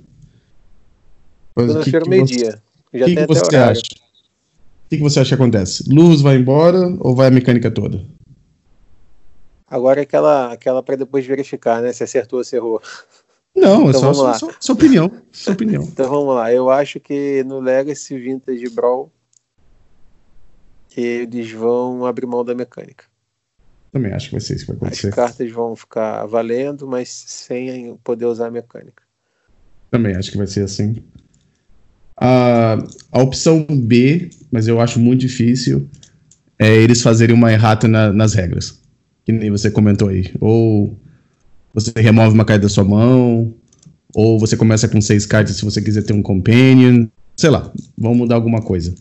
Segunda-feira, 1.58 2.06
meio-dia. 2.08 2.62
O 2.94 3.06
que, 3.06 3.16
que 3.16 3.26
você 3.26 3.56
acha? 3.56 3.82
O 3.82 4.90
que, 4.90 4.98
que 4.98 5.04
você 5.04 5.20
acha 5.20 5.36
que 5.36 5.42
acontece? 5.42 5.84
Luz 5.88 6.22
vai 6.22 6.36
embora 6.36 6.96
ou 7.00 7.16
vai 7.16 7.28
a 7.28 7.32
mecânica 7.32 7.70
toda? 7.70 8.04
Agora 9.68 10.00
é 10.00 10.04
aquela, 10.04 10.52
aquela 10.52 10.82
para 10.82 10.96
depois 10.96 11.26
verificar, 11.26 11.82
né? 11.82 11.94
Se 11.94 12.04
acertou 12.04 12.40
ou 12.40 12.44
se 12.44 12.56
errou. 12.56 12.82
Não, 13.56 13.88
é 13.88 13.90
então, 13.90 14.10
é 14.10 14.14
só, 14.14 14.34
só, 14.34 14.50
sua 14.60 14.76
opinião. 14.76 15.12
Sua 15.32 15.54
opinião. 15.54 15.84
então 15.84 16.10
vamos 16.10 16.36
lá. 16.36 16.52
Eu 16.52 16.70
acho 16.72 17.00
que 17.00 17.44
no 17.44 17.60
Legacy 17.60 18.18
Vintage 18.18 18.70
Brawl 18.70 19.12
eles 21.02 21.52
vão 21.52 22.06
abrir 22.06 22.26
mão 22.26 22.44
da 22.44 22.56
mecânica. 22.56 23.06
Também 23.92 24.14
acho 24.14 24.28
que 24.28 24.34
vai 24.34 24.42
ser 24.42 24.56
isso 24.56 24.66
que 24.66 24.72
vai 24.72 24.78
acontecer. 24.78 25.08
As 25.10 25.16
cartas 25.16 25.52
vão 25.52 25.76
ficar 25.76 26.26
valendo, 26.26 26.88
mas 26.88 27.10
sem 27.10 27.96
poder 28.04 28.26
usar 28.26 28.48
a 28.48 28.52
mecânica. 28.52 29.04
Também 29.90 30.16
acho 30.16 30.32
que 30.32 30.38
vai 30.38 30.48
ser 30.48 30.64
assim. 30.64 30.98
A, 32.16 32.78
a 33.12 33.22
opção 33.22 33.66
B, 33.66 34.30
mas 34.52 34.68
eu 34.68 34.80
acho 34.80 35.00
muito 35.00 35.22
difícil, 35.22 35.90
é 36.60 36.76
eles 36.76 37.02
fazerem 37.02 37.36
uma 37.36 37.52
errata 37.52 37.88
na, 37.88 38.14
nas 38.14 38.34
regras. 38.34 38.80
Que 39.26 39.32
nem 39.32 39.50
você 39.50 39.72
comentou 39.72 40.10
aí. 40.10 40.32
Ou 40.40 41.00
você 41.74 41.92
remove 41.96 42.34
uma 42.34 42.46
carta 42.46 42.64
da 42.64 42.70
sua 42.70 42.84
mão, 42.84 43.54
ou 44.14 44.38
você 44.38 44.58
começa 44.58 44.88
com 44.88 45.00
seis 45.02 45.26
cartas 45.26 45.56
se 45.56 45.66
você 45.66 45.82
quiser 45.82 46.04
ter 46.04 46.14
um 46.14 46.22
companion. 46.22 47.08
Sei 47.36 47.50
lá, 47.50 47.72
vão 47.98 48.14
mudar 48.14 48.36
alguma 48.36 48.62
coisa. 48.62 48.94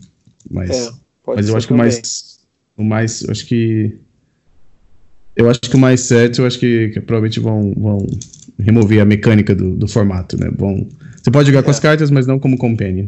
Mas, 0.51 0.71
é, 0.71 0.91
mas 1.37 1.49
eu 1.49 1.57
acho 1.57 1.67
que 1.67 1.73
o 1.73 1.77
mais. 1.77 2.39
O 2.77 2.85
mais. 2.85 3.23
Eu 3.23 3.31
acho 3.31 3.47
que. 3.47 3.99
Eu 5.37 5.49
acho 5.49 5.61
que 5.61 5.77
o 5.77 5.79
mais 5.79 6.01
certo, 6.01 6.43
eu 6.43 6.47
acho 6.47 6.59
que, 6.59 6.89
que 6.89 7.01
provavelmente 7.01 7.39
vão, 7.39 7.73
vão 7.77 8.07
remover 8.59 9.01
a 9.01 9.05
mecânica 9.05 9.55
do, 9.55 9.77
do 9.77 9.87
formato, 9.87 10.37
né? 10.37 10.51
Vão 10.51 10.89
você 11.29 11.31
pode 11.31 11.47
jogar 11.49 11.61
é. 11.61 11.63
com 11.63 11.71
as 11.71 11.81
cartas, 11.81 12.11
mas 12.11 12.27
não 12.27 12.39
como 12.39 12.57
companion. 12.57 13.07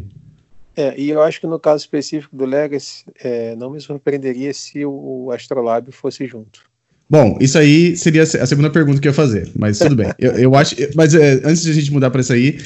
É, 0.75 0.93
e 0.97 1.09
eu 1.09 1.21
acho 1.21 1.41
que 1.41 1.47
no 1.47 1.59
caso 1.59 1.83
específico 1.83 2.35
do 2.35 2.45
Legacy, 2.45 3.03
é, 3.21 3.55
não 3.55 3.71
me 3.71 3.81
surpreenderia 3.81 4.53
se 4.53 4.85
o, 4.85 5.25
o 5.25 5.31
Astrolab 5.31 5.91
fosse 5.91 6.25
junto. 6.27 6.61
Bom, 7.09 7.37
isso 7.41 7.57
aí 7.57 7.97
seria 7.97 8.23
a 8.23 8.45
segunda 8.45 8.69
pergunta 8.69 9.01
que 9.01 9.07
eu 9.07 9.11
ia 9.11 9.15
fazer, 9.15 9.51
mas 9.57 9.79
tudo 9.79 9.95
bem. 9.95 10.13
eu, 10.17 10.31
eu 10.33 10.55
acho, 10.55 10.75
mas 10.95 11.13
é, 11.13 11.41
antes 11.43 11.63
de 11.63 11.71
a 11.71 11.73
gente 11.73 11.91
mudar 11.91 12.09
para 12.09 12.21
isso 12.21 12.31
aí, 12.31 12.59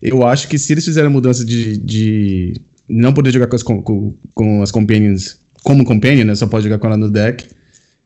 eu 0.00 0.24
acho 0.24 0.46
que 0.46 0.56
se 0.56 0.72
eles 0.72 0.84
fizerem 0.84 1.08
a 1.08 1.12
mudança 1.12 1.44
de, 1.44 1.76
de 1.78 2.52
não 2.88 3.12
poder 3.12 3.32
jogar 3.32 3.46
com 3.46 3.56
as, 3.56 3.62
com, 3.62 4.14
com 4.34 4.62
as 4.62 4.70
companions 4.70 5.40
como 5.62 5.84
companion, 5.84 6.24
né, 6.24 6.34
só 6.34 6.46
pode 6.46 6.64
jogar 6.64 6.78
com 6.78 6.88
ela 6.88 6.96
no 6.96 7.10
deck, 7.10 7.46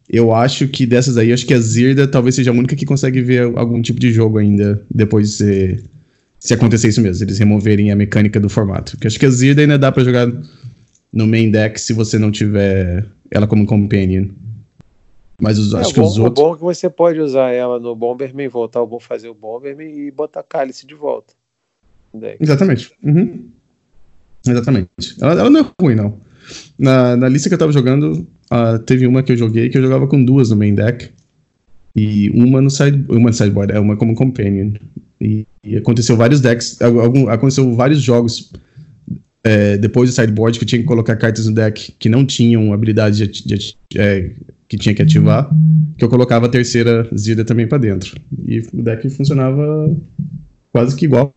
eu 0.08 0.34
acho 0.34 0.68
que 0.68 0.86
dessas 0.86 1.16
aí, 1.16 1.32
acho 1.32 1.46
que 1.46 1.54
a 1.54 1.58
Zirda 1.58 2.06
talvez 2.06 2.34
seja 2.34 2.50
a 2.50 2.54
única 2.54 2.76
que 2.76 2.84
consegue 2.84 3.22
ver 3.22 3.42
algum 3.56 3.80
tipo 3.80 3.98
de 3.98 4.12
jogo 4.12 4.38
ainda 4.38 4.82
depois 4.90 5.30
de 5.30 5.34
ser 5.34 5.84
se 6.38 6.54
acontecer 6.54 6.88
isso 6.88 7.00
mesmo, 7.00 7.24
eles 7.24 7.38
removerem 7.38 7.90
a 7.90 7.96
mecânica 7.96 8.38
do 8.38 8.48
formato. 8.48 8.92
Porque 8.92 9.08
acho 9.08 9.18
que 9.18 9.26
a 9.26 9.30
Zirda 9.30 9.62
ainda 9.62 9.78
dá 9.78 9.90
para 9.90 10.04
jogar 10.04 10.30
no 11.12 11.26
main 11.26 11.50
deck 11.50 11.80
se 11.80 11.92
você 11.92 12.18
não 12.18 12.30
tiver 12.30 13.06
ela 13.30 13.46
como 13.46 13.66
companion. 13.66 14.28
Mas 15.40 15.58
os, 15.58 15.74
é, 15.74 15.78
acho 15.78 15.92
que 15.92 16.00
os 16.00 16.18
outros. 16.18 16.42
O 16.42 16.48
bom 16.48 16.54
é 16.54 16.56
que 16.56 16.62
você 16.62 16.88
pode 16.88 17.20
usar 17.20 17.50
ela 17.50 17.80
no 17.80 17.94
Bomberman, 17.96 18.48
voltar 18.48 18.82
o 18.82 19.00
fazer 19.00 19.28
o 19.28 19.34
Bomberman 19.34 20.06
e 20.06 20.10
botar 20.10 20.42
Cálice 20.42 20.86
de 20.86 20.94
volta. 20.94 21.34
Exatamente. 22.40 22.92
Uhum. 23.02 23.50
Exatamente. 24.46 24.88
Ela, 25.20 25.32
ela, 25.32 25.50
não 25.50 25.60
é 25.60 25.66
ruim, 25.80 25.94
não. 25.94 26.18
Na, 26.78 27.16
na 27.16 27.28
lista 27.28 27.48
que 27.48 27.54
eu 27.54 27.58
tava 27.58 27.72
jogando, 27.72 28.26
uh, 28.52 28.78
teve 28.84 29.06
uma 29.06 29.22
que 29.22 29.32
eu 29.32 29.36
joguei 29.36 29.68
que 29.68 29.78
eu 29.78 29.82
jogava 29.82 30.06
com 30.06 30.24
duas 30.24 30.50
no 30.50 30.56
main 30.56 30.74
deck. 30.74 31.10
E 31.94 32.30
uma 32.30 32.60
no 32.60 32.70
side, 32.70 33.04
uma 33.08 33.32
sideboard, 33.32 33.72
é 33.72 33.80
uma 33.80 33.96
como 33.96 34.14
companion. 34.14 34.72
E, 35.20 35.46
e 35.64 35.76
aconteceu 35.76 36.16
vários 36.16 36.40
decks, 36.40 36.80
algum, 36.82 37.28
aconteceu 37.28 37.74
vários 37.74 38.02
jogos 38.02 38.52
é, 39.42 39.78
depois 39.78 40.10
do 40.10 40.14
sideboard 40.14 40.58
que 40.58 40.64
eu 40.64 40.68
tinha 40.68 40.80
que 40.80 40.86
colocar 40.86 41.16
cartas 41.16 41.46
no 41.46 41.54
deck 41.54 41.94
que 41.98 42.08
não 42.08 42.26
tinham 42.26 42.72
habilidade 42.72 43.26
de, 43.26 43.46
de, 43.46 43.76
é, 43.96 44.32
que 44.68 44.76
tinha 44.76 44.94
que 44.94 45.00
ativar, 45.00 45.48
que 45.96 46.04
eu 46.04 46.08
colocava 46.08 46.46
a 46.46 46.48
terceira 46.48 47.08
Zilda 47.16 47.44
também 47.44 47.66
para 47.66 47.78
dentro. 47.78 48.20
E 48.44 48.58
o 48.58 48.82
deck 48.82 49.08
funcionava 49.08 49.96
quase 50.72 50.96
que 50.96 51.04
igual. 51.04 51.32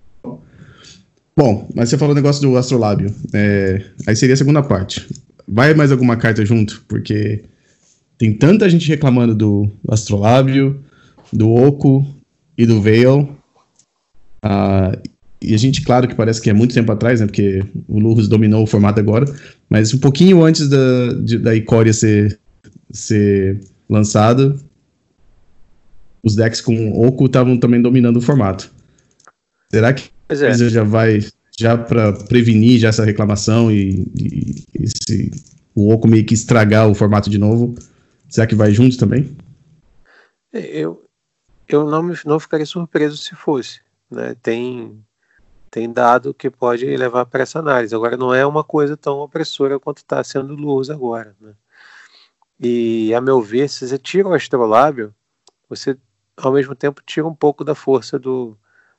Bom, 1.40 1.70
mas 1.74 1.88
você 1.88 1.98
falou 1.98 2.12
o 2.12 2.16
negócio 2.16 2.42
do 2.42 2.58
Astrolábio. 2.58 3.16
É, 3.34 3.82
aí 4.06 4.14
seria 4.14 4.34
a 4.34 4.38
segunda 4.38 4.62
parte. 4.62 5.08
Vai 5.48 5.74
mais 5.74 5.90
alguma 5.90 6.18
carta 6.18 6.46
junto? 6.46 6.84
Porque 6.86 7.46
tem 8.18 8.34
tanta 8.34 8.70
gente 8.70 8.90
reclamando 8.90 9.34
do 9.34 9.72
Astrolábio, 9.88 10.84
do 11.32 11.50
Oco 11.50 12.06
e 12.58 12.66
do 12.66 12.82
Veil 12.82 13.40
Uh, 14.44 14.96
e 15.42 15.54
a 15.54 15.58
gente, 15.58 15.82
claro 15.82 16.08
que 16.08 16.16
parece 16.16 16.42
que 16.42 16.50
é 16.50 16.54
muito 16.54 16.74
tempo 16.74 16.92
atrás, 16.92 17.20
né? 17.20 17.26
Porque 17.26 17.64
o 17.88 18.00
Lurus 18.00 18.28
dominou 18.28 18.64
o 18.64 18.68
formato 18.68 19.00
agora, 19.00 19.26
mas 19.70 19.94
um 19.94 19.98
pouquinho 19.98 20.44
antes 20.44 20.68
da, 20.68 21.14
de, 21.24 21.38
da 21.38 21.56
Icória 21.56 21.94
ser, 21.94 22.40
ser 22.92 23.60
lançada, 23.90 24.56
os 26.24 26.36
decks 26.36 26.62
com 26.62 26.92
Oco 27.06 27.26
estavam 27.26 27.58
também 27.58 27.82
dominando 27.82 28.18
o 28.18 28.22
formato. 28.22 28.72
Será 29.72 29.94
que 29.94 30.10
é. 30.30 30.54
já 30.54 30.84
vai, 30.84 31.20
já 31.58 31.78
para 31.78 32.14
prevenir 32.14 32.80
já 32.80 32.90
essa 32.90 33.04
reclamação 33.04 33.72
e, 33.72 34.08
e, 34.16 34.66
e 34.74 34.88
se 34.88 35.32
o 35.76 35.92
Oco 35.92 36.08
meio 36.08 36.26
que 36.26 36.34
estragar 36.34 36.88
o 36.88 36.96
formato 36.96 37.30
de 37.30 37.38
novo, 37.38 37.76
será 38.30 38.46
que 38.46 38.56
vai 38.56 38.72
junto 38.72 38.98
também? 38.98 39.36
É, 40.54 40.60
eu, 40.60 41.04
eu 41.68 41.90
não, 41.90 42.04
me, 42.04 42.16
não 42.26 42.40
ficaria 42.40 42.66
surpreso 42.66 43.18
se 43.18 43.36
fosse 43.36 43.82
né, 44.10 44.36
tem, 44.42 45.04
tem 45.70 45.92
dado 45.92 46.34
que 46.34 46.50
pode 46.50 46.86
levar 46.86 47.26
para 47.26 47.44
essa 47.44 47.60
análise. 47.60 47.94
Agora, 47.94 48.18
não 48.18 48.34
é 48.34 48.46
uma 48.46 48.64
coisa 48.64 48.98
tão 48.98 49.20
opressora 49.20 49.80
quanto 49.80 49.98
está 50.00 50.24
sendo 50.24 50.56
luz 50.56 50.90
agora. 50.90 51.36
Né? 51.40 51.54
E, 52.60 53.14
a 53.14 53.22
meu 53.22 53.42
ver, 53.42 53.70
se 53.70 53.88
você 53.88 53.98
tira 53.98 54.28
o 54.28 54.34
astrolábio, 54.34 55.14
você, 55.70 55.98
ao 56.38 56.52
mesmo 56.52 56.76
tempo, 56.76 57.02
tira 57.06 57.28
um 57.28 57.36
pouco 57.36 57.64
da 57.64 57.76
força 57.76 58.18
do, 58.18 58.58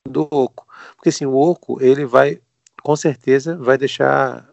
do 0.09 0.29
oco. 0.31 0.66
Porque, 0.97 1.09
assim, 1.09 1.27
o 1.27 1.35
oco, 1.35 1.83
ele 1.83 2.05
vai, 2.05 2.40
com 2.83 2.97
certeza, 2.97 3.57
vai 3.57 3.79
deixar 3.79 4.49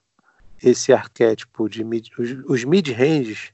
esse 0.62 0.92
arquétipo 0.92 1.70
de 1.70 1.84
mid, 1.84 2.10
os, 2.18 2.32
os 2.48 2.64
mid-ranges, 2.64 3.52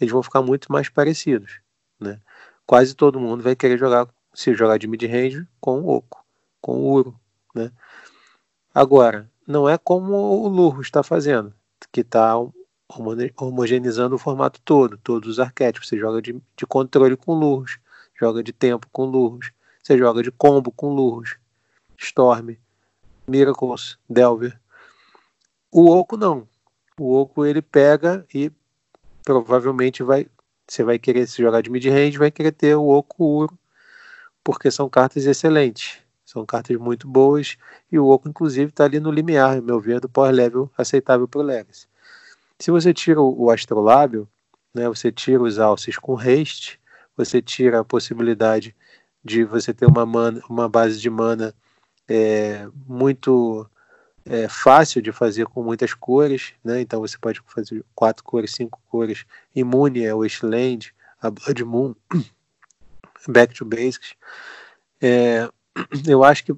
eles 0.00 0.12
vão 0.12 0.22
ficar 0.22 0.42
muito 0.42 0.72
mais 0.72 0.88
parecidos, 0.88 1.60
né? 2.00 2.20
Quase 2.66 2.94
todo 2.94 3.20
mundo 3.20 3.42
vai 3.42 3.54
querer 3.54 3.78
jogar, 3.78 4.08
se 4.34 4.54
jogar 4.54 4.78
de 4.78 4.86
mid-range 4.88 5.46
com 5.60 5.80
o 5.80 5.88
oco 5.88 6.26
com 6.66 6.80
o 6.80 6.92
Uro. 6.92 7.20
Né? 7.54 7.70
Agora, 8.74 9.30
não 9.46 9.68
é 9.68 9.78
como 9.78 10.14
o 10.14 10.48
Lurro 10.48 10.80
está 10.80 11.00
fazendo, 11.04 11.54
que 11.92 12.00
está 12.00 12.34
homogeneizando 13.38 14.16
o 14.16 14.18
formato 14.18 14.60
todo, 14.64 14.98
todos 14.98 15.28
os 15.28 15.38
arquétipos. 15.38 15.88
Você 15.88 15.96
joga 15.96 16.20
de, 16.20 16.32
de 16.32 16.66
controle 16.66 17.16
com 17.16 17.34
Lurros, 17.34 17.78
joga 18.18 18.42
de 18.42 18.52
tempo 18.52 18.88
com 18.90 19.04
Lurros, 19.04 19.52
você 19.80 19.96
joga 19.96 20.24
de 20.24 20.32
combo 20.32 20.72
com 20.72 20.92
Lurros, 20.92 21.36
Storm, 21.98 22.56
Miracles, 23.26 23.98
Delver. 24.08 24.58
O 25.70 25.90
Oco 25.90 26.16
não. 26.16 26.48
O 26.98 27.14
Oco 27.14 27.44
ele 27.44 27.60
pega 27.60 28.24
e 28.32 28.50
provavelmente 29.24 30.02
vai. 30.02 30.26
Você 30.66 30.82
vai 30.82 30.98
querer 30.98 31.26
se 31.26 31.40
jogar 31.40 31.60
de 31.60 31.70
mid-range, 31.70 32.18
vai 32.18 32.30
querer 32.30 32.52
ter 32.52 32.74
o 32.74 32.88
Oco 32.88 33.24
Uro, 33.24 33.58
porque 34.42 34.70
são 34.70 34.88
cartas 34.88 35.26
excelentes. 35.26 35.98
São 36.24 36.44
cartas 36.44 36.76
muito 36.76 37.06
boas 37.06 37.56
e 37.90 37.98
o 37.98 38.06
Oco, 38.08 38.28
inclusive, 38.28 38.70
está 38.70 38.84
ali 38.84 38.98
no 38.98 39.12
limiar, 39.12 39.62
meu 39.62 39.78
ver, 39.78 40.00
do 40.00 40.08
power 40.08 40.32
level 40.32 40.70
aceitável 40.76 41.28
para 41.28 41.40
o 41.40 41.44
Legacy. 41.44 41.86
Se 42.58 42.70
você 42.70 42.92
tira 42.92 43.20
o 43.20 43.50
Astrolábio, 43.50 44.28
né, 44.74 44.88
você 44.88 45.12
tira 45.12 45.42
os 45.42 45.58
alces 45.58 45.98
com 45.98 46.18
haste, 46.18 46.80
você 47.16 47.40
tira 47.40 47.80
a 47.80 47.84
possibilidade 47.84 48.74
de 49.24 49.44
você 49.44 49.72
ter 49.72 49.86
uma, 49.86 50.04
mana, 50.04 50.40
uma 50.48 50.68
base 50.68 51.00
de 51.00 51.10
mana 51.10 51.54
é, 52.08 52.68
muito 52.86 53.68
é, 54.24 54.48
fácil 54.48 55.00
de 55.00 55.12
fazer 55.12 55.46
com 55.46 55.62
muitas 55.62 55.94
cores, 55.94 56.52
né? 56.64 56.80
então 56.80 57.00
você 57.00 57.16
pode 57.16 57.40
fazer 57.46 57.84
quatro 57.94 58.24
cores, 58.24 58.52
cinco 58.52 58.80
cores, 58.88 59.24
imune 59.54 60.06
ao 60.08 60.20
Wasteland, 60.20 60.92
a 61.20 61.30
Blood 61.30 61.64
Moon, 61.64 61.94
Back 63.28 63.54
to 63.54 63.64
Basics. 63.64 64.14
É, 65.00 65.48
eu 66.06 66.24
acho 66.24 66.44
que, 66.44 66.54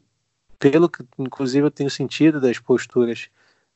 pelo 0.59 0.89
que 0.89 1.05
inclusive 1.19 1.67
eu 1.67 1.71
tenho 1.71 1.91
sentido 1.91 2.41
das 2.41 2.59
posturas 2.59 3.29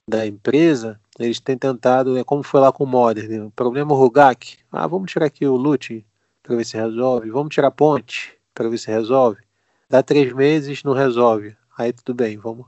da 0.09 0.27
empresa, 0.27 1.01
eles 1.19 1.39
têm 1.39 1.57
tentado, 1.57 2.19
é 2.19 2.25
como 2.25 2.43
foi 2.43 2.61
lá 2.61 2.73
com 2.73 2.85
o 2.85 2.87
Modern, 2.87 3.29
né? 3.29 3.45
o 3.45 3.51
problema 3.51 3.93
é 3.93 3.97
Rugak, 3.97 4.59
ah, 4.73 4.87
vamos 4.87 5.13
tirar 5.13 5.27
aqui 5.27 5.47
o 5.47 5.55
Lute 5.55 6.05
para 6.43 6.57
ver 6.57 6.65
se 6.65 6.77
resolve, 6.77 7.31
vamos 7.31 7.55
tirar 7.55 7.71
ponte 7.71 8.37
para 8.55 8.69
ver 8.69 8.79
se 8.79 8.91
resolve. 8.91 9.43
Dá 9.89 10.03
três 10.03 10.33
meses, 10.33 10.83
não 10.83 10.95
resolve. 10.95 11.55
Aí 11.77 11.93
tudo 11.93 12.15
bem, 12.15 12.37
vamos 12.37 12.67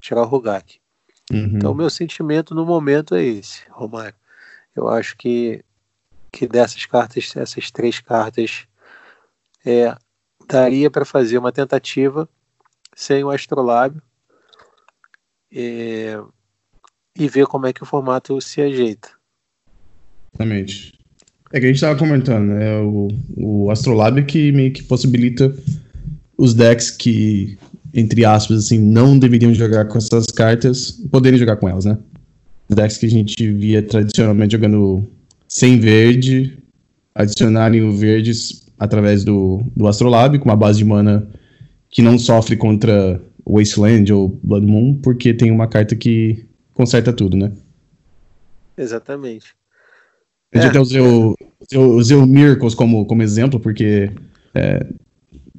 tirar 0.00 0.22
o 0.22 0.26
Rugak. 0.26 0.78
Uhum. 1.32 1.56
Então, 1.56 1.72
o 1.72 1.74
meu 1.74 1.88
sentimento 1.88 2.54
no 2.54 2.66
momento 2.66 3.14
é 3.14 3.24
esse, 3.24 3.62
Romário. 3.70 4.14
Eu 4.76 4.88
acho 4.88 5.16
que, 5.16 5.64
que 6.30 6.46
dessas 6.46 6.84
cartas, 6.86 7.32
essas 7.36 7.70
três 7.70 8.00
cartas, 8.00 8.66
é, 9.64 9.96
daria 10.46 10.90
para 10.90 11.04
fazer 11.04 11.38
uma 11.38 11.52
tentativa 11.52 12.28
sem 12.94 13.24
o 13.24 13.30
astrolábio 13.30 14.02
é, 15.52 16.20
e 17.16 17.28
ver 17.28 17.46
como 17.46 17.66
é 17.66 17.72
que 17.72 17.82
o 17.82 17.86
formato 17.86 18.40
se 18.40 18.60
ajeita. 18.60 19.08
Exatamente. 20.34 20.92
É 21.52 21.60
que 21.60 21.66
a 21.66 21.68
gente 21.68 21.76
estava 21.76 21.98
comentando, 21.98 22.48
né? 22.48 22.80
O, 22.80 23.08
o 23.36 23.70
Astrolab 23.70 24.24
que 24.24 24.50
meio 24.50 24.72
que 24.72 24.82
possibilita 24.82 25.54
os 26.36 26.52
decks 26.52 26.90
que, 26.90 27.56
entre 27.94 28.24
aspas, 28.24 28.58
assim, 28.58 28.78
não 28.78 29.18
deveriam 29.18 29.54
jogar 29.54 29.86
com 29.86 29.96
essas 29.96 30.26
cartas, 30.26 30.90
poderem 30.90 31.38
jogar 31.38 31.56
com 31.56 31.68
elas, 31.68 31.84
né? 31.84 31.96
Decks 32.68 32.98
que 32.98 33.06
a 33.06 33.10
gente 33.10 33.52
via 33.52 33.82
tradicionalmente 33.82 34.52
jogando 34.52 35.06
sem 35.46 35.78
verde, 35.78 36.58
adicionarem 37.14 37.82
o 37.82 37.92
verdes 37.92 38.66
através 38.78 39.22
do, 39.22 39.62
do 39.76 39.86
Astrolab, 39.86 40.38
com 40.38 40.46
uma 40.46 40.56
base 40.56 40.78
de 40.78 40.84
mana 40.84 41.28
que 41.88 42.02
não 42.02 42.18
sofre 42.18 42.56
contra 42.56 43.20
Wasteland 43.46 44.12
ou 44.12 44.40
Blood 44.42 44.66
Moon, 44.66 44.94
porque 44.94 45.32
tem 45.32 45.50
uma 45.50 45.68
carta 45.68 45.94
que 45.94 46.44
conserta 46.72 47.12
tudo, 47.12 47.36
né? 47.36 47.52
Exatamente. 48.76 49.54
A 50.52 50.58
gente 50.58 50.66
é. 50.66 50.70
até 50.70 50.80
usei 50.80 51.00
o, 51.00 51.36
usei 51.96 52.16
o 52.16 52.26
Miracles 52.26 52.74
como, 52.74 53.06
como 53.06 53.22
exemplo, 53.22 53.60
porque 53.60 54.10
é, 54.54 54.84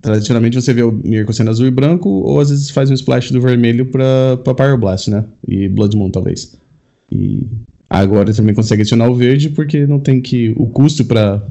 tradicionalmente 0.05 0.61
você 0.61 0.73
vê 0.73 0.83
o 0.83 0.91
Miracles 0.91 1.35
sendo 1.35 1.49
azul 1.49 1.67
e 1.67 1.71
branco, 1.71 2.09
ou 2.09 2.39
às 2.39 2.49
vezes 2.49 2.69
faz 2.69 2.89
um 2.89 2.93
splash 2.93 3.31
do 3.31 3.41
vermelho 3.41 3.87
pra, 3.87 4.37
pra 4.43 4.53
Pyroblast, 4.53 5.09
né? 5.09 5.25
E 5.47 5.67
Blood 5.67 5.97
Moon, 5.97 6.09
talvez. 6.09 6.57
E 7.11 7.47
agora 7.89 8.33
também 8.33 8.55
consegue 8.55 8.81
adicionar 8.81 9.09
o 9.09 9.15
verde, 9.15 9.49
porque 9.49 9.85
não 9.85 9.99
tem 9.99 10.21
que. 10.21 10.53
O 10.57 10.67
custo 10.67 11.03
pra. 11.05 11.43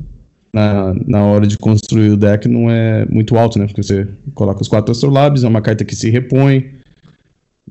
Na, 0.53 0.95
na 1.05 1.25
hora 1.25 1.49
de 1.49 1.59
construir 1.59 2.11
o 2.11 2.17
deck 2.17 2.47
não 2.47 2.71
é 2.71 3.05
muito 3.07 3.37
alto, 3.37 3.59
né? 3.59 3.67
Porque 3.67 3.83
você 3.83 4.07
coloca 4.35 4.62
os 4.62 4.69
quatro 4.69 4.93
Astrolabs, 4.93 5.43
é 5.43 5.49
uma 5.49 5.61
carta 5.61 5.85
que 5.85 5.97
se 5.97 6.09
repõe, 6.11 6.75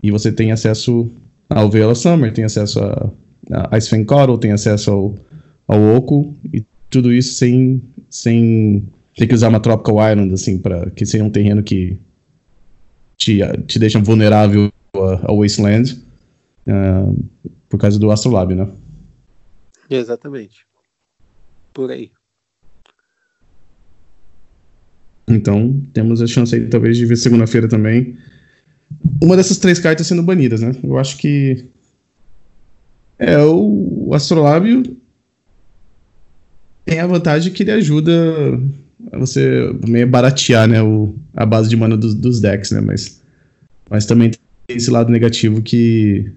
e 0.01 0.11
você 0.11 0.33
tem 0.33 0.51
acesso 0.51 1.09
ao 1.49 1.69
Veila 1.69 1.95
Summer, 1.95 2.33
tem 2.33 2.43
acesso 2.43 2.81
a, 2.81 3.09
a 3.49 3.79
Fang 3.79 4.03
Coddle, 4.03 4.37
tem 4.37 4.51
acesso 4.51 4.91
ao 4.91 5.15
ao 5.67 5.95
Oco 5.95 6.33
e 6.53 6.63
tudo 6.89 7.11
isso 7.11 7.33
sem, 7.35 7.81
sem 8.09 8.83
ter 9.15 9.27
que 9.27 9.33
usar 9.33 9.49
uma 9.49 9.59
Tropical 9.59 10.11
Island, 10.11 10.33
assim, 10.33 10.57
para 10.57 10.89
que 10.91 11.05
seja 11.05 11.23
um 11.23 11.29
terreno 11.29 11.63
que 11.63 11.99
te, 13.17 13.39
te 13.67 13.79
deixa 13.79 13.99
vulnerável 13.99 14.71
ao 15.23 15.39
Wasteland 15.39 16.03
uh, 16.67 17.29
por 17.69 17.79
causa 17.79 17.99
do 17.99 18.11
Astrolabe, 18.11 18.55
né? 18.55 18.67
Exatamente. 19.89 20.65
Por 21.73 21.91
aí. 21.91 22.11
Então, 25.27 25.81
temos 25.93 26.21
a 26.21 26.27
chance 26.27 26.53
aí, 26.53 26.67
talvez, 26.67 26.97
de 26.97 27.05
ver 27.05 27.15
segunda-feira 27.15 27.67
também 27.67 28.17
uma 29.21 29.35
dessas 29.35 29.57
três 29.57 29.79
cartas 29.79 30.07
sendo 30.07 30.23
banidas, 30.23 30.61
né? 30.61 30.71
Eu 30.83 30.97
acho 30.97 31.17
que 31.17 31.65
é 33.17 33.37
o 33.39 34.11
Astrolábio 34.13 34.97
tem 36.85 36.99
a 36.99 37.07
vantagem 37.07 37.53
que 37.53 37.63
ele 37.63 37.71
ajuda 37.71 38.11
você 39.17 39.73
meio 39.87 40.07
baratear, 40.07 40.67
né, 40.67 40.81
o, 40.81 41.15
a 41.33 41.45
base 41.45 41.69
de 41.69 41.75
mana 41.75 41.97
dos, 41.97 42.13
dos 42.13 42.39
decks, 42.39 42.71
né, 42.71 42.81
mas, 42.81 43.21
mas 43.89 44.05
também 44.05 44.31
tem 44.31 44.77
esse 44.77 44.91
lado 44.91 45.11
negativo 45.11 45.61
que 45.61 46.31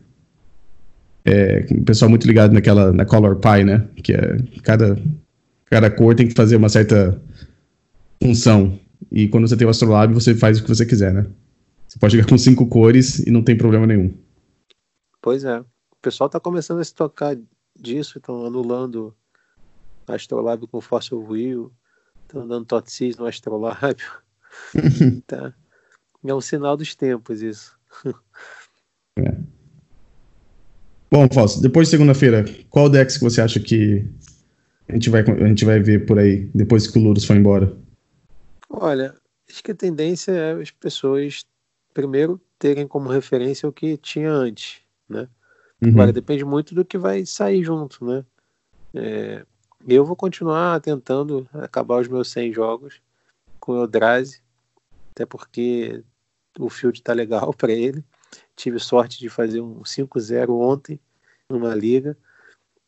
é, 1.25 1.67
o 1.71 1.83
pessoal 1.83 2.09
muito 2.09 2.27
ligado 2.27 2.53
naquela, 2.53 2.93
na 2.93 3.05
Color 3.05 3.37
Pie, 3.37 3.65
né, 3.65 3.87
que 4.03 4.13
é 4.13 4.39
cada, 4.63 4.99
cada 5.67 5.91
cor 5.91 6.15
tem 6.15 6.29
que 6.29 6.35
fazer 6.35 6.57
uma 6.57 6.69
certa 6.69 7.21
função, 8.23 8.79
e 9.11 9.29
quando 9.29 9.49
você 9.49 9.57
tem 9.57 9.67
o 9.67 9.71
Astrolabe, 9.71 10.15
você 10.15 10.35
faz 10.35 10.59
o 10.59 10.63
que 10.63 10.69
você 10.69 10.85
quiser, 10.85 11.13
né. 11.13 11.27
Você 11.87 11.99
pode 11.99 12.17
jogar 12.17 12.29
com 12.29 12.39
cinco 12.39 12.67
cores 12.67 13.21
e 13.21 13.31
não 13.31 13.43
tem 13.43 13.57
problema 13.57 13.87
nenhum. 13.87 14.13
Pois 15.23 15.45
é. 15.45 15.61
O 15.61 15.67
pessoal 16.03 16.29
tá 16.29 16.39
começando 16.39 16.81
a 16.81 16.85
se 16.85 16.95
tocar 16.95 17.37
disso, 17.79 18.19
estão 18.19 18.45
anulando 18.45 19.15
Astrolábio 20.07 20.69
com 20.69 20.81
Fossil 20.81 21.19
Will, 21.19 21.73
estão 22.27 22.47
dando 22.47 22.67
Totsis 22.67 23.17
no 23.17 23.27
Astrolábio. 23.27 24.07
tá. 25.27 25.55
É 26.25 26.35
um 26.35 26.41
sinal 26.41 26.77
dos 26.77 26.95
tempos 26.95 27.41
isso. 27.43 27.77
é. 29.19 29.37
Bom, 31.11 31.29
Fausto, 31.33 31.61
depois 31.61 31.87
de 31.87 31.93
segunda-feira, 31.93 32.45
qual 32.69 32.91
Dex 32.91 33.17
que 33.17 33.25
você 33.25 33.41
acha 33.41 33.61
que 33.61 34.05
a 34.89 34.93
gente, 34.93 35.09
vai, 35.09 35.23
a 35.23 35.49
gente 35.49 35.65
vai 35.65 35.81
ver 35.81 36.05
por 36.05 36.19
aí, 36.19 36.51
depois 36.55 36.87
que 36.87 36.99
o 36.99 37.03
Lurus 37.03 37.25
foi 37.25 37.37
embora? 37.37 37.77
Olha, 38.69 39.15
acho 39.49 39.63
que 39.63 39.71
a 39.71 39.75
tendência 39.75 40.33
é 40.33 40.53
as 40.61 40.71
pessoas, 40.71 41.45
primeiro, 41.95 42.41
terem 42.59 42.89
como 42.89 43.09
referência 43.09 43.69
o 43.69 43.73
que 43.73 43.97
tinha 43.97 44.31
antes, 44.31 44.81
né? 45.09 45.29
Uhum. 45.81 45.91
Agora, 45.91 46.13
depende 46.13 46.45
muito 46.45 46.75
do 46.75 46.85
que 46.85 46.99
vai 46.99 47.25
sair 47.25 47.63
junto, 47.63 48.05
né? 48.05 48.25
É, 48.95 49.47
eu 49.95 50.05
vou 50.05 50.17
continuar 50.17 50.81
tentando 50.81 51.49
acabar 51.53 52.01
os 52.01 52.09
meus 52.09 52.31
100 52.31 52.53
jogos 52.53 53.01
com 53.61 53.73
o 53.73 53.83
Eldrazi, 53.83 54.43
até 55.13 55.25
porque 55.25 56.03
o 56.59 56.69
field 56.69 57.01
tá 57.03 57.13
legal 57.13 57.53
para 57.55 57.73
ele. 57.73 58.05
Tive 58.57 58.79
sorte 58.81 59.19
de 59.19 59.29
fazer 59.29 59.61
um 59.61 59.83
5-0 59.83 60.51
ontem 60.51 60.99
numa 61.49 61.75
liga 61.75 62.17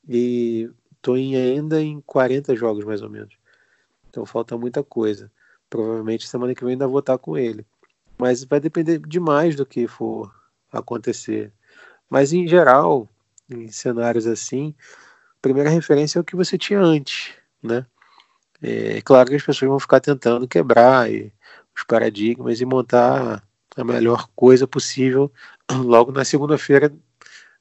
e 0.08 0.70
tô 1.00 1.16
em, 1.16 1.36
ainda 1.36 1.80
em 1.80 2.00
40 2.00 2.56
jogos 2.56 2.84
mais 2.84 3.02
ou 3.02 3.08
menos. 3.08 3.36
Então 4.08 4.26
falta 4.26 4.58
muita 4.58 4.82
coisa. 4.82 5.30
Provavelmente 5.70 6.28
semana 6.28 6.54
que 6.54 6.64
vem 6.64 6.72
ainda 6.72 6.88
vou 6.88 6.98
estar 7.00 7.18
com 7.18 7.36
ele. 7.36 7.64
Mas 8.18 8.42
vai 8.42 8.58
depender 8.58 8.98
demais 8.98 9.54
do 9.54 9.64
que 9.64 9.86
for 9.86 10.34
acontecer. 10.72 11.52
Mas 12.10 12.32
em 12.32 12.48
geral, 12.48 13.08
em 13.48 13.68
cenários 13.68 14.26
assim, 14.26 14.74
primeira 15.40 15.70
referência 15.70 16.18
é 16.18 16.20
o 16.20 16.24
que 16.24 16.36
você 16.36 16.58
tinha 16.58 16.80
antes, 16.80 17.34
né? 17.62 17.86
É 18.62 19.00
claro 19.02 19.28
que 19.28 19.36
as 19.36 19.42
pessoas 19.42 19.68
vão 19.68 19.78
ficar 19.78 20.00
tentando 20.00 20.48
quebrar 20.48 21.10
e, 21.10 21.32
os 21.78 21.84
paradigmas 21.84 22.60
e 22.60 22.64
montar 22.64 23.42
a 23.76 23.84
melhor 23.84 24.28
coisa 24.34 24.66
possível 24.66 25.32
logo 25.70 26.10
na 26.10 26.24
segunda-feira, 26.24 26.92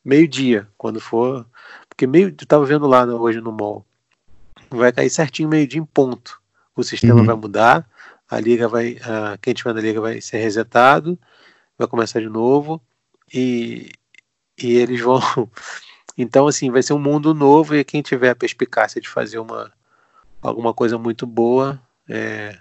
meio-dia, 0.04 0.68
quando 0.78 1.00
for. 1.00 1.46
Porque 1.88 2.08
meio, 2.08 2.32
tu 2.32 2.44
estava 2.44 2.66
vendo 2.66 2.88
lá 2.88 3.06
hoje 3.06 3.40
no 3.40 3.52
mall, 3.52 3.86
vai 4.70 4.92
cair 4.92 5.10
certinho 5.10 5.50
meio-dia 5.50 5.80
em 5.80 5.86
ponto. 5.86 6.42
O 6.76 6.84
sistema 6.84 7.20
uhum. 7.20 7.26
vai 7.26 7.36
mudar, 7.36 7.90
a 8.30 8.40
liga 8.40 8.68
vai, 8.68 8.98
a, 9.04 9.38
quem 9.38 9.54
tiver 9.54 9.74
na 9.74 9.82
liga 9.82 10.02
vai 10.02 10.20
ser 10.20 10.38
resetado, 10.38 11.18
vai 11.78 11.88
começar 11.88 12.20
de 12.20 12.30
novo 12.30 12.82
e, 13.34 13.92
e 14.58 14.78
eles 14.78 15.02
vão 15.02 15.20
então, 16.18 16.48
assim, 16.48 16.72
vai 16.72 16.82
ser 16.82 16.94
um 16.94 17.00
mundo 17.00 17.34
novo 17.34 17.76
e 17.76 17.84
quem 17.84 18.02
tiver 18.02 18.32
a 18.32 18.36
perspicácia 18.36 19.00
de 19.00 19.08
fazer 19.08 19.40
uma 19.40 19.72
alguma 20.42 20.74
coisa 20.74 20.98
muito 20.98 21.26
boa 21.26 21.82
é, 22.08 22.58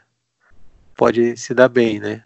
pode 0.97 1.37
se 1.37 1.55
dar 1.55 1.69
bem, 1.69 2.01
né? 2.01 2.25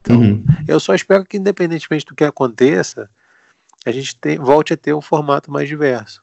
Então, 0.00 0.20
uhum. 0.20 0.44
eu 0.66 0.80
só 0.80 0.94
espero 0.94 1.24
que, 1.24 1.36
independentemente 1.36 2.04
do 2.06 2.14
que 2.14 2.24
aconteça, 2.24 3.10
a 3.84 3.90
gente 3.92 4.16
tem, 4.16 4.38
volte 4.38 4.72
a 4.72 4.76
ter 4.76 4.94
um 4.94 5.00
formato 5.00 5.50
mais 5.50 5.68
diverso, 5.68 6.22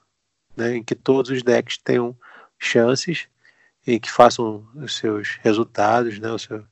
né? 0.56 0.78
Em 0.78 0.84
que 0.84 0.96
todos 0.96 1.32
os 1.32 1.44
decks 1.44 1.78
tenham 1.78 2.16
chances 2.60 3.28
e 3.86 4.00
que 4.00 4.12
façam 4.12 4.66
os 4.76 4.96
seus 4.98 5.38
resultados, 5.44 6.20
né? 6.20 6.32
O 6.32 6.40
seu, 6.40 6.64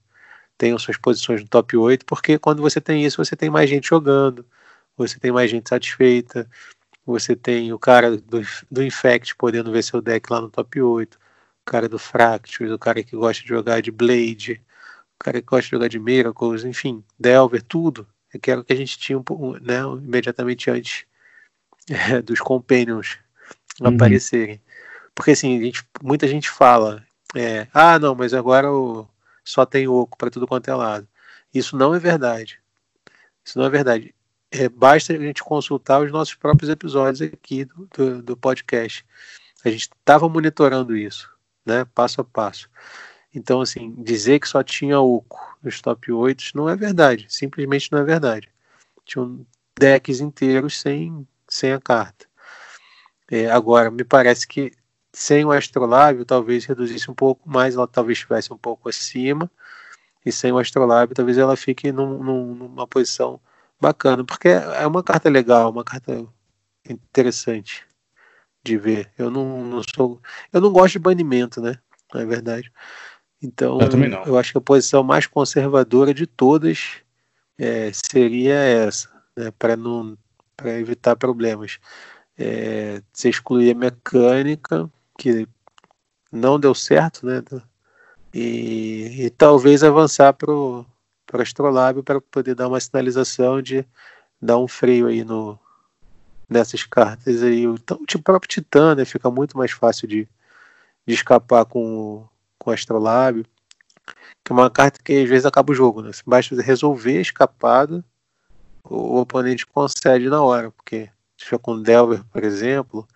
tenham 0.58 0.80
suas 0.80 0.98
posições 0.98 1.42
no 1.42 1.48
top 1.48 1.76
8, 1.78 2.06
porque 2.06 2.38
quando 2.38 2.62
você 2.62 2.82
tem 2.82 3.06
isso, 3.06 3.24
você 3.24 3.36
tem 3.36 3.50
mais 3.50 3.70
gente 3.70 3.88
jogando, 3.88 4.46
você 4.98 5.20
tem 5.20 5.32
mais 5.32 5.50
gente 5.50 5.70
satisfeita, 5.70 6.50
você 7.06 7.36
tem 7.36 7.74
o 7.74 7.80
cara 7.80 8.18
do, 8.18 8.42
do 8.72 8.84
Infect 8.84 9.36
podendo 9.36 9.72
ver 9.72 9.84
seu 9.84 10.02
deck 10.02 10.32
lá 10.32 10.42
no 10.42 10.50
top 10.50 10.82
8, 10.82 11.16
o 11.16 11.20
cara 11.66 11.90
do 11.90 12.00
Fractus, 12.00 12.72
o 12.72 12.80
cara 12.80 13.04
que 13.04 13.16
gosta 13.16 13.42
de 13.42 13.50
jogar 13.50 13.82
de 13.82 13.92
Blade, 13.92 14.62
o 15.20 15.24
cara 15.24 15.42
que 15.42 15.48
gosta 15.48 15.64
de 15.64 15.72
jogar 15.72 15.88
de 15.88 16.00
Miracles, 16.00 16.64
enfim, 16.64 17.04
Delver, 17.20 17.62
tudo. 17.64 18.08
É 18.34 18.40
que 18.40 18.50
era 18.50 18.62
o 18.62 18.64
que 18.64 18.74
a 18.74 18.76
gente 18.76 18.98
tinha 18.98 19.18
um, 19.18 19.24
né, 19.62 19.82
imediatamente 20.04 20.70
antes 20.70 21.06
é, 21.90 22.22
dos 22.22 22.40
Companions 22.40 23.20
uhum. 23.80 23.90
aparecerem. 23.90 24.62
Porque 25.16 25.32
assim, 25.32 25.62
gente, 25.62 25.86
muita 26.02 26.28
gente 26.28 26.50
fala, 26.50 27.06
É, 27.36 27.68
ah, 27.74 28.00
não, 28.00 28.16
mas 28.16 28.34
agora 28.34 28.72
o, 28.72 29.08
só 29.44 29.66
tem 29.66 29.88
oco 29.88 30.18
para 30.18 30.30
tudo 30.30 30.48
quanto 30.48 30.70
é 30.70 30.76
lado. 30.76 31.08
Isso 31.54 31.78
não 31.78 31.94
é 31.94 32.00
verdade. 32.00 32.60
Isso 33.46 33.60
não 33.60 33.66
é 33.66 33.70
verdade. 33.70 34.14
É, 34.56 34.70
basta 34.70 35.14
a 35.14 35.18
gente 35.18 35.44
consultar 35.44 36.00
os 36.00 36.12
nossos 36.12 36.36
próprios 36.36 36.70
episódios 36.70 37.24
aqui 37.24 37.66
do, 37.66 37.90
do, 37.98 38.22
do 38.22 38.38
podcast. 38.38 39.04
A 39.66 39.70
gente 39.70 39.90
estava 39.90 40.30
monitorando 40.30 40.96
isso, 40.96 41.28
né, 41.66 41.86
passo 41.86 42.22
a 42.22 42.24
passo. 42.24 42.70
Então, 43.34 43.62
assim, 43.62 43.96
dizer 43.98 44.40
que 44.40 44.48
só 44.48 44.62
tinha 44.62 45.00
oco 45.00 45.58
nos 45.64 45.82
top 45.82 46.12
8 46.12 46.52
não 46.54 46.70
é 46.70 46.76
verdade. 46.76 47.26
Simplesmente 47.30 47.92
não 47.92 47.98
é 47.98 48.04
verdade. 48.04 48.48
Tinham 49.04 49.44
decks 49.76 50.20
inteiros 50.20 50.80
sem, 50.80 51.28
sem 51.48 51.74
a 51.74 51.82
carta. 51.82 52.28
É, 53.32 53.50
agora, 53.50 53.90
me 53.90 54.04
parece 54.04 54.48
que 54.48 54.72
sem 55.12 55.44
o 55.44 55.52
astrolábio 55.52 56.26
talvez 56.26 56.66
reduzisse 56.66 57.10
um 57.10 57.16
pouco 57.16 57.50
mais, 57.50 57.74
ela 57.74 57.88
talvez 57.88 58.20
estivesse 58.20 58.54
um 58.54 58.58
pouco 58.58 58.88
acima, 58.88 59.50
e 60.24 60.32
sem 60.32 60.52
o 60.52 60.60
astrolábio 60.60 61.16
talvez 61.16 61.40
ela 61.40 61.56
fique 61.58 61.92
num, 61.92 62.22
num, 62.24 62.56
numa 62.56 62.88
posição 62.88 63.42
bacana, 63.84 64.24
porque 64.24 64.48
é 64.48 64.88
uma 64.88 65.04
carta 65.04 65.30
legal, 65.30 65.70
uma 65.70 65.84
carta 65.84 66.26
interessante 66.90 67.86
de 68.64 68.78
ver. 68.78 69.12
Eu 69.18 69.30
não, 69.30 69.64
não 69.64 69.82
sou. 69.84 70.22
Eu 70.52 70.62
não 70.62 70.72
gosto 70.72 70.94
de 70.94 71.00
banimento, 71.00 71.62
né? 71.62 71.78
É 72.16 72.26
verdade. 72.26 72.72
Então, 73.42 73.78
eu, 73.82 74.26
eu, 74.26 74.38
acho 74.38 74.54
que 74.54 74.58
a 74.58 74.62
posição 74.62 75.04
mais 75.04 75.28
conservadora 75.28 76.14
de 76.14 76.26
todas 76.26 77.02
é, 77.60 77.92
seria 77.94 78.54
essa, 78.54 79.10
né, 79.36 79.52
para 79.60 79.76
não 79.76 80.18
para 80.56 80.80
evitar 80.80 81.18
problemas. 81.18 81.78
É, 82.38 83.02
você 83.12 83.30
excluir 83.30 83.72
a 83.72 83.78
mecânica, 83.78 84.90
que 85.18 85.46
não 86.32 86.58
deu 86.58 86.74
certo, 86.74 87.26
né? 87.26 87.44
E, 88.34 89.26
e 89.26 89.30
talvez 89.30 89.84
avançar 89.84 90.34
para 90.34 90.52
o 90.52 90.86
astrolábio 91.42 92.04
para 92.04 92.22
poder 92.22 92.56
dar 92.56 92.68
uma 92.68 92.80
sinalização 92.80 93.62
de 93.62 93.86
dar 94.42 94.58
um 94.58 94.68
freio 94.68 95.08
aí 95.08 95.24
no, 95.24 95.60
nessas 96.50 96.84
cartas 96.84 97.42
aí. 97.44 97.64
Então, 97.64 98.00
o 98.16 98.22
próprio 98.22 98.50
Titã, 98.50 98.96
né, 98.96 99.06
fica 99.06 99.30
muito 99.30 99.58
mais 99.58 99.72
fácil 99.72 100.08
de, 100.08 100.28
de 101.06 101.14
escapar 101.14 101.66
com, 101.66 102.28
com 102.58 102.70
o 102.70 102.74
Astrolábio, 102.74 103.46
que 104.44 104.52
é 104.52 104.54
uma 104.54 104.70
carta 104.70 105.00
que 105.04 105.14
às 105.14 105.30
vezes 105.30 105.46
acaba 105.46 105.72
o 105.72 105.76
jogo, 105.76 106.02
né? 106.02 106.12
Se 106.12 106.24
basta 106.26 106.62
resolver 106.62 107.18
a 107.18 107.22
escapada, 107.22 108.04
o 108.84 109.20
oponente 109.20 109.66
concede 109.66 110.30
na 110.30 110.42
hora, 110.42 110.72
porque 110.72 111.10
se 111.38 111.46
for 111.46 111.60
com 111.60 111.82
Delver, 111.82 112.24
por 112.26 112.44
exemplo, 112.44 113.08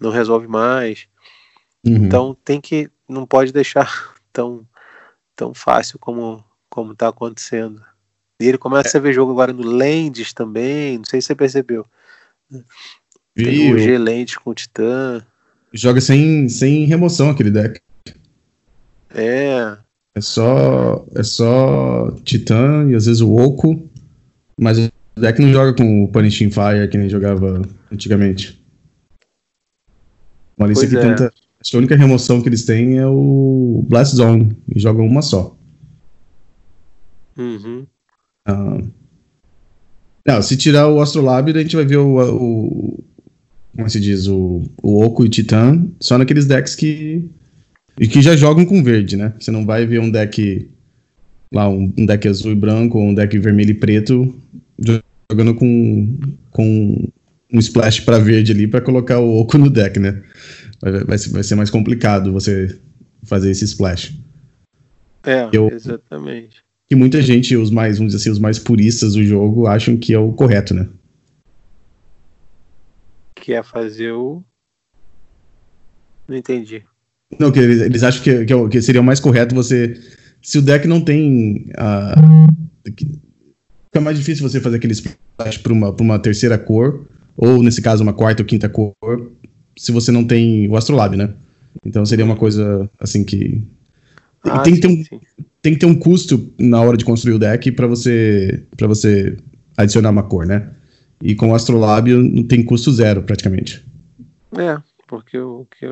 não 0.00 0.10
resolve 0.10 0.46
mais. 0.46 1.06
Uhum. 1.84 2.06
Então 2.06 2.36
tem 2.44 2.60
que. 2.60 2.90
não 3.08 3.26
pode 3.26 3.52
deixar 3.52 4.14
tão, 4.32 4.66
tão 5.36 5.52
fácil 5.52 5.98
como 5.98 6.44
como 6.70 6.92
está 6.92 7.08
acontecendo. 7.08 7.82
E 8.40 8.46
ele 8.46 8.58
começa 8.58 8.96
é. 8.96 8.98
a 8.98 9.02
ver 9.02 9.12
jogo 9.12 9.32
agora 9.32 9.52
no 9.52 9.66
Lendes 9.66 10.32
também, 10.32 10.98
não 10.98 11.04
sei 11.04 11.20
se 11.20 11.28
você 11.28 11.34
percebeu. 11.34 11.84
Tem 13.34 13.72
o 13.72 13.78
G-Lente 13.78 14.38
com 14.38 14.50
o 14.50 14.54
Titã. 14.54 15.24
Joga 15.72 16.00
sem, 16.00 16.48
sem 16.48 16.84
remoção 16.84 17.30
aquele 17.30 17.50
deck. 17.50 17.80
É. 19.10 19.76
É 20.14 20.20
só, 20.20 21.06
é 21.14 21.22
só 21.22 22.10
Titã 22.24 22.88
e 22.90 22.94
às 22.94 23.06
vezes 23.06 23.20
o 23.20 23.34
Oco, 23.36 23.88
mas 24.58 24.78
o 24.78 24.90
deck 25.20 25.40
não 25.40 25.52
joga 25.52 25.74
com 25.74 26.04
o 26.04 26.08
Punishing 26.08 26.50
Fire 26.50 26.88
que 26.90 26.98
nem 26.98 27.08
jogava 27.08 27.62
antigamente. 27.92 28.60
Uma 30.56 30.68
lista 30.68 30.86
que 30.86 30.96
é. 30.96 31.00
tenta. 31.00 31.32
Acho 31.60 31.70
que 31.70 31.76
a 31.76 31.78
única 31.78 31.96
remoção 31.96 32.40
que 32.40 32.48
eles 32.48 32.64
têm 32.64 32.98
é 32.98 33.06
o 33.06 33.84
Blast 33.88 34.14
Zone, 34.14 34.56
e 34.74 34.78
jogam 34.78 35.04
uma 35.04 35.22
só. 35.22 35.57
Uhum. 37.38 37.86
Não, 40.26 40.42
se 40.42 40.56
tirar 40.56 40.88
o 40.88 41.00
Astrolabe, 41.00 41.52
a 41.52 41.62
gente 41.62 41.76
vai 41.76 41.84
ver 41.84 41.96
o, 41.96 42.18
o 42.18 43.04
como 43.74 43.88
se 43.88 44.00
diz, 44.00 44.26
o, 44.26 44.64
o 44.82 45.04
Oco 45.04 45.24
e 45.24 45.28
Titã 45.28 45.86
só 46.00 46.18
naqueles 46.18 46.46
decks 46.46 46.74
que 46.74 47.24
e 47.98 48.06
que 48.06 48.20
já 48.20 48.36
jogam 48.36 48.64
com 48.64 48.82
verde, 48.82 49.16
né? 49.16 49.32
Você 49.38 49.50
não 49.50 49.64
vai 49.64 49.86
ver 49.86 50.00
um 50.00 50.10
deck 50.10 50.68
lá 51.52 51.68
um, 51.68 51.92
um 51.96 52.04
deck 52.04 52.28
azul 52.28 52.52
e 52.52 52.56
branco 52.56 52.98
ou 52.98 53.04
um 53.04 53.14
deck 53.14 53.38
vermelho 53.38 53.70
e 53.70 53.74
preto 53.74 54.34
jogando 55.30 55.54
com 55.54 56.18
com 56.50 57.08
um 57.52 57.58
splash 57.58 58.00
para 58.00 58.18
verde 58.18 58.52
ali 58.52 58.66
para 58.66 58.80
colocar 58.80 59.20
o 59.20 59.40
Oco 59.40 59.56
no 59.56 59.70
deck, 59.70 59.98
né? 59.98 60.22
Vai, 60.82 61.04
vai, 61.04 61.18
ser, 61.18 61.30
vai 61.30 61.42
ser 61.42 61.54
mais 61.54 61.70
complicado 61.70 62.32
você 62.32 62.78
fazer 63.22 63.50
esse 63.50 63.64
splash. 63.64 64.14
É, 65.24 65.48
Eu, 65.52 65.70
exatamente 65.72 66.67
que 66.88 66.96
muita 66.96 67.20
gente, 67.20 67.54
os 67.54 67.70
mais, 67.70 67.98
vamos 67.98 68.12
dizer 68.12 68.22
assim, 68.22 68.32
os 68.32 68.38
mais 68.38 68.58
puristas 68.58 69.12
do 69.12 69.22
jogo, 69.22 69.66
acham 69.66 69.96
que 69.96 70.14
é 70.14 70.18
o 70.18 70.32
correto, 70.32 70.72
né? 70.72 70.88
Que 73.36 73.52
é 73.52 73.62
fazer 73.62 74.12
o. 74.12 74.42
Não 76.26 76.36
entendi. 76.36 76.82
Não, 77.38 77.52
que 77.52 77.58
eles, 77.58 77.82
eles 77.82 78.02
acham 78.02 78.22
que, 78.22 78.44
que, 78.46 78.52
é 78.52 78.68
que, 78.68 78.82
seria 78.82 79.02
o 79.02 79.04
mais 79.04 79.20
correto 79.20 79.54
você. 79.54 80.00
Se 80.40 80.58
o 80.58 80.62
deck 80.62 80.88
não 80.88 81.02
tem. 81.02 81.70
Uh, 81.76 82.52
fica 82.86 84.00
mais 84.00 84.16
difícil 84.16 84.48
você 84.48 84.58
fazer 84.58 84.76
aquele 84.76 84.94
splash 84.94 85.58
para 85.58 85.72
uma, 85.72 85.90
uma 86.00 86.18
terceira 86.18 86.56
cor, 86.56 87.06
ou 87.36 87.62
nesse 87.62 87.82
caso, 87.82 88.02
uma 88.02 88.14
quarta 88.14 88.42
ou 88.42 88.46
quinta 88.46 88.68
cor, 88.68 88.94
se 89.76 89.92
você 89.92 90.10
não 90.10 90.24
tem 90.24 90.66
o 90.68 90.76
Astrolabe, 90.76 91.18
né? 91.18 91.34
Então 91.84 92.04
seria 92.06 92.24
uma 92.24 92.36
coisa 92.36 92.90
assim 92.98 93.24
que. 93.24 93.62
Ah, 94.42 94.60
tem, 94.60 94.74
sim, 94.74 94.80
que 94.80 94.86
ter 94.88 94.94
um, 94.94 95.04
sim 95.04 95.27
tem 95.68 95.74
que 95.74 95.80
ter 95.80 95.86
um 95.86 95.98
custo 95.98 96.52
na 96.58 96.80
hora 96.80 96.96
de 96.96 97.04
construir 97.04 97.34
o 97.34 97.38
deck 97.38 97.70
para 97.72 97.86
você 97.86 98.64
para 98.76 98.86
você 98.86 99.36
adicionar 99.76 100.10
uma 100.10 100.22
cor, 100.22 100.46
né? 100.46 100.70
E 101.22 101.34
com 101.34 101.50
o 101.50 101.54
Astrolábio 101.54 102.22
não 102.22 102.42
tem 102.42 102.64
custo 102.64 102.90
zero 102.92 103.22
praticamente. 103.22 103.84
É, 104.56 104.78
porque 105.06 105.38
o 105.38 105.66
que 105.66 105.86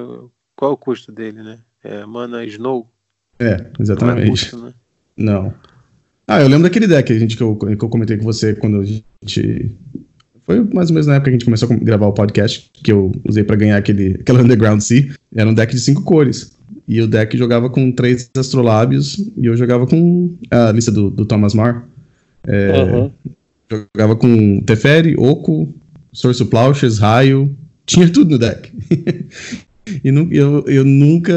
qual 0.56 0.70
é 0.70 0.74
o 0.74 0.76
custo 0.78 1.12
dele, 1.12 1.42
né? 1.42 1.58
É 1.84 2.06
mana 2.06 2.44
Snow. 2.46 2.90
É, 3.38 3.66
exatamente. 3.78 4.16
Não, 4.16 4.24
é 4.24 4.30
custo, 4.30 4.58
né? 4.58 4.74
não. 5.16 5.54
Ah, 6.26 6.40
eu 6.40 6.48
lembro 6.48 6.64
daquele 6.64 6.86
deck 6.86 7.12
a 7.12 7.18
gente, 7.18 7.36
que, 7.36 7.42
eu, 7.42 7.54
que 7.54 7.84
eu 7.84 7.88
comentei 7.88 8.16
com 8.16 8.24
você 8.24 8.54
quando 8.54 8.80
a 8.80 8.84
gente. 8.84 9.76
Foi 10.46 10.64
mais 10.72 10.88
ou 10.90 10.94
menos 10.94 11.08
na 11.08 11.16
época 11.16 11.30
que 11.30 11.30
a 11.30 11.38
gente 11.38 11.44
começou 11.44 11.68
a 11.70 11.74
gravar 11.74 12.06
o 12.06 12.12
podcast, 12.12 12.70
que 12.72 12.92
eu 12.92 13.10
usei 13.28 13.42
para 13.42 13.56
ganhar 13.56 13.76
aquele, 13.76 14.14
aquela 14.20 14.40
Underground 14.40 14.80
Sea. 14.80 15.08
Era 15.34 15.50
um 15.50 15.54
deck 15.54 15.74
de 15.74 15.80
cinco 15.80 16.02
cores. 16.02 16.56
E 16.86 17.00
o 17.02 17.08
deck 17.08 17.36
jogava 17.36 17.68
com 17.68 17.90
três 17.90 18.30
astrolábios 18.36 19.18
e 19.36 19.46
eu 19.46 19.56
jogava 19.56 19.86
com 19.86 20.32
a 20.50 20.70
lista 20.70 20.92
do, 20.92 21.10
do 21.10 21.24
Thomas 21.24 21.52
Marr. 21.52 21.84
É, 22.46 22.82
uhum. 22.84 23.10
Jogava 23.68 24.14
com 24.14 24.60
Teferi, 24.60 25.16
Oco, 25.18 25.74
Sorso 26.12 26.46
Plauches, 26.46 26.98
Raio. 26.98 27.54
Tinha 27.84 28.08
tudo 28.08 28.30
no 28.30 28.38
deck. 28.38 28.72
e 30.04 30.12
nu, 30.12 30.28
eu, 30.32 30.64
eu 30.68 30.84
nunca. 30.84 31.34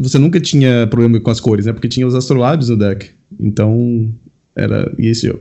Você 0.00 0.18
nunca 0.18 0.38
tinha 0.38 0.86
problema 0.88 1.18
com 1.20 1.30
as 1.30 1.40
cores, 1.40 1.64
né? 1.64 1.72
Porque 1.72 1.88
tinha 1.88 2.06
os 2.06 2.14
astrolábios 2.14 2.68
no 2.68 2.76
deck. 2.76 3.08
Então, 3.38 4.12
era. 4.54 4.92
E 4.98 5.08
esse. 5.08 5.34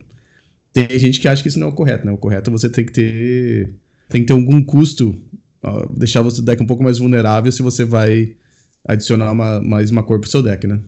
Tem 0.71 0.87
gente 0.99 1.19
que 1.19 1.27
acha 1.27 1.41
que 1.41 1.49
isso 1.49 1.59
não 1.59 1.67
é 1.67 1.69
o 1.71 1.75
correto, 1.75 2.05
né? 2.05 2.11
O 2.11 2.17
correto 2.17 2.49
é 2.49 2.53
você 2.53 2.69
tem 2.69 2.85
que 2.85 2.91
ter. 2.91 3.75
Tem 4.07 4.21
que 4.21 4.27
ter 4.27 4.33
algum 4.33 4.63
custo. 4.63 5.15
Ó, 5.61 5.85
deixar 5.87 6.25
o 6.25 6.41
deck 6.41 6.61
um 6.61 6.67
pouco 6.67 6.83
mais 6.83 6.99
vulnerável 6.99 7.51
se 7.51 7.61
você 7.61 7.83
vai 7.83 8.37
adicionar 8.85 9.31
uma, 9.31 9.59
mais 9.59 9.91
uma 9.91 10.03
cor 10.03 10.19
pro 10.19 10.29
seu 10.29 10.41
deck, 10.41 10.65
né? 10.65 10.81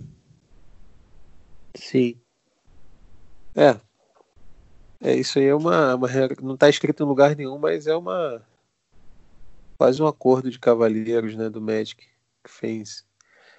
Sim. 1.75 2.15
É. 3.55 3.75
É, 5.03 5.15
isso 5.15 5.39
aí 5.39 5.45
é 5.45 5.55
uma, 5.55 5.95
uma 5.95 6.07
regra. 6.07 6.37
Não 6.41 6.53
está 6.53 6.69
escrito 6.69 7.03
em 7.03 7.07
lugar 7.07 7.35
nenhum, 7.35 7.57
mas 7.57 7.87
é 7.87 7.95
uma. 7.95 8.41
Quase 9.77 10.01
um 10.01 10.07
acordo 10.07 10.51
de 10.51 10.59
cavalheiros, 10.59 11.35
né, 11.35 11.49
do 11.49 11.59
Magic, 11.59 12.03
que 12.43 12.51
fez 12.51 13.03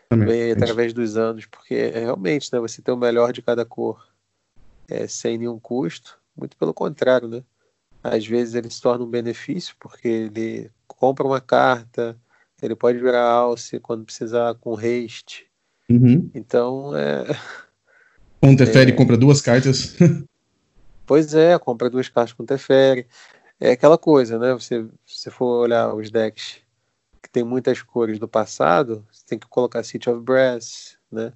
bem 0.09 0.53
através 0.53 0.93
dos 0.93 1.17
anos, 1.17 1.47
porque 1.47 1.75
é, 1.75 1.99
realmente, 1.99 2.49
né, 2.53 2.61
você 2.61 2.81
tem 2.81 2.95
o 2.95 2.99
melhor 2.99 3.33
de 3.33 3.43
cada 3.43 3.65
cor 3.65 4.12
é, 4.89 5.07
sem 5.07 5.39
nenhum 5.39 5.59
custo, 5.59 6.19
muito 6.37 6.57
pelo 6.57 6.75
contrário, 6.75 7.29
né? 7.29 7.43
Às 8.03 8.27
vezes 8.27 8.55
ele 8.55 8.69
se 8.69 8.81
torna 8.81 9.05
um 9.05 9.11
benefício, 9.11 9.77
porque 9.79 10.09
ele 10.09 10.71
compra 10.87 11.27
uma 11.27 11.41
carta, 11.41 12.19
ele 12.61 12.75
pode 12.75 12.99
virar 12.99 13.25
alce 13.25 13.79
quando 13.79 14.05
precisar 14.05 14.55
com 14.55 14.75
haste. 14.75 15.47
Uhum. 15.89 16.31
Então 16.35 16.97
é. 16.97 17.25
Com 18.41 18.57
Teferi 18.57 18.93
é... 18.93 18.95
compra 18.95 19.17
duas 19.17 19.41
cartas. 19.41 19.97
pois 21.07 21.35
é, 21.35 21.59
compra 21.59 21.91
duas 21.91 22.09
cartas 22.09 22.33
com 22.33 22.45
Teferi. 22.45 23.07
É 23.61 23.73
aquela 23.73 23.97
coisa, 23.97 24.39
né? 24.39 24.53
Você, 24.53 24.85
se 25.07 25.31
for 25.31 25.63
olhar 25.63 25.95
os 25.95 26.11
decks 26.11 26.61
que 27.23 27.31
tem 27.31 27.45
muitas 27.45 27.81
cores 27.83 28.19
do 28.19 28.27
passado, 28.27 29.07
você 29.13 29.23
tem 29.25 29.39
que 29.39 29.47
colocar 29.47 29.85
City 29.85 30.11
of 30.11 30.21
Brass, 30.21 30.97
né? 31.11 31.33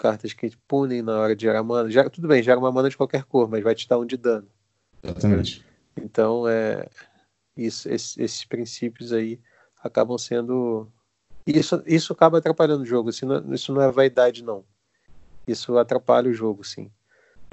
Cartas 0.00 0.32
que 0.32 0.50
punem 0.66 1.02
na 1.02 1.18
hora 1.18 1.36
de 1.36 1.42
gerar 1.42 1.62
mana. 1.62 1.90
Já, 1.90 2.08
tudo 2.08 2.26
bem, 2.26 2.42
gera 2.42 2.58
uma 2.58 2.72
mana 2.72 2.88
de 2.88 2.96
qualquer 2.96 3.22
cor, 3.24 3.46
mas 3.50 3.62
vai 3.62 3.74
te 3.74 3.86
dar 3.86 3.98
um 3.98 4.06
de 4.06 4.16
dano. 4.16 4.48
Exatamente. 5.02 5.62
Então, 5.94 6.48
é, 6.48 6.88
isso, 7.54 7.86
esses, 7.86 8.16
esses 8.16 8.44
princípios 8.46 9.12
aí 9.12 9.38
acabam 9.82 10.16
sendo 10.16 10.90
Isso, 11.46 11.82
isso 11.86 12.14
acaba 12.14 12.38
atrapalhando 12.38 12.82
o 12.82 12.86
jogo. 12.86 13.10
Assim, 13.10 13.26
não, 13.26 13.52
isso 13.52 13.74
não 13.74 13.82
é 13.82 13.92
vaidade, 13.92 14.42
não. 14.42 14.64
Isso 15.46 15.76
atrapalha 15.76 16.30
o 16.30 16.34
jogo, 16.34 16.64
sim. 16.64 16.90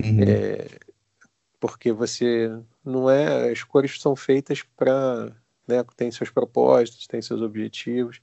Uhum. 0.02 0.22
É, 0.22 0.68
porque 1.60 1.92
você 1.92 2.50
não 2.86 3.10
é. 3.10 3.52
As 3.52 3.62
cores 3.62 4.00
são 4.00 4.16
feitas 4.16 4.64
para. 4.64 5.36
Né, 5.68 5.84
tem 5.98 6.10
seus 6.12 6.30
propósitos, 6.30 7.08
tem 7.08 7.22
seus 7.22 7.42
objetivos. 7.42 8.22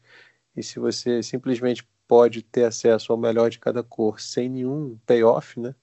E 0.56 0.62
se 0.62 0.78
você 0.78 1.22
simplesmente 1.22 1.86
pode 2.14 2.42
ter 2.42 2.62
acesso 2.62 3.10
ao 3.10 3.18
melhor 3.18 3.50
de 3.50 3.58
cada 3.58 3.82
cor 3.82 4.20
sem 4.20 4.48
nenhum 4.48 4.96
payoff, 5.04 5.58
né? 5.58 5.74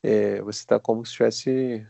É, 0.00 0.40
você 0.40 0.60
está 0.60 0.78
como 0.78 1.04
se 1.04 1.10
estivesse 1.10 1.84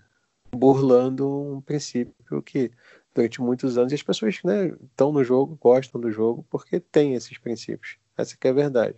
burlando 0.50 1.28
um 1.28 1.60
princípio 1.60 2.40
que 2.40 2.70
durante 3.14 3.42
muitos 3.42 3.76
anos 3.76 3.92
as 3.92 4.02
pessoas 4.02 4.38
né, 4.42 4.68
estão 4.82 5.12
no 5.12 5.22
jogo, 5.22 5.58
gostam 5.60 6.00
do 6.00 6.10
jogo 6.10 6.46
porque 6.48 6.80
tem 6.80 7.12
esses 7.12 7.36
princípios. 7.36 7.98
Essa 8.16 8.38
que 8.38 8.48
é 8.48 8.52
a 8.52 8.54
verdade. 8.54 8.96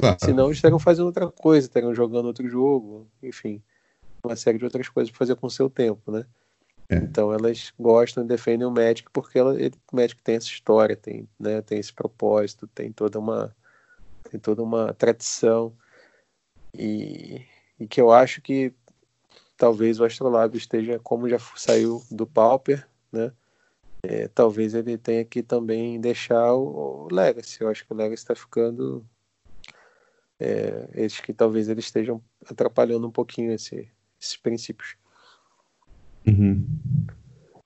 Claro. 0.00 0.16
Senão 0.18 0.46
eles 0.46 0.58
estariam 0.58 0.80
fazendo 0.80 1.06
outra 1.06 1.30
coisa, 1.30 1.68
estariam 1.68 1.94
jogando 1.94 2.26
outro 2.26 2.48
jogo, 2.48 3.08
enfim, 3.22 3.62
uma 4.24 4.34
série 4.34 4.58
de 4.58 4.64
outras 4.64 4.88
coisas 4.88 5.12
para 5.12 5.18
fazer 5.18 5.36
com 5.36 5.46
o 5.46 5.50
seu 5.50 5.70
tempo, 5.70 6.10
né? 6.10 6.26
É. 6.88 6.96
Então 6.96 7.32
elas 7.32 7.72
gostam 7.78 8.24
e 8.24 8.26
defendem 8.26 8.66
o 8.66 8.70
Magic 8.72 9.08
porque 9.12 9.38
ela, 9.38 9.54
ele, 9.62 9.76
o 9.92 9.94
Magic 9.94 10.20
tem 10.24 10.34
essa 10.34 10.48
história, 10.48 10.96
tem, 10.96 11.28
né, 11.38 11.62
tem 11.62 11.78
esse 11.78 11.92
propósito, 11.92 12.66
tem 12.66 12.90
toda 12.90 13.20
uma 13.20 13.54
tem 14.32 14.40
toda 14.40 14.62
uma 14.62 14.94
tradição 14.94 15.74
e, 16.74 17.42
e 17.78 17.86
que 17.86 18.00
eu 18.00 18.10
acho 18.10 18.40
que 18.40 18.72
talvez 19.58 20.00
o 20.00 20.04
Astrolab 20.04 20.56
esteja 20.56 20.98
como 20.98 21.28
já 21.28 21.38
saiu 21.54 22.02
do 22.10 22.26
Pauper, 22.26 22.88
né? 23.12 23.30
É, 24.02 24.26
talvez 24.26 24.74
ele 24.74 24.98
tenha 24.98 25.24
que 25.24 25.42
também 25.42 26.00
deixar 26.00 26.54
o, 26.54 27.04
o 27.04 27.14
Legacy. 27.14 27.60
Eu 27.60 27.68
acho 27.68 27.86
que 27.86 27.92
o 27.92 27.96
Legacy 27.96 28.22
está 28.22 28.34
ficando 28.34 29.04
é, 30.40 30.88
eles 30.94 31.20
que 31.20 31.32
talvez 31.32 31.68
eles 31.68 31.84
estejam 31.84 32.20
atrapalhando 32.50 33.06
um 33.06 33.12
pouquinho 33.12 33.52
esse, 33.52 33.88
esses 34.20 34.36
princípios. 34.36 34.96
Uhum. 36.26 36.66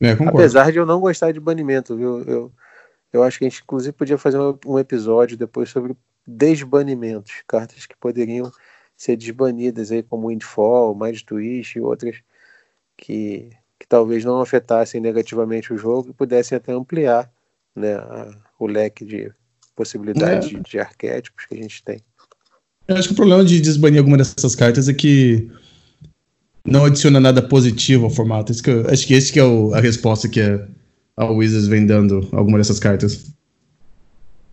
É, 0.01 0.13
Apesar 0.29 0.71
de 0.73 0.79
eu 0.79 0.85
não 0.85 1.01
gostar 1.01 1.33
de 1.33 1.41
banimento, 1.41 1.97
viu? 1.97 2.21
Eu, 2.25 2.53
eu 3.13 3.23
acho 3.23 3.39
que 3.39 3.47
a 3.47 3.49
gente 3.49 3.63
inclusive 3.63 3.93
podia 3.93 4.19
fazer 4.19 4.39
um 4.67 4.79
episódio 4.79 5.39
depois 5.39 5.71
sobre 5.71 5.97
desbanimentos, 6.27 7.33
cartas 7.47 7.87
que 7.87 7.97
poderiam 7.97 8.51
ser 8.97 9.17
desbanidas 9.17 9.93
aí 9.93 10.03
como 10.03 10.29
Windfall, 10.29 10.97
Mind 10.99 11.21
Twist 11.21 11.77
e 11.77 11.81
outras 11.81 12.17
que, 12.97 13.51
que 13.79 13.87
talvez 13.87 14.25
não 14.25 14.41
afetassem 14.41 15.01
negativamente 15.01 15.73
o 15.73 15.79
jogo 15.79 16.11
e 16.11 16.15
pudessem 16.15 16.57
até 16.57 16.73
ampliar 16.73 17.31
né, 17.75 17.95
a, 17.95 18.35
o 18.59 18.67
leque 18.67 19.05
de 19.05 19.31
possibilidades 19.75 20.49
é. 20.49 20.55
de, 20.55 20.61
de 20.63 20.79
arquétipos 20.79 21.45
que 21.45 21.55
a 21.55 21.63
gente 21.63 21.85
tem. 21.85 22.01
Eu 22.89 22.97
acho 22.97 23.09
que 23.09 23.15
o 23.15 23.17
problema 23.17 23.45
de 23.45 23.61
desbanir 23.61 23.99
alguma 23.99 24.17
dessas 24.17 24.55
cartas 24.55 24.89
é 24.89 24.95
que 24.95 25.51
não 26.65 26.85
adiciona 26.85 27.21
nada 27.21 27.43
positivo 27.43 28.05
ao 28.05 28.11
formato. 28.11 28.53
Acho 28.53 28.63
que, 28.63 28.71
acho 28.71 29.07
que 29.07 29.15
esse 29.15 29.33
que 29.33 29.39
é 29.39 29.45
o, 29.45 29.75
a 29.75 29.81
resposta 29.81 30.29
que 30.29 30.41
a, 30.41 30.67
a 31.17 31.31
Wizards 31.31 31.67
vem 31.67 31.87
dando 31.87 32.29
a 32.33 32.39
alguma 32.39 32.59
dessas 32.59 32.79
cartas. 32.79 33.36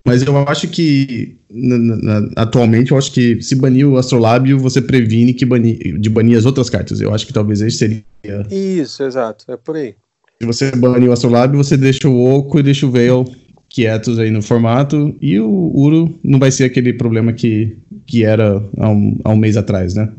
Mas 0.05 0.21
eu 0.21 0.37
acho 0.37 0.67
que, 0.67 1.37
na, 1.49 1.77
na, 1.77 2.29
atualmente, 2.35 2.91
eu 2.91 2.97
acho 2.97 3.11
que 3.11 3.41
se 3.41 3.55
banir 3.55 3.87
o 3.87 3.97
Astrolábio, 3.97 4.59
você 4.59 4.81
previne 4.81 5.33
que 5.33 5.45
bani, 5.45 5.75
de 5.75 6.09
banir 6.09 6.37
as 6.37 6.45
outras 6.45 6.69
cartas. 6.69 6.99
Eu 6.99 7.13
acho 7.13 7.25
que 7.25 7.31
talvez 7.31 7.61
esse 7.61 7.77
seria. 7.77 8.03
Isso, 8.51 9.03
exato. 9.03 9.45
É 9.49 9.55
por 9.55 9.77
aí. 9.77 9.95
Se 10.41 10.45
você 10.45 10.71
banir 10.71 11.09
o 11.09 11.13
Astrolábio, 11.13 11.63
você 11.63 11.77
deixa 11.77 12.09
o 12.09 12.35
Oco 12.35 12.59
e 12.59 12.63
deixa 12.63 12.85
o 12.85 12.91
Veil 12.91 13.25
quietos 13.69 14.19
aí 14.19 14.29
no 14.29 14.41
formato. 14.41 15.15
E 15.21 15.39
o 15.39 15.71
Uro 15.73 16.19
não 16.21 16.37
vai 16.37 16.51
ser 16.51 16.65
aquele 16.65 16.91
problema 16.91 17.31
que, 17.31 17.77
que 18.05 18.25
era 18.25 18.61
há 18.77 18.89
um, 18.89 19.17
há 19.23 19.29
um 19.29 19.37
mês 19.37 19.55
atrás, 19.55 19.95
né? 19.95 20.09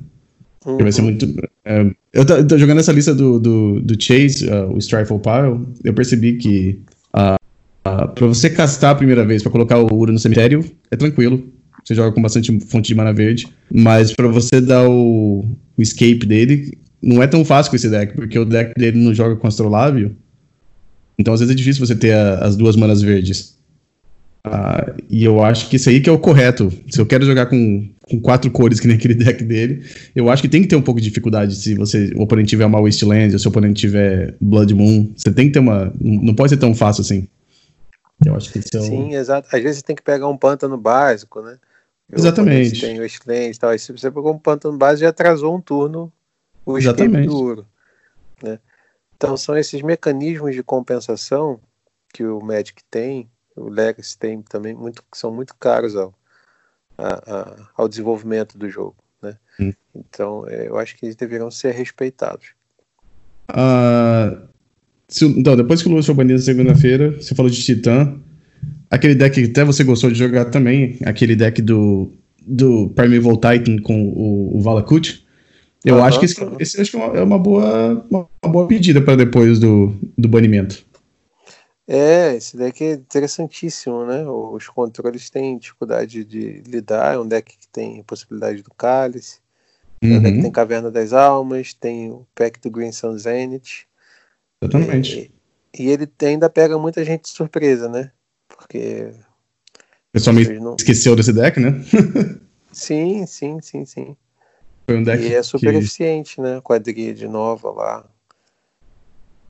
Uhum. 0.64 0.78
Vai 0.78 0.92
ser 0.92 1.02
uhum. 1.02 1.08
muito. 1.08 1.26
É, 1.62 1.86
eu, 2.14 2.24
tô, 2.24 2.42
tô 2.42 2.56
jogando 2.56 2.80
essa 2.80 2.92
lista 2.92 3.14
do, 3.14 3.38
do, 3.38 3.80
do 3.82 4.02
Chase, 4.02 4.48
uh, 4.48 4.72
o 4.72 4.78
Strifle 4.78 5.18
Pile, 5.18 5.66
eu 5.84 5.92
percebi 5.92 6.38
que 6.38 6.80
uh, 7.14 7.43
pra 8.14 8.26
você 8.26 8.50
castar 8.50 8.92
a 8.92 8.94
primeira 8.94 9.24
vez, 9.24 9.42
pra 9.42 9.50
colocar 9.50 9.78
o 9.78 9.94
Uro 9.94 10.12
no 10.12 10.18
cemitério, 10.18 10.64
é 10.90 10.96
tranquilo. 10.96 11.52
Você 11.84 11.94
joga 11.94 12.12
com 12.12 12.22
bastante 12.22 12.58
fonte 12.60 12.88
de 12.88 12.94
mana 12.94 13.12
verde. 13.12 13.46
Mas 13.72 14.12
pra 14.12 14.26
você 14.28 14.60
dar 14.60 14.88
o, 14.88 15.44
o 15.76 15.82
escape 15.82 16.24
dele, 16.26 16.78
não 17.02 17.22
é 17.22 17.26
tão 17.26 17.44
fácil 17.44 17.70
com 17.70 17.76
esse 17.76 17.90
deck, 17.90 18.14
porque 18.14 18.38
o 18.38 18.44
deck 18.44 18.72
dele 18.78 18.98
não 18.98 19.12
joga 19.12 19.36
com 19.36 19.46
Astrolábio. 19.46 20.16
Então 21.18 21.34
às 21.34 21.40
vezes 21.40 21.52
é 21.52 21.56
difícil 21.56 21.84
você 21.86 21.94
ter 21.94 22.12
a, 22.12 22.38
as 22.38 22.56
duas 22.56 22.74
manas 22.74 23.02
verdes. 23.02 23.54
Uh, 24.46 25.02
e 25.08 25.24
eu 25.24 25.42
acho 25.42 25.70
que 25.70 25.76
isso 25.76 25.88
aí 25.88 26.00
que 26.00 26.08
é 26.08 26.12
o 26.12 26.18
correto. 26.18 26.72
Se 26.90 27.00
eu 27.00 27.06
quero 27.06 27.24
jogar 27.24 27.46
com, 27.46 27.88
com 28.02 28.20
quatro 28.20 28.50
cores, 28.50 28.80
que 28.80 28.86
nem 28.86 28.96
aquele 28.96 29.14
deck 29.14 29.42
dele, 29.42 29.82
eu 30.14 30.28
acho 30.30 30.42
que 30.42 30.48
tem 30.48 30.62
que 30.62 30.68
ter 30.68 30.76
um 30.76 30.82
pouco 30.82 31.00
de 31.00 31.08
dificuldade 31.08 31.54
se 31.54 31.74
você, 31.74 32.12
o 32.14 32.22
oponente 32.22 32.50
tiver 32.50 32.66
uma 32.66 32.80
Wasteland, 32.80 33.32
ou 33.32 33.38
se 33.38 33.46
o 33.46 33.50
oponente 33.50 33.80
tiver 33.80 34.34
Blood 34.40 34.74
Moon. 34.74 35.10
Você 35.16 35.30
tem 35.32 35.46
que 35.46 35.52
ter 35.52 35.60
uma. 35.60 35.92
Não 36.00 36.34
pode 36.34 36.50
ser 36.50 36.58
tão 36.58 36.74
fácil 36.74 37.00
assim. 37.02 37.26
Eu 38.24 38.36
acho 38.36 38.52
que 38.52 38.58
é 38.58 38.78
o... 38.78 38.82
Sim, 38.82 39.14
exato. 39.14 39.48
Às 39.52 39.62
vezes 39.62 39.78
você 39.78 39.84
tem 39.84 39.96
que 39.96 40.02
pegar 40.02 40.28
um 40.28 40.36
pântano 40.36 40.76
básico, 40.76 41.40
né? 41.42 41.58
Exatamente. 42.12 42.80
Tem 42.80 43.00
Wasteland 43.00 43.50
e 43.50 43.58
tal. 43.58 43.70
Aí 43.70 43.78
se 43.78 43.92
você 43.92 44.10
pegou 44.10 44.32
um 44.32 44.38
pântano 44.38 44.76
básico, 44.76 45.02
já 45.02 45.08
atrasou 45.08 45.56
um 45.56 45.60
turno 45.60 46.12
o 46.66 46.78
Exatamente. 46.78 47.26
duro. 47.26 47.66
Né? 48.42 48.58
Então 49.16 49.36
são 49.36 49.56
esses 49.56 49.80
mecanismos 49.82 50.54
de 50.54 50.62
compensação 50.62 51.60
que 52.12 52.24
o 52.24 52.40
Magic 52.40 52.82
tem 52.90 53.28
o 53.56 53.68
Legacy 53.68 54.18
tem 54.18 54.42
também 54.42 54.74
muito 54.74 55.02
que 55.02 55.16
são 55.16 55.32
muito 55.32 55.54
caros 55.56 55.96
ao, 55.96 56.12
a, 56.98 57.32
a, 57.32 57.68
ao 57.76 57.88
desenvolvimento 57.88 58.58
do 58.58 58.68
jogo, 58.68 58.96
né? 59.22 59.38
Hum. 59.60 59.72
Então 59.94 60.44
é, 60.48 60.68
eu 60.68 60.78
acho 60.78 60.96
que 60.96 61.06
eles 61.06 61.16
deveriam 61.16 61.50
ser 61.50 61.72
respeitados. 61.72 62.54
Uh, 63.50 64.48
se, 65.14 65.24
então 65.26 65.54
depois 65.54 65.80
que 65.80 65.88
o 65.88 65.92
Lúcio 65.92 66.12
foi 66.12 66.24
banido 66.24 66.40
segunda-feira, 66.40 67.12
você 67.12 67.36
falou 67.36 67.48
de 67.48 67.62
Titã, 67.62 68.16
aquele 68.90 69.14
deck 69.14 69.40
que 69.40 69.48
até 69.48 69.64
você 69.64 69.84
gostou 69.84 70.10
de 70.10 70.18
jogar 70.18 70.46
também, 70.46 70.98
aquele 71.04 71.36
deck 71.36 71.62
do 71.62 72.12
do 72.44 72.90
Primeval 72.90 73.36
Titan 73.36 73.80
com 73.80 74.08
o, 74.08 74.58
o 74.58 74.60
Valakut. 74.60 75.24
Eu 75.84 76.02
acho 76.02 76.18
que 76.18 76.24
esse, 76.24 76.44
esse 76.58 76.80
acho 76.80 76.90
que 76.90 76.96
é 76.96 77.22
uma 77.22 77.38
boa, 77.38 78.04
uma 78.10 78.28
boa 78.42 78.66
pedida 78.66 79.00
para 79.00 79.16
depois 79.16 79.60
do, 79.60 79.94
do 80.18 80.28
banimento. 80.28 80.84
É, 81.86 82.34
esse 82.34 82.56
deck 82.56 82.82
é 82.82 82.94
interessantíssimo, 82.94 84.04
né? 84.04 84.26
Os 84.26 84.66
controles 84.66 85.30
têm 85.30 85.56
dificuldade 85.56 86.24
de 86.24 86.60
lidar, 86.66 87.14
é 87.14 87.18
um 87.18 87.26
deck 87.26 87.56
que 87.56 87.68
tem 87.68 88.02
possibilidade 88.02 88.62
do 88.62 88.70
cálice, 88.76 89.38
uhum. 90.02 90.16
é 90.16 90.18
um 90.18 90.22
deck 90.22 90.36
que 90.36 90.42
tem 90.42 90.50
Caverna 90.50 90.90
das 90.90 91.12
Almas, 91.12 91.72
tem 91.72 92.10
o 92.10 92.26
pack 92.34 92.60
do 92.60 92.68
Green 92.68 92.90
Sun 92.92 93.16
Zenith. 93.16 93.86
Exatamente. 94.64 95.30
E, 95.76 95.82
e, 95.82 95.90
ele 95.90 96.08
ainda 96.22 96.48
pega 96.48 96.78
muita 96.78 97.04
gente 97.04 97.22
de 97.22 97.30
surpresa, 97.30 97.88
né? 97.88 98.10
Porque. 98.48 99.10
O 100.08 100.12
pessoal 100.12 100.34
me 100.34 100.44
não... 100.60 100.76
esqueceu 100.76 101.14
desse 101.14 101.32
deck, 101.32 101.60
né? 101.60 101.82
sim, 102.72 103.26
sim, 103.26 103.58
sim, 103.60 103.84
sim. 103.84 104.16
Foi 104.86 104.96
um 104.98 105.02
deck 105.02 105.22
e 105.22 105.34
é 105.34 105.42
super 105.42 105.72
que... 105.72 105.78
eficiente, 105.78 106.40
né? 106.40 106.60
Quadrilha 106.62 107.14
de 107.14 107.26
nova 107.26 107.70
lá. 107.70 108.04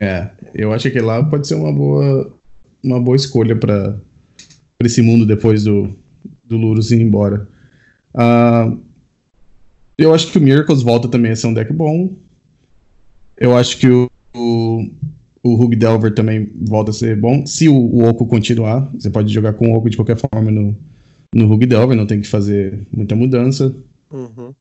É, 0.00 0.30
eu 0.54 0.72
acho 0.72 0.90
que 0.90 1.00
lá 1.00 1.22
pode 1.22 1.46
ser 1.46 1.54
uma 1.54 1.72
boa, 1.72 2.32
uma 2.82 3.00
boa 3.00 3.16
escolha 3.16 3.56
para 3.56 3.98
esse 4.80 5.00
mundo 5.00 5.24
depois 5.24 5.64
do, 5.64 5.96
do 6.42 6.56
Lurus 6.56 6.90
ir 6.90 7.00
embora. 7.00 7.48
Uh, 8.14 8.82
eu 9.96 10.12
acho 10.12 10.30
que 10.30 10.38
o 10.38 10.40
Miracles 10.40 10.82
volta 10.82 11.08
também 11.08 11.32
a 11.32 11.36
ser 11.36 11.46
um 11.46 11.54
deck 11.54 11.72
bom. 11.72 12.14
Eu 13.36 13.56
acho 13.56 13.78
que 13.78 13.88
o, 13.88 14.10
o, 14.34 14.90
o 15.42 15.54
Hug 15.54 15.76
Delver 15.76 16.14
também 16.14 16.50
volta 16.54 16.90
a 16.90 16.94
ser 16.94 17.16
bom. 17.16 17.46
Se 17.46 17.68
o, 17.68 17.74
o 17.74 18.08
Oco 18.08 18.26
continuar, 18.26 18.90
você 18.92 19.10
pode 19.10 19.32
jogar 19.32 19.54
com 19.54 19.72
o 19.72 19.76
Oco 19.76 19.90
de 19.90 19.96
qualquer 19.96 20.16
forma 20.16 20.50
no, 20.50 20.76
no 21.34 21.52
Hug 21.52 21.66
Delver, 21.66 21.96
não 21.96 22.06
tem 22.06 22.20
que 22.20 22.28
fazer 22.28 22.86
muita 22.92 23.14
mudança. 23.14 23.74
Uhum. 24.10 24.54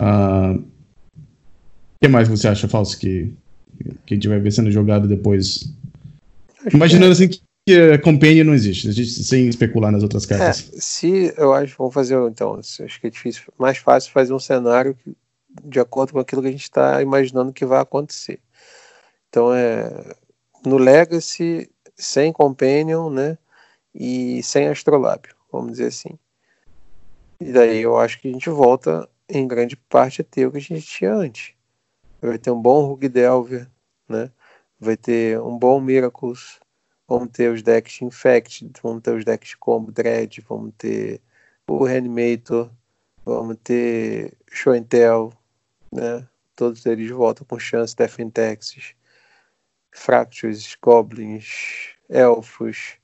Uh, 0.00 0.58
o 0.58 2.00
que 2.00 2.08
mais 2.08 2.28
você 2.28 2.48
acha, 2.48 2.68
Falso, 2.68 2.98
que 2.98 3.32
que 4.06 4.14
a 4.14 4.16
gente 4.16 4.28
vai 4.28 4.38
ver 4.38 4.52
sendo 4.52 4.70
jogado 4.70 5.06
depois. 5.06 5.72
Acho 6.64 6.76
Imaginando 6.76 7.10
é. 7.10 7.12
assim 7.12 7.28
que, 7.28 7.40
que 7.66 7.74
a 7.74 7.98
Companion 7.98 8.44
não 8.44 8.54
existe, 8.54 8.88
existe, 8.88 9.22
sem 9.24 9.48
especular 9.48 9.92
nas 9.92 10.02
outras 10.02 10.26
cartas. 10.26 10.70
É, 10.72 10.80
se 10.80 11.34
eu 11.36 11.52
acho, 11.52 11.76
vamos 11.78 11.94
fazer 11.94 12.16
então, 12.28 12.54
acho 12.56 13.00
que 13.00 13.06
é 13.06 13.10
difícil, 13.10 13.42
mais 13.58 13.78
fácil 13.78 14.12
fazer 14.12 14.32
um 14.32 14.38
cenário 14.38 14.94
que, 14.94 15.16
de 15.64 15.80
acordo 15.80 16.12
com 16.12 16.18
aquilo 16.18 16.42
que 16.42 16.48
a 16.48 16.52
gente 16.52 16.62
está 16.62 17.00
imaginando 17.02 17.52
que 17.52 17.64
vai 17.64 17.80
acontecer. 17.80 18.38
Então 19.28 19.52
é 19.52 20.14
no 20.64 20.78
Legacy 20.78 21.70
sem 21.96 22.32
Companion, 22.32 23.10
né? 23.10 23.38
E 23.94 24.42
sem 24.42 24.68
Astrolábio, 24.68 25.34
vamos 25.50 25.72
dizer 25.72 25.86
assim. 25.86 26.18
E 27.40 27.52
daí 27.52 27.80
eu 27.80 27.98
acho 27.98 28.20
que 28.20 28.28
a 28.28 28.32
gente 28.32 28.50
volta 28.50 29.08
em 29.28 29.46
grande 29.46 29.76
parte 29.76 30.20
a 30.20 30.24
ter 30.24 30.46
o 30.46 30.52
que 30.52 30.58
a 30.58 30.60
gente 30.60 30.86
tinha 30.86 31.14
antes 31.14 31.58
vai 32.20 32.38
ter 32.38 32.50
um 32.50 32.60
bom 32.60 32.86
Rug 32.86 33.08
Delver, 33.08 33.68
né? 34.08 34.30
vai 34.78 34.96
ter 34.96 35.40
um 35.40 35.58
bom 35.58 35.80
Miracles, 35.80 36.60
vamos 37.06 37.30
ter 37.30 37.52
os 37.52 37.62
decks 37.62 38.02
Infect, 38.02 38.70
vamos 38.82 39.02
ter 39.02 39.14
os 39.14 39.24
decks 39.24 39.54
Combo 39.54 39.92
Dread, 39.92 40.44
vamos 40.48 40.72
ter 40.76 41.20
o 41.68 41.84
Reanimator, 41.84 42.70
vamos 43.24 43.56
ter 43.62 44.36
Show 44.50 44.72
and 44.72 44.84
Tell, 44.84 45.32
né? 45.92 46.26
Todos 46.56 46.84
eles 46.86 47.10
voltam 47.10 47.46
com 47.46 47.58
chance, 47.58 47.94
Death 47.94 48.18
in 48.18 48.30
Texas, 48.30 48.94
Fractures, 49.98 50.76
Goblins, 50.80 51.94
Elfos, 52.08 52.98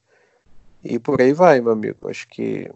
e 0.82 0.98
por 0.98 1.20
aí 1.20 1.32
vai, 1.32 1.60
meu 1.60 1.72
amigo. 1.72 2.08
Acho 2.08 2.28
que 2.28 2.70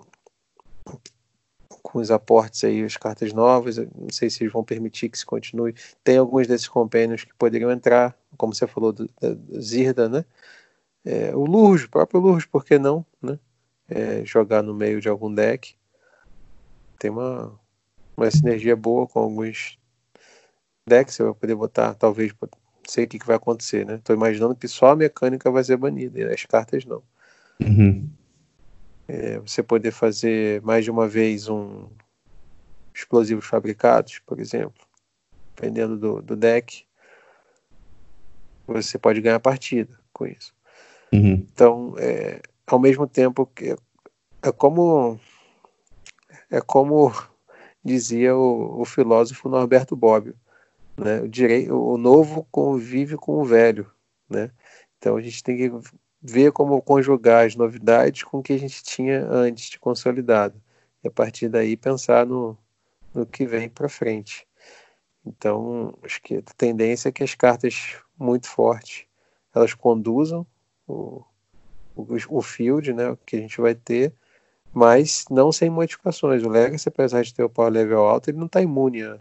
com 1.82 1.98
os 1.98 2.10
aportes 2.10 2.64
aí, 2.64 2.82
as 2.82 2.96
cartas 2.96 3.32
novas, 3.32 3.78
não 3.78 4.10
sei 4.10 4.28
se 4.28 4.42
eles 4.42 4.52
vão 4.52 4.64
permitir 4.64 5.08
que 5.08 5.18
se 5.18 5.24
continue. 5.24 5.74
Tem 6.04 6.18
alguns 6.18 6.46
desses 6.46 6.68
companions 6.68 7.24
que 7.24 7.34
poderiam 7.34 7.70
entrar, 7.70 8.14
como 8.36 8.54
você 8.54 8.66
falou 8.66 8.92
do, 8.92 9.08
do 9.20 9.60
Zirda, 9.60 10.08
né? 10.08 10.24
É, 11.04 11.34
o 11.34 11.44
Lurus, 11.44 11.84
o 11.84 11.90
próprio 11.90 12.20
Lurus, 12.20 12.44
por 12.44 12.64
que 12.64 12.78
não, 12.78 13.04
né? 13.22 13.38
É, 13.88 14.24
jogar 14.24 14.62
no 14.62 14.74
meio 14.74 15.00
de 15.00 15.08
algum 15.08 15.32
deck. 15.32 15.74
Tem 16.98 17.10
uma, 17.10 17.58
uma 18.16 18.30
sinergia 18.30 18.76
boa 18.76 19.06
com 19.06 19.20
alguns 19.20 19.78
decks, 20.86 21.14
você 21.14 21.22
vai 21.22 21.34
poder 21.34 21.54
botar, 21.54 21.94
talvez, 21.94 22.32
sei 22.90 23.04
o 23.04 23.08
que, 23.08 23.18
que 23.18 23.26
vai 23.26 23.36
acontecer, 23.36 23.84
né? 23.84 24.00
Tô 24.02 24.14
imaginando 24.14 24.54
que 24.54 24.66
só 24.66 24.92
a 24.92 24.96
mecânica 24.96 25.50
vai 25.50 25.62
ser 25.62 25.76
banida, 25.76 26.18
e 26.18 26.24
as 26.24 26.44
cartas 26.44 26.84
não. 26.84 27.02
Uhum. 27.60 28.08
É, 29.06 29.38
você 29.38 29.62
poder 29.62 29.90
fazer 29.90 30.62
mais 30.62 30.84
de 30.84 30.90
uma 30.90 31.06
vez 31.08 31.48
um 31.48 31.88
explosivos 32.94 33.46
fabricados, 33.46 34.18
por 34.20 34.40
exemplo, 34.40 34.84
dependendo 35.54 35.96
do, 35.96 36.22
do 36.22 36.36
deck, 36.36 36.84
você 38.66 38.98
pode 38.98 39.20
ganhar 39.20 39.40
partida 39.40 39.98
com 40.12 40.26
isso. 40.26 40.54
Uhum. 41.12 41.46
Então, 41.52 41.94
é, 41.98 42.40
ao 42.66 42.78
mesmo 42.78 43.06
tempo 43.06 43.46
que 43.46 43.76
é 44.42 44.52
como 44.52 45.18
é 46.50 46.60
como 46.60 47.12
dizia 47.84 48.36
o, 48.36 48.80
o 48.80 48.84
filósofo 48.84 49.48
Norberto 49.48 49.96
Bobbio, 49.96 50.34
né? 50.98 51.20
O, 51.20 51.28
direi, 51.28 51.70
o 51.70 51.96
novo 51.96 52.46
convive 52.50 53.16
com 53.16 53.40
o 53.40 53.44
velho, 53.44 53.90
né? 54.28 54.50
Então 54.98 55.16
a 55.16 55.20
gente 55.20 55.42
tem 55.42 55.56
que 55.56 55.70
ver 56.20 56.52
como 56.52 56.80
conjugar 56.82 57.46
as 57.46 57.54
novidades 57.54 58.24
com 58.24 58.38
o 58.38 58.42
que 58.42 58.52
a 58.52 58.58
gente 58.58 58.82
tinha 58.82 59.24
antes 59.30 59.70
de 59.70 59.78
consolidado. 59.78 60.60
E 61.02 61.08
a 61.08 61.10
partir 61.10 61.48
daí 61.48 61.76
pensar 61.76 62.26
no, 62.26 62.58
no 63.14 63.24
que 63.24 63.46
vem 63.46 63.68
para 63.68 63.88
frente. 63.88 64.46
Então, 65.24 65.94
acho 66.02 66.20
que 66.22 66.36
a 66.36 66.42
tendência 66.56 67.08
é 67.08 67.12
que 67.12 67.22
as 67.22 67.34
cartas 67.34 67.96
muito 68.18 68.48
fortes 68.48 69.06
elas 69.54 69.74
conduzam 69.74 70.46
o, 70.86 71.22
o, 71.96 72.06
o 72.30 72.42
field, 72.42 72.92
né, 72.92 73.16
que 73.26 73.36
a 73.36 73.40
gente 73.40 73.60
vai 73.60 73.74
ter, 73.74 74.12
mas 74.72 75.24
não 75.30 75.50
sem 75.52 75.70
modificações. 75.70 76.42
O 76.42 76.48
Legacy, 76.48 76.88
apesar 76.88 77.22
de 77.22 77.34
ter 77.34 77.42
o 77.42 77.50
power 77.50 77.72
level 77.72 78.00
alto, 78.00 78.30
ele 78.30 78.38
não 78.38 78.46
está 78.46 78.60
imune 78.62 79.02
a, 79.02 79.18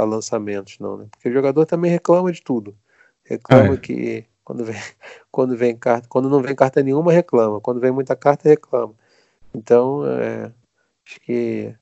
a, 0.00 0.04
lançamentos, 0.04 0.78
não, 0.78 0.96
né? 0.96 1.06
Porque 1.10 1.28
o 1.28 1.32
jogador 1.32 1.66
também 1.66 1.90
reclama 1.90 2.32
de 2.32 2.42
tudo. 2.42 2.76
Reclama 3.24 3.74
é. 3.74 3.76
que 3.76 4.24
quando 4.44 4.64
vem, 4.64 4.76
quando 5.30 5.56
vem 5.56 5.76
carta, 5.76 6.08
quando 6.08 6.30
não 6.30 6.40
vem 6.40 6.54
carta 6.54 6.82
nenhuma, 6.82 7.12
reclama. 7.12 7.60
Quando 7.60 7.80
vem 7.80 7.90
muita 7.90 8.14
carta, 8.14 8.48
reclama. 8.48 8.94
Então, 9.54 10.06
é, 10.06 10.52
acho 11.04 11.20
que 11.20 11.74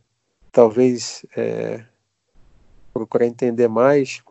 talvez 0.51 1.27
é, 1.37 1.85
procurar 2.93 3.27
entender 3.27 3.69
mais 3.69 4.23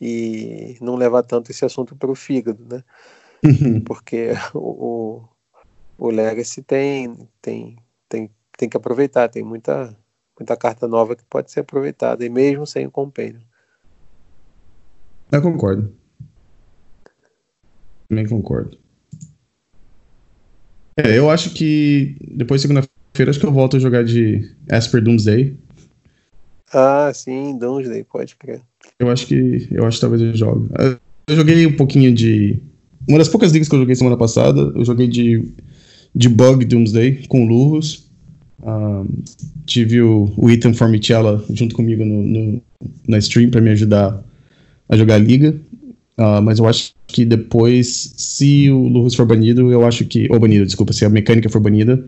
e 0.00 0.76
não 0.80 0.96
levar 0.96 1.22
tanto 1.22 1.50
esse 1.50 1.64
assunto 1.64 1.94
para 1.94 2.10
o 2.10 2.14
fígado, 2.14 2.66
né? 2.68 2.82
Porque 3.86 4.30
o, 4.54 5.22
o 5.98 6.10
Legacy 6.10 6.62
tem, 6.62 7.28
tem, 7.40 7.76
tem, 8.08 8.30
tem 8.56 8.68
que 8.68 8.76
aproveitar, 8.76 9.28
tem 9.28 9.44
muita, 9.44 9.96
muita 10.42 10.56
carta 10.56 10.88
nova 10.88 11.14
que 11.16 11.24
pode 11.24 11.50
ser 11.50 11.60
aproveitada, 11.60 12.24
e 12.24 12.28
mesmo 12.28 12.66
sem 12.66 12.86
o 12.86 12.90
Companion. 12.90 13.40
Eu 15.30 15.40
concordo. 15.40 15.94
Também 18.08 18.28
concordo. 18.28 18.76
É, 20.98 21.16
eu 21.16 21.30
acho 21.30 21.54
que 21.54 22.16
depois 22.20 22.60
de 22.60 22.68
segunda-feira 22.68 23.30
acho 23.30 23.40
que 23.40 23.46
eu 23.46 23.52
volto 23.52 23.76
a 23.76 23.80
jogar 23.80 24.04
de 24.04 24.54
Asper 24.70 25.02
Doomsday. 25.02 25.56
Ah, 26.72 27.10
sim, 27.14 27.56
Doomsday, 27.56 28.04
pode 28.04 28.36
crer. 28.36 28.60
Eu 28.98 29.08
acho 29.10 29.26
que 29.26 29.68
eu 29.70 29.86
acho 29.86 29.96
que 29.96 30.00
talvez 30.02 30.20
eu 30.20 30.34
jogue. 30.34 30.68
Eu 31.28 31.36
joguei 31.36 31.66
um 31.66 31.76
pouquinho 31.76 32.12
de 32.12 32.60
uma 33.08 33.18
das 33.18 33.28
poucas 33.28 33.52
ligas 33.52 33.68
que 33.68 33.74
eu 33.74 33.80
joguei 33.80 33.94
semana 33.94 34.16
passada, 34.18 34.60
eu 34.74 34.84
joguei 34.84 35.08
de 35.08 35.54
de 36.14 36.28
Bug 36.28 36.64
Doomsday 36.64 37.26
com 37.26 37.46
Lurros. 37.46 38.10
Um, 38.62 39.06
tive 39.66 40.00
o, 40.00 40.32
o 40.36 40.50
Ethan 40.50 40.74
Formichella 40.74 41.44
junto 41.50 41.74
comigo 41.74 42.04
no, 42.04 42.22
no, 42.22 42.62
na 43.08 43.18
stream 43.18 43.50
para 43.50 43.60
me 43.60 43.70
ajudar 43.70 44.22
a 44.88 44.96
jogar 44.96 45.14
a 45.14 45.18
liga. 45.18 45.54
Uh, 46.18 46.42
mas 46.42 46.58
eu 46.58 46.68
acho 46.68 46.92
que 47.06 47.24
depois, 47.24 48.14
se 48.16 48.70
o 48.70 48.86
Lurus 48.86 49.14
for 49.14 49.26
banido, 49.26 49.72
eu 49.72 49.84
acho 49.86 50.04
que. 50.04 50.28
Ou 50.30 50.38
banido, 50.38 50.66
desculpa, 50.66 50.92
se 50.92 51.04
a 51.04 51.08
mecânica 51.08 51.48
for 51.48 51.60
banida, 51.60 52.04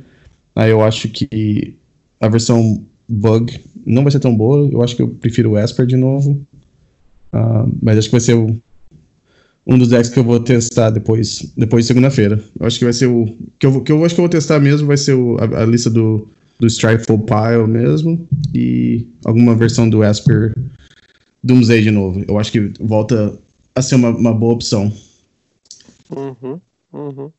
aí 0.55 0.71
eu 0.71 0.83
acho 0.83 1.09
que 1.09 1.77
a 2.21 2.29
versão 2.29 2.85
bug 3.09 3.61
não 3.85 4.03
vai 4.03 4.13
ser 4.13 4.21
tão 4.21 4.37
boa. 4.37 4.69
Eu 4.71 4.83
acho 4.83 4.95
que 4.95 5.03
eu 5.03 5.09
prefiro 5.09 5.53
o 5.53 5.59
Esper 5.59 5.87
de 5.87 5.97
novo. 5.97 6.47
Uh, 7.33 7.73
mas 7.83 7.99
acho 7.99 8.09
que 8.09 8.13
vai 8.13 8.21
ser 8.21 8.35
o, 8.35 8.57
um 9.67 9.79
dos 9.79 9.89
decks 9.89 10.11
que 10.11 10.19
eu 10.19 10.25
vou 10.25 10.39
testar 10.39 10.91
depois, 10.91 11.53
depois 11.57 11.85
de 11.85 11.89
segunda-feira. 11.89 12.43
Eu 12.59 12.67
acho 12.67 12.79
que 12.79 12.85
vai 12.85 12.93
ser 12.93 13.07
o. 13.07 13.27
Que 13.59 13.67
eu, 13.67 13.81
que 13.81 13.93
eu 13.93 14.05
acho 14.05 14.15
que 14.15 14.21
eu 14.21 14.25
vou 14.25 14.31
testar 14.31 14.61
mesmo 14.61 14.87
vai 14.87 14.97
ser 14.97 15.15
o, 15.15 15.37
a, 15.39 15.63
a, 15.63 15.67
lista 15.67 15.89
do, 15.89 16.29
do 16.59 16.67
Strifeful 16.67 17.21
Pile 17.21 17.67
mesmo. 17.67 18.29
E 18.55 19.09
alguma 19.25 19.55
versão 19.55 19.89
do 19.89 20.05
Esper 20.05 20.55
Doomsday 21.43 21.83
de 21.83 21.91
novo. 21.91 22.25
Eu 22.27 22.39
acho 22.39 22.53
que 22.53 22.73
volta 22.81 23.39
a 23.75 23.83
ser 23.83 23.97
uma, 23.97 24.11
uma 24.11 24.33
boa 24.33 24.55
opção. 24.55 24.93
Uhum, 26.11 26.61
uhum. 26.93 27.33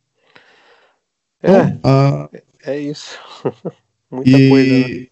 É, 1.42 1.52
Bom, 1.52 1.80
uh, 1.86 2.30
é 2.66 2.80
isso. 2.80 3.18
Muita 4.12 4.30
e, 4.30 4.50
coisa, 4.50 4.88
né? 4.88 5.08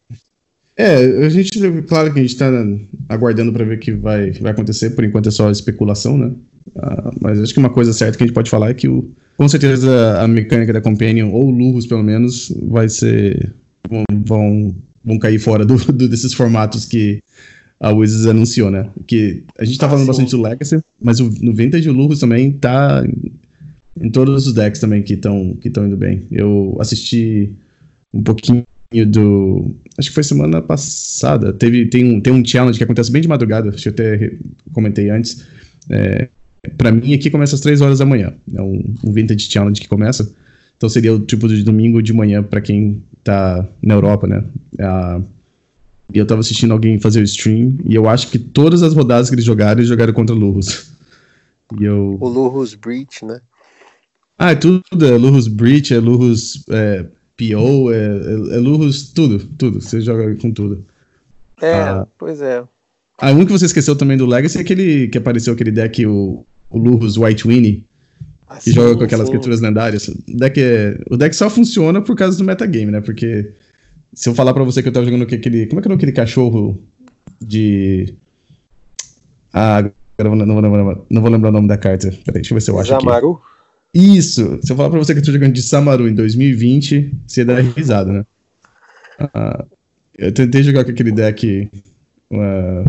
É, 0.75 1.25
a 1.25 1.29
gente, 1.29 1.59
claro 1.83 2.11
que 2.11 2.19
a 2.19 2.21
gente 2.21 2.33
está 2.33 2.49
aguardando 3.07 3.53
para 3.53 3.63
ver 3.63 3.77
o 3.77 3.79
que 3.79 3.91
vai, 3.91 4.31
vai 4.31 4.51
acontecer, 4.51 4.91
por 4.91 5.03
enquanto 5.03 5.29
é 5.29 5.31
só 5.31 5.51
especulação, 5.51 6.17
né? 6.17 6.33
Uh, 6.75 7.15
mas 7.21 7.39
acho 7.39 7.53
que 7.53 7.59
uma 7.59 7.69
coisa 7.69 7.93
certa 7.93 8.17
que 8.17 8.23
a 8.23 8.27
gente 8.27 8.33
pode 8.33 8.49
falar 8.49 8.71
é 8.71 8.73
que 8.73 8.87
o, 8.87 9.13
com 9.37 9.47
certeza 9.47 10.19
a 10.19 10.27
mecânica 10.27 10.73
da 10.73 10.81
Companion, 10.81 11.31
ou 11.31 11.49
Lurros 11.51 11.85
pelo 11.85 12.03
menos, 12.03 12.51
vai 12.63 12.89
ser. 12.89 13.53
Vão, 13.89 14.03
vão, 14.25 14.75
vão 15.03 15.19
cair 15.19 15.39
fora 15.39 15.65
do, 15.65 15.75
do, 15.75 16.07
desses 16.07 16.33
formatos 16.33 16.85
que 16.85 17.23
a 17.79 17.91
Wizards 17.91 18.27
anunciou, 18.27 18.71
né? 18.71 18.89
Que 19.05 19.43
a 19.57 19.65
gente 19.65 19.77
tá 19.77 19.89
falando 19.89 20.07
bastante 20.07 20.31
do 20.31 20.41
Legacy, 20.41 20.79
mas 21.01 21.19
o, 21.19 21.29
no 21.41 21.53
Vintage 21.53 21.89
Lurros 21.89 22.19
também 22.19 22.51
tá 22.51 23.03
em, 23.05 24.05
em 24.05 24.09
todos 24.09 24.47
os 24.47 24.53
decks 24.53 24.79
também 24.79 25.01
que 25.01 25.13
estão 25.13 25.55
que 25.55 25.67
indo 25.67 25.97
bem. 25.97 26.25
Eu 26.31 26.77
assisti 26.79 27.55
um 28.13 28.21
pouquinho 28.21 28.63
do. 29.07 29.75
Acho 29.97 30.09
que 30.09 30.13
foi 30.15 30.23
semana 30.23 30.61
passada. 30.61 31.51
Teve, 31.51 31.87
tem, 31.87 32.05
um, 32.05 32.21
tem 32.21 32.31
um 32.31 32.45
challenge 32.45 32.77
que 32.77 32.83
acontece 32.83 33.11
bem 33.11 33.21
de 33.21 33.27
madrugada, 33.27 33.69
acho 33.69 33.81
que 33.81 33.89
eu 33.89 33.93
até 33.93 34.33
comentei 34.71 35.09
antes. 35.09 35.45
É, 35.89 36.29
para 36.77 36.91
mim, 36.91 37.13
aqui 37.13 37.29
começa 37.29 37.55
às 37.55 37.61
3 37.61 37.81
horas 37.81 37.99
da 37.99 38.05
manhã. 38.05 38.33
É 38.53 38.61
um, 38.61 38.93
um 39.03 39.11
Vintage 39.11 39.49
Challenge 39.49 39.79
que 39.81 39.87
começa. 39.87 40.33
Então 40.77 40.89
seria 40.89 41.13
o 41.13 41.19
tipo 41.19 41.47
de 41.47 41.63
domingo 41.63 42.01
de 42.01 42.13
manhã 42.13 42.43
para 42.43 42.61
quem 42.61 43.03
tá 43.23 43.67
na 43.81 43.93
Europa, 43.93 44.27
né? 44.27 44.43
E 46.13 46.19
eu 46.19 46.27
tava 46.27 46.41
assistindo 46.41 46.71
alguém 46.71 46.99
fazer 46.99 47.21
o 47.21 47.23
stream, 47.23 47.77
e 47.85 47.95
eu 47.95 48.07
acho 48.07 48.29
que 48.29 48.37
todas 48.37 48.83
as 48.83 48.93
rodadas 48.93 49.29
que 49.29 49.35
eles 49.35 49.45
jogaram, 49.45 49.79
eles 49.79 49.89
jogaram 49.89 50.13
contra 50.13 50.35
Lurus. 50.35 50.91
E 51.79 51.85
eu... 51.85 52.17
O 52.19 52.27
Lurus 52.27 52.75
Breach, 52.75 53.25
né? 53.25 53.41
Ah, 54.37 54.51
é 54.51 54.55
tudo, 54.55 54.83
é 55.01 55.17
Lurus 55.17 55.47
Breach, 55.47 55.91
é 55.91 55.97
Lurus 55.97 56.63
é, 56.69 57.03
PO, 57.35 57.91
é, 57.91 57.97
é, 57.97 58.59
é 58.59 58.89
tudo, 59.15 59.39
tudo, 59.57 59.81
você 59.81 59.99
joga 60.01 60.35
com 60.35 60.51
tudo. 60.51 60.85
É, 61.61 61.73
ah, 61.73 62.07
pois 62.17 62.41
é. 62.41 62.63
Ah, 63.19 63.31
um 63.31 63.45
que 63.45 63.51
você 63.51 63.65
esqueceu 63.65 63.95
também 63.95 64.17
do 64.17 64.25
Legacy 64.25 64.57
é 64.57 64.61
aquele 64.61 65.07
que 65.07 65.17
apareceu 65.17 65.53
aquele 65.53 65.71
deck, 65.71 66.05
o, 66.05 66.45
o 66.69 67.23
White 67.23 67.47
Winnie, 67.47 67.87
ah, 68.53 68.57
que 68.57 68.65
sim, 68.65 68.73
joga 68.73 68.95
com 68.95 69.03
aquelas 69.03 69.27
sim. 69.27 69.31
criaturas 69.31 69.61
lendárias. 69.61 70.07
O 70.07 70.15
deck, 70.27 70.61
é, 70.61 70.99
o 71.09 71.17
deck 71.17 71.35
só 71.35 71.49
funciona 71.49 72.01
por 72.01 72.15
causa 72.15 72.37
do 72.37 72.43
metagame, 72.43 72.91
né? 72.91 73.01
Porque 73.01 73.51
se 74.13 74.29
eu 74.29 74.35
falar 74.35 74.53
pra 74.53 74.63
você 74.63 74.81
que 74.81 74.89
eu 74.89 74.93
tava 74.93 75.05
jogando 75.05 75.23
aquele. 75.23 75.65
Como 75.65 75.79
é 75.79 75.81
que 75.81 75.87
era 75.87 75.95
aquele 75.95 76.11
cachorro 76.11 76.81
de. 77.41 78.15
Ah, 79.51 79.77
agora 80.17 80.35
não, 80.35 80.45
não, 80.45 80.61
não, 80.61 81.05
não, 81.09 81.21
vou 81.21 81.31
lembrar 81.31 81.49
o 81.49 81.53
nome 81.53 81.67
da 81.67 81.77
carta. 81.77 82.09
Peraí, 82.25 82.41
deixa 82.41 82.53
eu 82.53 82.55
ver 82.55 82.61
se 82.61 82.71
eu 82.71 82.79
acho. 82.79 82.89
Samaru? 82.89 83.41
Aqui. 83.93 84.17
Isso! 84.17 84.59
Se 84.63 84.71
eu 84.71 84.75
falar 84.75 84.89
pra 84.89 84.99
você 84.99 85.13
que 85.13 85.19
eu 85.19 85.25
tô 85.25 85.31
jogando 85.31 85.53
de 85.53 85.61
Samaru 85.61 86.07
em 86.07 86.15
2020, 86.15 87.13
você 87.25 87.43
dá 87.43 87.59
risada, 87.59 88.11
né? 88.11 88.25
Ah, 89.19 89.65
eu 90.17 90.31
tentei 90.31 90.61
jogar 90.61 90.83
com 90.83 90.91
aquele 90.91 91.11
deck. 91.11 91.69
Uma. 92.29 92.83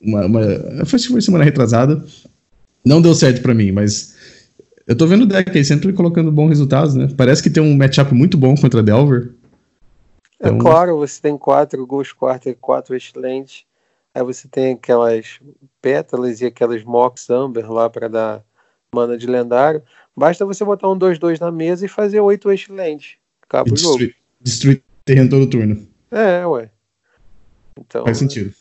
Uma, 0.00 0.26
uma, 0.26 0.86
foi, 0.86 0.98
foi 0.98 1.20
semana 1.20 1.44
retrasada. 1.44 2.04
Não 2.84 3.02
deu 3.02 3.14
certo 3.14 3.42
pra 3.42 3.54
mim, 3.54 3.72
mas 3.72 4.14
Eu 4.88 4.96
tô 4.96 5.06
vendo 5.06 5.24
o 5.24 5.26
deck 5.26 5.50
aí, 5.50 5.62
sempre 5.62 5.92
colocando 5.92 6.32
bons 6.32 6.48
resultados, 6.48 6.94
né? 6.94 7.08
Parece 7.14 7.42
que 7.42 7.50
tem 7.50 7.62
um 7.62 7.76
matchup 7.76 8.14
muito 8.14 8.38
bom 8.38 8.54
contra 8.56 8.82
Delver. 8.82 9.34
É 10.40 10.46
então... 10.46 10.56
É 10.56 10.58
claro, 10.58 10.96
você 10.96 11.20
tem 11.20 11.36
quatro 11.36 11.86
Ghost 11.86 12.14
Quarter, 12.14 12.56
quatro 12.58 12.94
Wastelands. 12.94 13.66
Aí 14.14 14.22
você 14.22 14.48
tem 14.48 14.72
aquelas 14.72 15.40
pétalas 15.82 16.40
e 16.40 16.46
aquelas 16.46 16.82
Mox 16.84 17.28
Amber 17.28 17.70
lá 17.70 17.90
para 17.90 18.08
dar 18.08 18.42
mana 18.90 19.18
de 19.18 19.26
lendário. 19.26 19.82
Basta 20.16 20.46
você 20.46 20.64
botar 20.64 20.90
um 20.90 20.98
2-2 20.98 21.38
na 21.38 21.52
mesa 21.52 21.84
e 21.84 21.88
fazer 21.88 22.20
oito 22.20 22.48
Wastelands. 22.48 23.16
Acaba 23.42 23.70
o 23.70 23.76
jogo. 23.76 24.08
Destruir 24.40 24.82
terreno 25.04 25.28
todo 25.28 25.50
turno. 25.50 25.86
É, 26.10 26.46
ué. 26.46 26.70
Então, 27.78 28.04
Faz 28.04 28.16
sentido. 28.16 28.54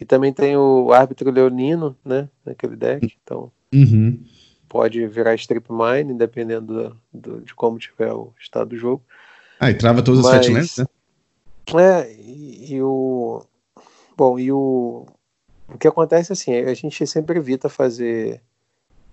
E 0.00 0.06
também 0.06 0.32
tem 0.32 0.56
o 0.56 0.90
árbitro 0.90 1.30
leonino, 1.30 1.94
né? 2.02 2.30
Naquele 2.46 2.76
deck. 2.76 3.14
Então. 3.22 3.52
Uhum 3.74 4.18
pode 4.74 5.06
virar 5.06 5.36
strip 5.36 5.68
mine, 5.70 6.14
dependendo 6.14 6.66
do, 6.66 7.00
do, 7.12 7.40
de 7.42 7.54
como 7.54 7.78
tiver 7.78 8.12
o 8.12 8.34
estado 8.36 8.70
do 8.70 8.76
jogo. 8.76 9.04
Ah, 9.60 9.70
e 9.70 9.74
trava 9.74 10.02
todas 10.02 10.24
Mas, 10.24 10.34
as 10.34 10.46
fatlands, 10.46 10.78
né? 10.78 10.86
É, 11.80 12.12
e, 12.12 12.74
e, 12.74 12.82
o. 12.82 13.46
Bom, 14.16 14.36
e 14.36 14.50
o. 14.50 15.06
O 15.68 15.78
que 15.78 15.86
acontece 15.86 16.32
assim, 16.32 16.56
a 16.56 16.74
gente 16.74 17.06
sempre 17.06 17.38
evita 17.38 17.68
fazer 17.68 18.42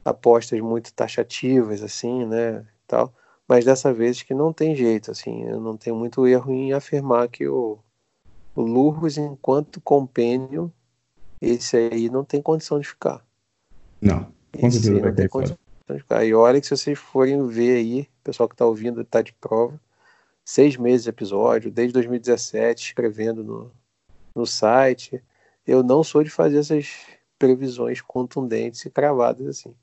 apostas 0.03 0.59
muito 0.59 0.91
taxativas, 0.93 1.83
assim, 1.83 2.25
né? 2.25 2.65
Tal, 2.87 3.13
mas 3.47 3.63
dessa 3.63 3.93
vez 3.93 4.23
que 4.23 4.33
não 4.33 4.51
tem 4.51 4.75
jeito, 4.75 5.11
assim, 5.11 5.43
eu 5.43 5.59
não 5.59 5.77
tenho 5.77 5.95
muito 5.95 6.25
erro 6.25 6.51
em 6.51 6.73
afirmar 6.73 7.27
que 7.27 7.47
o, 7.47 7.77
o 8.55 8.61
Lurros, 8.63 9.15
enquanto 9.15 9.79
compênio, 9.79 10.73
esse 11.39 11.77
aí 11.77 12.09
não 12.09 12.25
tem 12.25 12.41
condição 12.41 12.79
de 12.79 12.87
ficar. 12.87 13.23
Não. 14.01 14.40
Com 14.59 14.71
certeza 14.71 14.99
vai 14.99 15.13
cair 15.13 15.29
fora. 15.29 16.25
E 16.25 16.33
olha 16.33 16.59
que 16.59 16.67
se 16.67 16.75
vocês 16.75 16.97
forem 16.97 17.47
ver 17.47 17.77
aí, 17.77 18.01
o 18.01 18.23
pessoal 18.23 18.47
que 18.47 18.55
está 18.55 18.65
ouvindo 18.65 19.01
está 19.01 19.21
de 19.21 19.33
prova, 19.33 19.79
seis 20.43 20.77
meses 20.77 21.03
de 21.03 21.09
episódio, 21.09 21.71
desde 21.71 21.93
2017, 21.93 22.87
escrevendo 22.87 23.43
no, 23.43 23.71
no 24.35 24.45
site. 24.45 25.21
Eu 25.65 25.83
não 25.83 26.03
sou 26.03 26.23
de 26.23 26.29
fazer 26.29 26.59
essas 26.59 26.95
previsões 27.37 28.01
contundentes 28.01 28.85
e 28.85 28.89
cravadas 28.89 29.47
assim. 29.47 29.73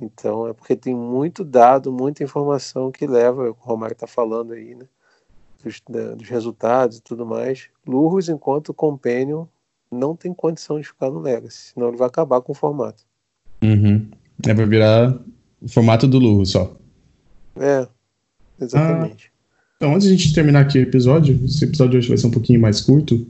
Então 0.00 0.46
é 0.46 0.52
porque 0.52 0.76
tem 0.76 0.94
muito 0.94 1.44
dado, 1.44 1.92
muita 1.92 2.22
informação 2.22 2.92
que 2.92 3.06
leva, 3.06 3.50
o 3.50 3.52
Romário 3.52 3.94
está 3.94 4.06
falando 4.06 4.52
aí, 4.52 4.74
né? 4.74 4.86
Dos, 5.62 5.80
da, 5.88 6.14
dos, 6.14 6.28
resultados 6.28 6.98
e 6.98 7.02
tudo 7.02 7.24
mais. 7.24 7.70
Lurros, 7.86 8.28
enquanto 8.28 8.74
Companion, 8.74 9.46
não 9.90 10.14
tem 10.14 10.34
condição 10.34 10.78
de 10.78 10.86
ficar 10.86 11.10
no 11.10 11.20
Legacy, 11.20 11.72
senão 11.72 11.88
ele 11.88 11.96
vai 11.96 12.08
acabar 12.08 12.40
com 12.42 12.52
o 12.52 12.54
formato. 12.54 13.05
Uhum. 13.66 14.06
É 14.46 14.54
pra 14.54 14.66
virar 14.66 15.18
o 15.60 15.68
formato 15.68 16.06
do 16.06 16.18
Lurro 16.18 16.44
só. 16.46 16.76
É, 17.58 17.86
exatamente. 18.60 19.26
Ah, 19.26 19.36
então, 19.76 19.94
antes 19.94 20.06
de 20.06 20.14
a 20.14 20.16
gente 20.16 20.34
terminar 20.34 20.60
aqui 20.60 20.78
o 20.78 20.82
episódio, 20.82 21.38
esse 21.44 21.64
episódio 21.64 21.98
hoje 21.98 22.08
vai 22.08 22.16
ser 22.16 22.26
um 22.26 22.30
pouquinho 22.30 22.60
mais 22.60 22.80
curto. 22.80 23.26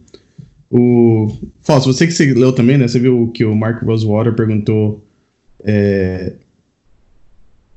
O. 0.71 1.33
Fausto, 1.63 1.93
você 1.93 2.07
que 2.07 2.13
você 2.13 2.33
leu 2.35 2.53
também, 2.53 2.79
né? 2.79 2.87
Você 2.87 2.99
viu 2.99 3.31
que 3.33 3.45
o 3.45 3.55
Mark 3.55 3.83
Rosewater 3.83 4.35
perguntou. 4.35 5.05
É, 5.65 6.35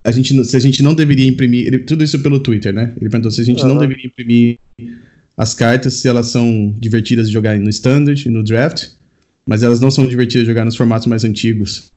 a 0.03 0.11
gente, 0.11 0.43
se 0.45 0.55
a 0.55 0.59
gente 0.59 0.81
não 0.81 0.93
deveria 0.93 1.27
imprimir. 1.27 1.67
Ele, 1.67 1.79
tudo 1.79 2.03
isso 2.03 2.19
pelo 2.19 2.39
Twitter, 2.39 2.73
né? 2.73 2.93
Ele 2.97 3.09
perguntou 3.09 3.31
se 3.31 3.41
a 3.41 3.45
gente 3.45 3.61
uhum. 3.63 3.69
não 3.69 3.77
deveria 3.77 4.05
imprimir 4.05 4.57
as 5.37 5.53
cartas 5.53 5.93
se 5.93 6.07
elas 6.07 6.27
são 6.27 6.73
divertidas 6.77 7.27
de 7.27 7.33
jogar 7.33 7.57
no 7.57 7.69
Standard 7.69 8.27
e 8.27 8.29
no 8.29 8.43
Draft, 8.43 8.89
mas 9.47 9.63
elas 9.63 9.79
não 9.79 9.89
são 9.89 10.05
divertidas 10.05 10.43
de 10.43 10.51
jogar 10.51 10.65
nos 10.65 10.75
formatos 10.75 11.07
mais 11.07 11.23
antigos. 11.23 11.91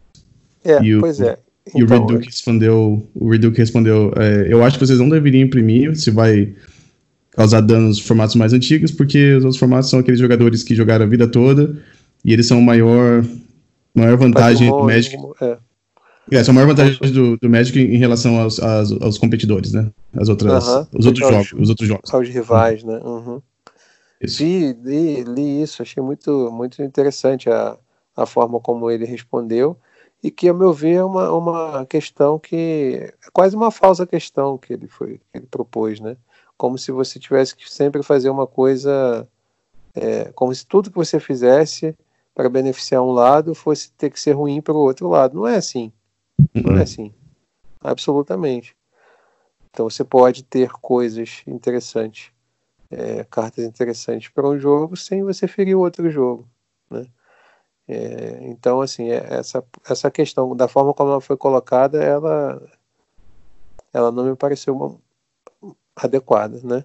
É, 0.65 0.83
e 0.83 0.99
pois 0.99 1.21
o, 1.21 1.25
é. 1.25 1.39
E 1.75 1.81
então, 1.81 1.99
o 1.99 2.07
Reduke 2.07 2.27
respondeu, 2.27 3.09
o 3.15 3.31
Reduke 3.31 3.59
respondeu, 3.59 4.13
é, 4.17 4.53
eu 4.53 4.65
acho 4.65 4.79
que 4.79 4.87
vocês 4.87 4.99
não 4.99 5.09
deveriam 5.09 5.45
imprimir, 5.45 5.97
se 5.97 6.11
vai 6.11 6.55
causar 7.31 7.61
danos 7.61 7.99
nos 7.99 8.01
formatos 8.01 8.35
mais 8.35 8.53
antigos, 8.53 8.91
porque 8.91 9.35
os 9.35 9.45
outros 9.45 9.59
formatos 9.59 9.89
são 9.89 10.01
aqueles 10.01 10.21
jogadores 10.21 10.63
que 10.63 10.75
jogaram 10.75 11.05
a 11.05 11.09
vida 11.09 11.27
toda 11.27 11.81
e 12.25 12.33
eles 12.33 12.47
são 12.47 12.59
a 12.59 12.63
maior, 12.63 13.25
maior 13.95 14.17
vantagem 14.17 14.69
do 14.69 14.85
Magic. 14.85 15.17
É. 15.41 15.59
É, 16.31 16.45
são 16.45 16.53
a 16.53 16.55
maior 16.55 16.69
vantagem 16.69 16.99
do, 17.13 17.37
do 17.37 17.49
Magic 17.49 17.79
em 17.79 17.97
relação 17.97 18.39
aos, 18.41 18.61
aos, 18.61 18.93
aos 19.03 19.19
competidores, 19.19 19.73
né? 19.73 19.91
As 20.15 20.29
outras, 20.29 20.67
uh 20.67 20.81
-huh. 20.81 20.89
os 20.99 21.07
outros 21.07 21.29
jogos, 21.29 21.53
os 21.53 21.69
outros 21.69 21.89
jogos. 21.89 22.15
Aos 22.15 22.29
rivais, 22.29 22.85
né? 22.85 22.99
Uhum. 22.99 23.41
Isso. 24.21 24.43
Li, 24.43 24.73
li, 24.73 25.25
li, 25.25 25.63
isso, 25.63 25.83
achei 25.83 26.03
muito, 26.03 26.51
muito 26.53 26.83
interessante 26.83 27.51
a, 27.51 27.77
a 28.17 28.27
forma 28.27 28.61
como 28.61 28.91
ele 28.91 29.05
respondeu 29.05 29.77
e 30.23 30.31
que, 30.31 30.49
a 30.49 30.55
meu 30.55 30.73
ver, 30.73 30.95
é 30.97 31.05
uma, 31.05 31.33
uma 31.33 31.87
questão 31.87 32.39
que 32.39 33.01
é 33.01 33.31
quase 33.33 33.57
uma 33.57 33.70
falsa 33.70 34.07
questão 34.07 34.57
que 34.57 34.73
ele, 34.73 34.87
foi, 34.87 35.18
que 35.18 35.39
ele 35.39 35.47
propôs, 35.47 35.99
né? 35.99 36.16
Como 36.57 36.79
se 36.79 36.93
você 36.93 37.18
tivesse 37.18 37.57
que 37.57 37.68
sempre 37.70 38.03
fazer 38.05 38.31
uma 38.31 38.47
coisa, 38.47 39.27
é, 39.95 40.31
como 40.33 40.55
se 40.55 40.64
tudo 40.64 40.91
que 40.91 40.97
você 40.97 41.18
fizesse 41.18 41.97
para 42.35 42.49
beneficiar 42.49 43.03
um 43.03 43.11
lado 43.11 43.55
fosse 43.55 43.91
ter 43.93 44.11
que 44.11 44.20
ser 44.20 44.33
ruim 44.33 44.62
para 44.62 44.75
o 44.75 44.79
outro 44.79 45.09
lado. 45.09 45.35
Não 45.35 45.47
é 45.47 45.57
assim. 45.57 45.93
Não 46.55 46.73
é 46.73 46.77
uhum. 46.77 46.83
assim. 46.83 47.14
Absolutamente. 47.81 48.77
Então 49.70 49.91
você 49.91 50.05
pode 50.05 50.45
ter 50.45 50.70
coisas 50.70 51.43
interessantes, 51.47 52.31
é, 52.91 53.25
cartas 53.25 53.64
interessantes 53.64 54.29
para 54.29 54.49
um 54.49 54.59
jogo 54.59 54.97
sem 54.97 55.25
você 55.25 55.49
ferir 55.49 55.77
o 55.77 55.81
outro 55.81 56.09
jogo, 56.11 56.47
né? 56.89 57.07
É, 57.93 58.38
então, 58.45 58.80
assim, 58.80 59.11
é, 59.11 59.26
essa, 59.34 59.62
essa 59.86 60.11
questão, 60.11 60.57
da 60.57 60.66
forma 60.66 60.95
como 60.95 61.11
ela 61.11 61.20
foi 61.20 61.36
colocada, 61.36 62.03
ela, 62.03 62.62
ela 63.93 64.11
não 64.11 64.24
me 64.24 64.34
pareceu 64.34 64.74
uma, 64.74 64.99
adequada, 65.95 66.59
né? 66.64 66.84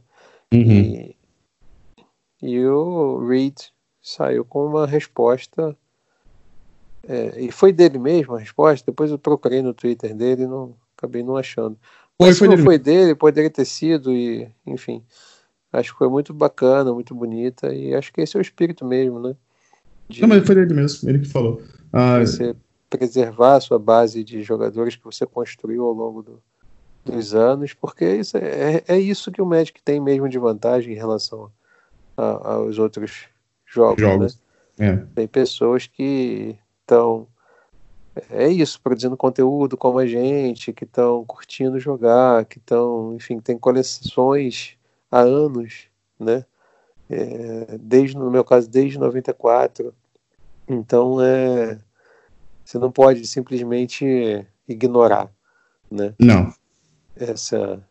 Uhum. 0.53 0.59
E, 0.59 1.15
e 2.41 2.67
o 2.67 3.25
Reed 3.25 3.57
saiu 4.01 4.43
com 4.43 4.65
uma 4.65 4.85
resposta. 4.85 5.77
É, 7.07 7.39
e 7.39 7.51
foi 7.51 7.71
dele 7.71 7.97
mesmo 7.97 8.35
a 8.35 8.39
resposta. 8.39 8.85
Depois 8.85 9.09
eu 9.09 9.17
procurei 9.17 9.61
no 9.61 9.73
Twitter 9.73 10.13
dele 10.13 10.43
e 10.43 10.47
não, 10.47 10.75
acabei 10.97 11.23
não 11.23 11.37
achando. 11.37 11.77
Mas 12.19 12.37
foi, 12.37 12.47
se 12.47 12.49
não 12.49 12.55
dele. 12.57 12.63
foi 12.63 12.77
dele, 12.77 13.15
poderia 13.15 13.49
ter 13.49 13.65
sido, 13.65 14.11
e 14.11 14.51
enfim. 14.65 15.01
Acho 15.71 15.93
que 15.93 15.99
foi 15.99 16.09
muito 16.09 16.33
bacana, 16.33 16.93
muito 16.93 17.15
bonita, 17.15 17.73
e 17.73 17.95
acho 17.95 18.11
que 18.11 18.19
esse 18.19 18.35
é 18.35 18.39
o 18.39 18.41
espírito 18.41 18.83
mesmo, 18.85 19.19
né? 19.19 19.37
De 20.09 20.21
não, 20.21 20.29
mas 20.29 20.45
foi 20.45 20.55
ele 20.55 20.73
mesmo, 20.73 21.09
ele 21.09 21.19
que 21.19 21.27
falou. 21.27 21.61
Ah, 21.91 22.19
você 22.19 22.55
preservar 22.89 23.55
a 23.55 23.59
sua 23.59 23.77
base 23.77 24.23
de 24.23 24.41
jogadores 24.41 24.95
que 24.95 25.03
você 25.03 25.25
construiu 25.25 25.83
ao 25.85 25.91
longo 25.91 26.21
do, 26.21 26.41
dos 27.03 27.35
anos, 27.35 27.73
porque 27.73 28.05
isso 28.15 28.37
é, 28.37 28.83
é, 28.87 28.99
isso 28.99 29.31
que 29.31 29.41
o 29.41 29.45
Magic 29.45 29.81
tem 29.81 29.99
mesmo 29.99 30.29
de 30.29 30.39
vantagem 30.39 30.93
em 30.93 30.97
relação 30.97 31.51
a, 32.15 32.53
aos 32.53 32.79
outros 32.79 33.25
jogos. 33.65 34.01
jogos. 34.01 34.41
Né? 34.77 34.89
É. 34.89 34.95
Tem 35.15 35.27
pessoas 35.27 35.87
que 35.87 36.57
estão 36.81 37.27
é 38.31 38.47
isso, 38.47 38.81
produzindo 38.81 39.15
conteúdo 39.15 39.77
como 39.77 39.99
a 39.99 40.07
gente, 40.07 40.73
que 40.73 40.85
estão 40.85 41.23
curtindo 41.25 41.79
jogar, 41.79 42.45
que 42.45 42.57
estão, 42.57 43.13
enfim, 43.13 43.39
tem 43.39 43.57
coleções 43.57 44.75
há 45.11 45.19
anos, 45.19 45.87
né? 46.19 46.43
É, 47.09 47.77
desde 47.79 48.17
no 48.17 48.29
meu 48.29 48.43
caso 48.43 48.69
desde 48.69 48.99
94 48.99 49.93
então 50.67 51.21
é 51.21 51.79
você 52.63 52.77
não 52.77 52.91
pode 52.91 53.25
simplesmente 53.25 54.45
ignorar 54.67 55.31
né? 55.89 56.13
Não. 56.19 56.53
Essa 57.15 57.83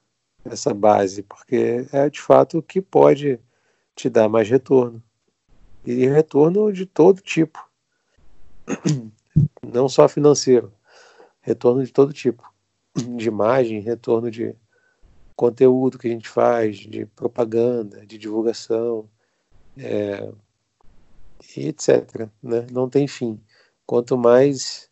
essa 0.44 0.72
base 0.72 1.22
porque 1.22 1.86
é 1.92 2.08
de 2.08 2.20
fato 2.20 2.58
o 2.58 2.62
que 2.62 2.80
pode 2.80 3.40
te 3.94 4.08
dar 4.08 4.28
mais 4.28 4.48
retorno. 4.48 5.02
E 5.84 6.06
retorno 6.06 6.72
de 6.72 6.84
todo 6.86 7.20
tipo. 7.20 7.58
Não 9.62 9.88
só 9.88 10.08
financeiro. 10.08 10.72
Retorno 11.40 11.84
de 11.84 11.92
todo 11.92 12.12
tipo. 12.12 12.42
De 12.94 13.28
imagem 13.28 13.80
retorno 13.80 14.30
de 14.30 14.54
conteúdo 15.36 15.98
que 15.98 16.08
a 16.08 16.10
gente 16.10 16.28
faz, 16.28 16.78
de 16.78 17.04
propaganda, 17.06 18.04
de 18.06 18.16
divulgação, 18.16 19.08
é, 19.78 20.28
etc. 21.56 22.28
Né? 22.42 22.66
Não 22.72 22.88
tem 22.88 23.06
fim. 23.06 23.38
Quanto 23.86 24.16
mais. 24.16 24.90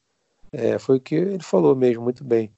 É, 0.52 0.78
foi 0.78 0.98
o 0.98 1.00
que 1.00 1.16
ele 1.16 1.42
falou 1.42 1.74
mesmo, 1.74 2.02
muito 2.04 2.22
bem. 2.22 2.52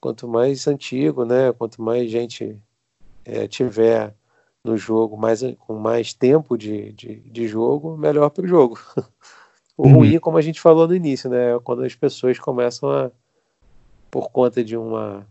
Quanto 0.00 0.28
mais 0.28 0.68
antigo, 0.68 1.24
né? 1.24 1.52
quanto 1.52 1.82
mais 1.82 2.10
gente 2.10 2.56
é, 3.24 3.48
tiver 3.48 4.14
no 4.62 4.76
jogo, 4.76 5.16
mais, 5.16 5.42
com 5.58 5.74
mais 5.74 6.14
tempo 6.14 6.56
de, 6.56 6.92
de, 6.92 7.16
de 7.16 7.48
jogo, 7.48 7.96
melhor 7.96 8.30
para 8.30 8.44
o 8.44 8.48
jogo. 8.48 8.78
o 9.76 9.88
uhum. 9.88 9.94
ruim, 9.94 10.18
como 10.20 10.36
a 10.38 10.42
gente 10.42 10.60
falou 10.60 10.86
no 10.86 10.94
início, 10.94 11.28
né? 11.30 11.56
É 11.56 11.58
quando 11.58 11.82
as 11.82 11.94
pessoas 11.94 12.38
começam 12.38 12.90
a, 12.90 13.10
por 14.10 14.30
conta 14.30 14.62
de 14.62 14.76
uma 14.76 15.26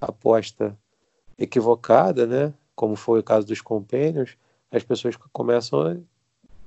aposta 0.00 0.78
equivocada, 1.38 2.26
né? 2.26 2.52
Como 2.74 2.96
foi 2.96 3.20
o 3.20 3.24
caso 3.24 3.46
dos 3.46 3.60
Companions, 3.60 4.36
as 4.70 4.82
pessoas 4.82 5.16
começam 5.32 5.80
a 5.82 5.96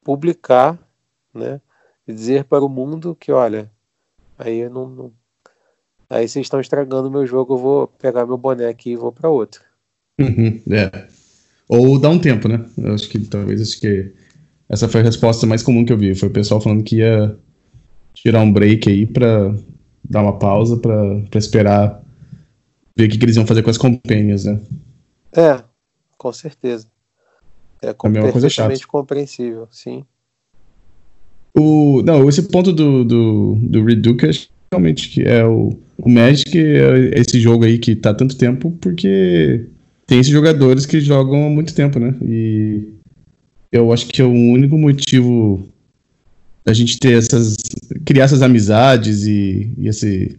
publicar, 0.04 0.80
né? 1.34 1.62
E 2.08 2.14
dizer 2.14 2.46
para 2.46 2.64
o 2.64 2.70
mundo 2.70 3.16
que, 3.16 3.32
olha, 3.32 3.72
aí 4.38 4.68
não, 4.70 4.90
não 4.90 5.14
Aí 6.12 6.28
vocês 6.28 6.46
estão 6.46 6.60
estragando 6.60 7.10
meu 7.10 7.26
jogo, 7.26 7.54
eu 7.54 7.58
vou 7.58 7.88
pegar 7.88 8.26
meu 8.26 8.38
boné 8.38 8.68
aqui 8.68 8.92
e 8.92 8.96
vou 8.98 9.14
para 9.14 9.30
outro. 9.30 9.62
Uhum, 10.20 10.62
é. 10.70 11.08
Ou 11.70 11.98
dá 11.98 12.10
um 12.10 12.20
tempo, 12.20 12.50
né? 12.50 12.66
Eu 12.78 12.94
acho 12.94 13.08
que 13.08 13.18
talvez 13.20 13.62
acho 13.62 13.80
que 13.80 14.14
essa 14.68 14.90
foi 14.90 15.00
a 15.00 15.04
resposta 15.06 15.48
mais 15.48 15.64
comum 15.64 15.86
que 15.86 15.94
eu 15.94 15.98
vi. 15.98 16.14
Foi 16.14 16.28
o 16.28 16.34
pessoal 16.34 16.60
falando 16.60 16.84
que 16.84 16.98
ia 16.98 17.38
tirar 18.14 18.42
um 18.42 18.52
break 18.52 18.90
aí 18.90 19.06
para 19.06 19.56
dar 20.04 20.22
uma 20.22 20.38
pausa 20.38 20.76
para 20.76 21.40
esperar 21.40 22.01
ver 22.96 23.06
o 23.06 23.10
que, 23.10 23.18
que, 23.18 23.26
eles 23.26 23.36
iam 23.36 23.46
fazer 23.46 23.64
com 23.64 23.70
as 23.70 23.78
companhias, 23.78 24.46
né? 24.46 24.60
É, 25.34 25.64
com 26.18 26.32
certeza. 26.32 26.88
É 27.82 27.94
completamente 27.94 28.86
compreensível, 28.86 29.68
sim. 29.72 30.04
O, 31.58 32.02
não, 32.04 32.30
esse 32.30 32.44
ponto 32.44 32.72
do, 32.72 33.04
do, 33.04 33.56
do 33.56 33.84
Reduke, 33.84 34.30
realmente 34.72 35.10
que 35.10 35.24
é 35.24 35.44
o, 35.46 35.78
o 35.98 36.10
Magic, 36.10 36.58
é 36.58 37.20
esse 37.20 37.40
jogo 37.40 37.66
aí 37.66 37.78
que 37.78 37.96
tá 37.96 38.14
tanto 38.14 38.38
tempo, 38.38 38.72
porque 38.80 39.66
tem 40.06 40.20
esses 40.20 40.32
jogadores 40.32 40.86
que 40.86 41.02
jogam 41.02 41.48
há 41.48 41.50
muito 41.50 41.74
tempo, 41.74 42.00
né? 42.00 42.16
E 42.22 42.88
eu 43.72 43.92
acho 43.92 44.08
que 44.08 44.22
é 44.22 44.26
o 44.26 44.32
único 44.32 44.78
motivo 44.78 45.68
da 46.64 46.74
gente 46.74 47.00
ter 47.00 47.18
essas. 47.18 47.56
criar 48.06 48.26
essas 48.26 48.42
amizades 48.42 49.26
e, 49.26 49.74
e 49.78 49.88
esse, 49.88 50.38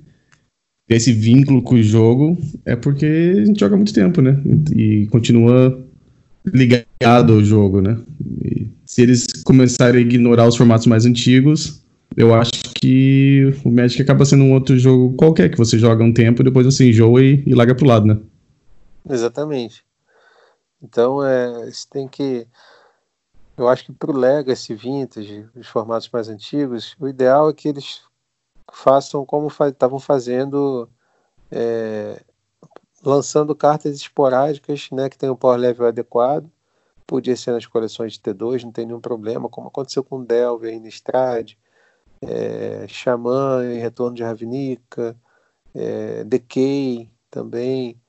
esse 0.96 1.12
vínculo 1.12 1.62
com 1.62 1.74
o 1.76 1.82
jogo 1.82 2.36
é 2.64 2.76
porque 2.76 3.06
a 3.06 3.44
gente 3.44 3.60
joga 3.60 3.76
muito 3.76 3.94
tempo, 3.94 4.20
né? 4.20 4.40
E 4.74 5.06
continua 5.08 5.82
ligado 6.44 7.32
ao 7.32 7.44
jogo, 7.44 7.80
né? 7.80 7.98
E 8.44 8.68
se 8.84 9.02
eles 9.02 9.26
começarem 9.44 10.02
a 10.02 10.04
ignorar 10.04 10.46
os 10.46 10.56
formatos 10.56 10.86
mais 10.86 11.06
antigos, 11.06 11.82
eu 12.16 12.34
acho 12.34 12.52
que 12.74 13.54
o 13.64 13.70
Magic 13.70 14.02
acaba 14.02 14.24
sendo 14.24 14.44
um 14.44 14.52
outro 14.52 14.78
jogo 14.78 15.14
qualquer, 15.14 15.50
que 15.50 15.58
você 15.58 15.78
joga 15.78 16.04
um 16.04 16.12
tempo, 16.12 16.42
depois 16.42 16.66
você 16.66 16.90
enjoa 16.90 17.22
e, 17.22 17.42
e 17.46 17.54
larga 17.54 17.74
pro 17.74 17.86
lado, 17.86 18.06
né? 18.06 18.18
Exatamente. 19.08 19.84
Então, 20.82 21.24
é, 21.24 21.70
você 21.70 21.86
tem 21.90 22.08
que. 22.08 22.46
Eu 23.56 23.68
acho 23.68 23.84
que 23.84 23.92
para 23.92 24.10
o 24.10 24.16
Legacy 24.16 24.74
Vintage, 24.74 25.46
os 25.54 25.68
formatos 25.68 26.08
mais 26.12 26.28
antigos, 26.28 26.96
o 26.98 27.06
ideal 27.06 27.48
é 27.48 27.52
que 27.52 27.68
eles 27.68 28.00
façam 28.72 29.24
como 29.24 29.48
estavam 29.48 29.98
fa 30.00 30.14
fazendo, 30.14 30.88
é, 31.50 32.20
lançando 33.04 33.54
cartas 33.54 33.96
esporádicas, 33.96 34.88
né, 34.90 35.08
que 35.08 35.18
tem 35.18 35.30
um 35.30 35.36
power 35.36 35.58
level 35.58 35.86
adequado. 35.86 36.50
Podia 37.06 37.36
ser 37.36 37.52
nas 37.52 37.66
coleções 37.66 38.14
de 38.14 38.20
T2, 38.20 38.64
não 38.64 38.72
tem 38.72 38.86
nenhum 38.86 39.00
problema, 39.00 39.48
como 39.48 39.68
aconteceu 39.68 40.02
com 40.02 40.24
Delver, 40.24 40.72
Innistrad, 40.72 41.54
é, 42.22 42.86
Xamã 42.88 43.64
em 43.66 43.78
Retorno 43.78 44.16
de 44.16 44.22
Ravnica, 44.22 45.16
é, 45.74 46.24
Decay 46.24 47.10
também. 47.30 48.00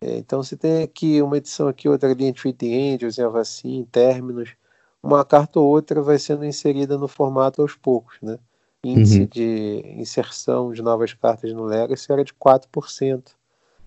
É, 0.00 0.18
então 0.18 0.42
você 0.42 0.56
tem 0.56 0.82
aqui 0.82 1.22
uma 1.22 1.38
edição 1.38 1.68
aqui, 1.68 1.88
outra 1.88 2.10
ali 2.10 2.26
em 2.26 2.32
Treaty 2.32 2.94
Angels, 2.94 3.18
em 3.64 3.78
em 3.80 3.84
Terminus. 3.86 4.50
Uma 5.02 5.24
carta 5.24 5.60
ou 5.60 5.66
outra 5.66 6.02
vai 6.02 6.18
sendo 6.18 6.44
inserida 6.44 6.98
no 6.98 7.08
formato 7.08 7.62
aos 7.62 7.74
poucos, 7.74 8.18
né? 8.22 8.38
Índice 8.84 9.20
uhum. 9.20 9.26
de 9.26 9.82
inserção 9.96 10.72
de 10.72 10.82
novas 10.82 11.14
cartas 11.14 11.52
no 11.52 11.64
Legacy 11.64 12.12
era 12.12 12.22
de 12.22 12.34
4% 12.34 13.32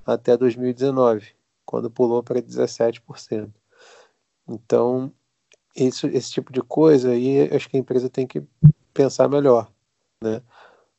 até 0.06 0.36
2019, 0.36 1.28
quando 1.66 1.91
pulou 1.91 2.24
para 2.24 2.41
17%. 2.41 3.50
Então, 4.48 5.12
isso, 5.76 6.08
esse 6.08 6.32
tipo 6.32 6.52
de 6.52 6.62
coisa 6.62 7.12
aí, 7.12 7.48
acho 7.54 7.70
que 7.70 7.78
a 7.78 7.80
empresa 7.80 8.10
tem 8.10 8.26
que 8.26 8.41
pensar 8.93 9.28
melhor, 9.28 9.70
né? 10.24 10.41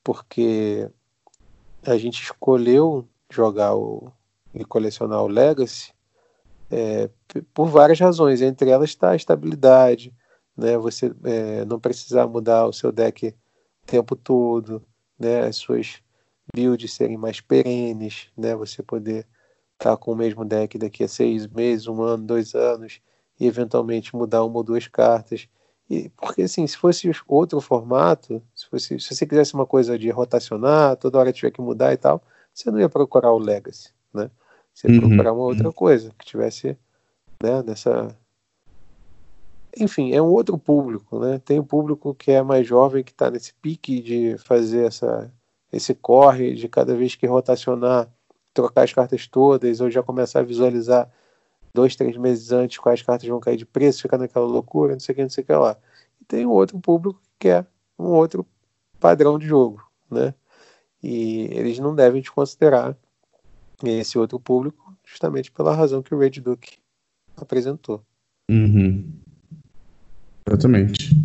Porque 0.05 0.89
a 1.85 1.97
gente 1.97 2.23
escolheu 2.23 3.09
jogar 3.31 3.75
o, 3.75 4.13
e 4.55 4.65
colecionar 4.65 5.23
o 5.23 5.27
Legacy 5.27 5.93
é, 6.71 7.11
por 7.53 7.67
várias 7.67 7.99
razões. 7.99 8.43
Entre 8.43 8.71
elas 8.71 8.91
está 8.91 9.11
a 9.11 9.17
estabilidade, 9.17 10.15
né? 10.57 10.79
Você 10.79 11.13
é, 11.25 11.65
não 11.65 11.81
precisar 11.81 12.27
mudar 12.27 12.67
o 12.67 12.73
seu 12.73 12.93
deck 12.93 13.35
tempo 13.89 14.15
todo, 14.15 14.83
né? 15.19 15.41
As 15.47 15.57
suas 15.57 16.03
builds 16.55 16.93
serem 16.93 17.17
mais 17.17 17.41
perenes, 17.41 18.29
né? 18.37 18.55
Você 18.55 18.83
poder 18.83 19.27
estar 19.75 19.91
tá 19.93 19.97
com 19.97 20.13
o 20.13 20.17
mesmo 20.17 20.45
deck 20.45 20.79
daqui 20.79 21.05
a 21.05 21.09
seis 21.09 21.47
meses, 21.47 21.87
um 21.87 22.03
ano, 22.03 22.25
dois 22.25 22.55
anos 22.55 23.01
e 23.41 23.47
eventualmente 23.47 24.15
mudar 24.15 24.45
uma 24.45 24.59
ou 24.59 24.63
duas 24.63 24.87
cartas. 24.87 25.49
E, 25.89 26.11
porque 26.11 26.43
assim, 26.43 26.67
se 26.67 26.77
fosse 26.77 27.11
outro 27.27 27.61
formato, 27.61 28.43
se, 28.55 28.67
fosse, 28.67 29.01
se 29.01 29.15
você 29.15 29.27
quisesse 29.27 29.55
uma 29.55 29.65
coisa 29.65 29.99
de 29.99 30.11
rotacionar, 30.11 30.97
toda 30.97 31.19
hora 31.19 31.33
tiver 31.33 31.51
que 31.51 31.61
mudar 31.61 31.93
e 31.95 31.97
tal, 31.97 32.23
você 32.53 32.71
não 32.71 32.79
ia 32.79 32.89
procurar 32.89 33.33
o 33.33 33.39
Legacy, 33.39 33.91
né? 34.13 34.31
Você 34.75 34.89
uhum. 34.89 35.01
procurar 35.01 35.33
uma 35.33 35.45
outra 35.45 35.73
coisa 35.73 36.13
que 36.19 36.27
tivesse 36.27 36.77
né, 37.43 37.63
nessa. 37.65 38.17
Enfim, 39.77 40.13
é 40.13 40.23
um 40.23 40.29
outro 40.29 40.59
público, 40.59 41.19
né? 41.21 41.39
Tem 41.39 41.61
um 41.61 41.65
público 41.65 42.15
que 42.15 42.31
é 42.31 42.43
mais 42.43 42.67
jovem, 42.67 43.05
que 43.05 43.13
está 43.13 43.31
nesse 43.31 43.53
pique 43.55 44.01
de 44.01 44.37
fazer 44.39 44.87
essa, 44.87 45.33
esse 45.73 45.95
corre, 45.95 46.55
de 46.55 46.69
cada 46.69 46.95
vez 46.95 47.15
que 47.15 47.27
rotacionar, 47.27 48.09
trocar 48.55 48.83
as 48.85 48.93
cartas 48.93 49.27
todas, 49.27 49.81
ou 49.81 49.91
já 49.91 50.03
começar 50.03 50.41
a 50.41 50.45
visualizar 50.45 51.11
dois, 51.73 51.95
três 51.95 52.17
meses 52.17 52.51
antes 52.51 52.79
quais 52.79 53.03
cartas 53.03 53.29
vão 53.29 53.41
cair 53.41 53.57
de 53.57 53.67
preço, 53.67 54.03
ficar 54.03 54.19
naquela 54.19 54.47
loucura, 54.47 54.95
não 54.95 55.01
sei 55.01 55.13
o 55.13 55.17
que, 55.17 55.23
não 55.23 55.31
sei 55.31 55.45
o 55.45 55.47
que 55.47 55.53
lá. 55.53 55.77
E 56.21 56.25
tem 56.25 56.47
um 56.47 56.51
outro 56.51 56.79
público 56.81 57.21
que 57.21 57.49
quer 57.49 57.67
um 57.99 58.07
outro 58.07 58.47
padrão 58.99 59.39
de 59.39 59.47
jogo, 59.47 59.83
né? 60.11 60.35
E 61.03 61.49
eles 61.53 61.79
não 61.79 61.95
devem 61.95 62.21
te 62.21 62.33
considerar 62.33 62.97
esse 63.85 64.19
outro 64.19 64.41
público, 64.41 64.93
justamente 65.05 65.53
pela 65.53 65.75
razão 65.75 66.03
que 66.03 66.15
o 66.15 66.19
Red 66.19 66.31
Duke 66.41 66.79
apresentou. 67.37 68.03
Uhum. 68.51 69.13
Exatamente. 70.49 71.17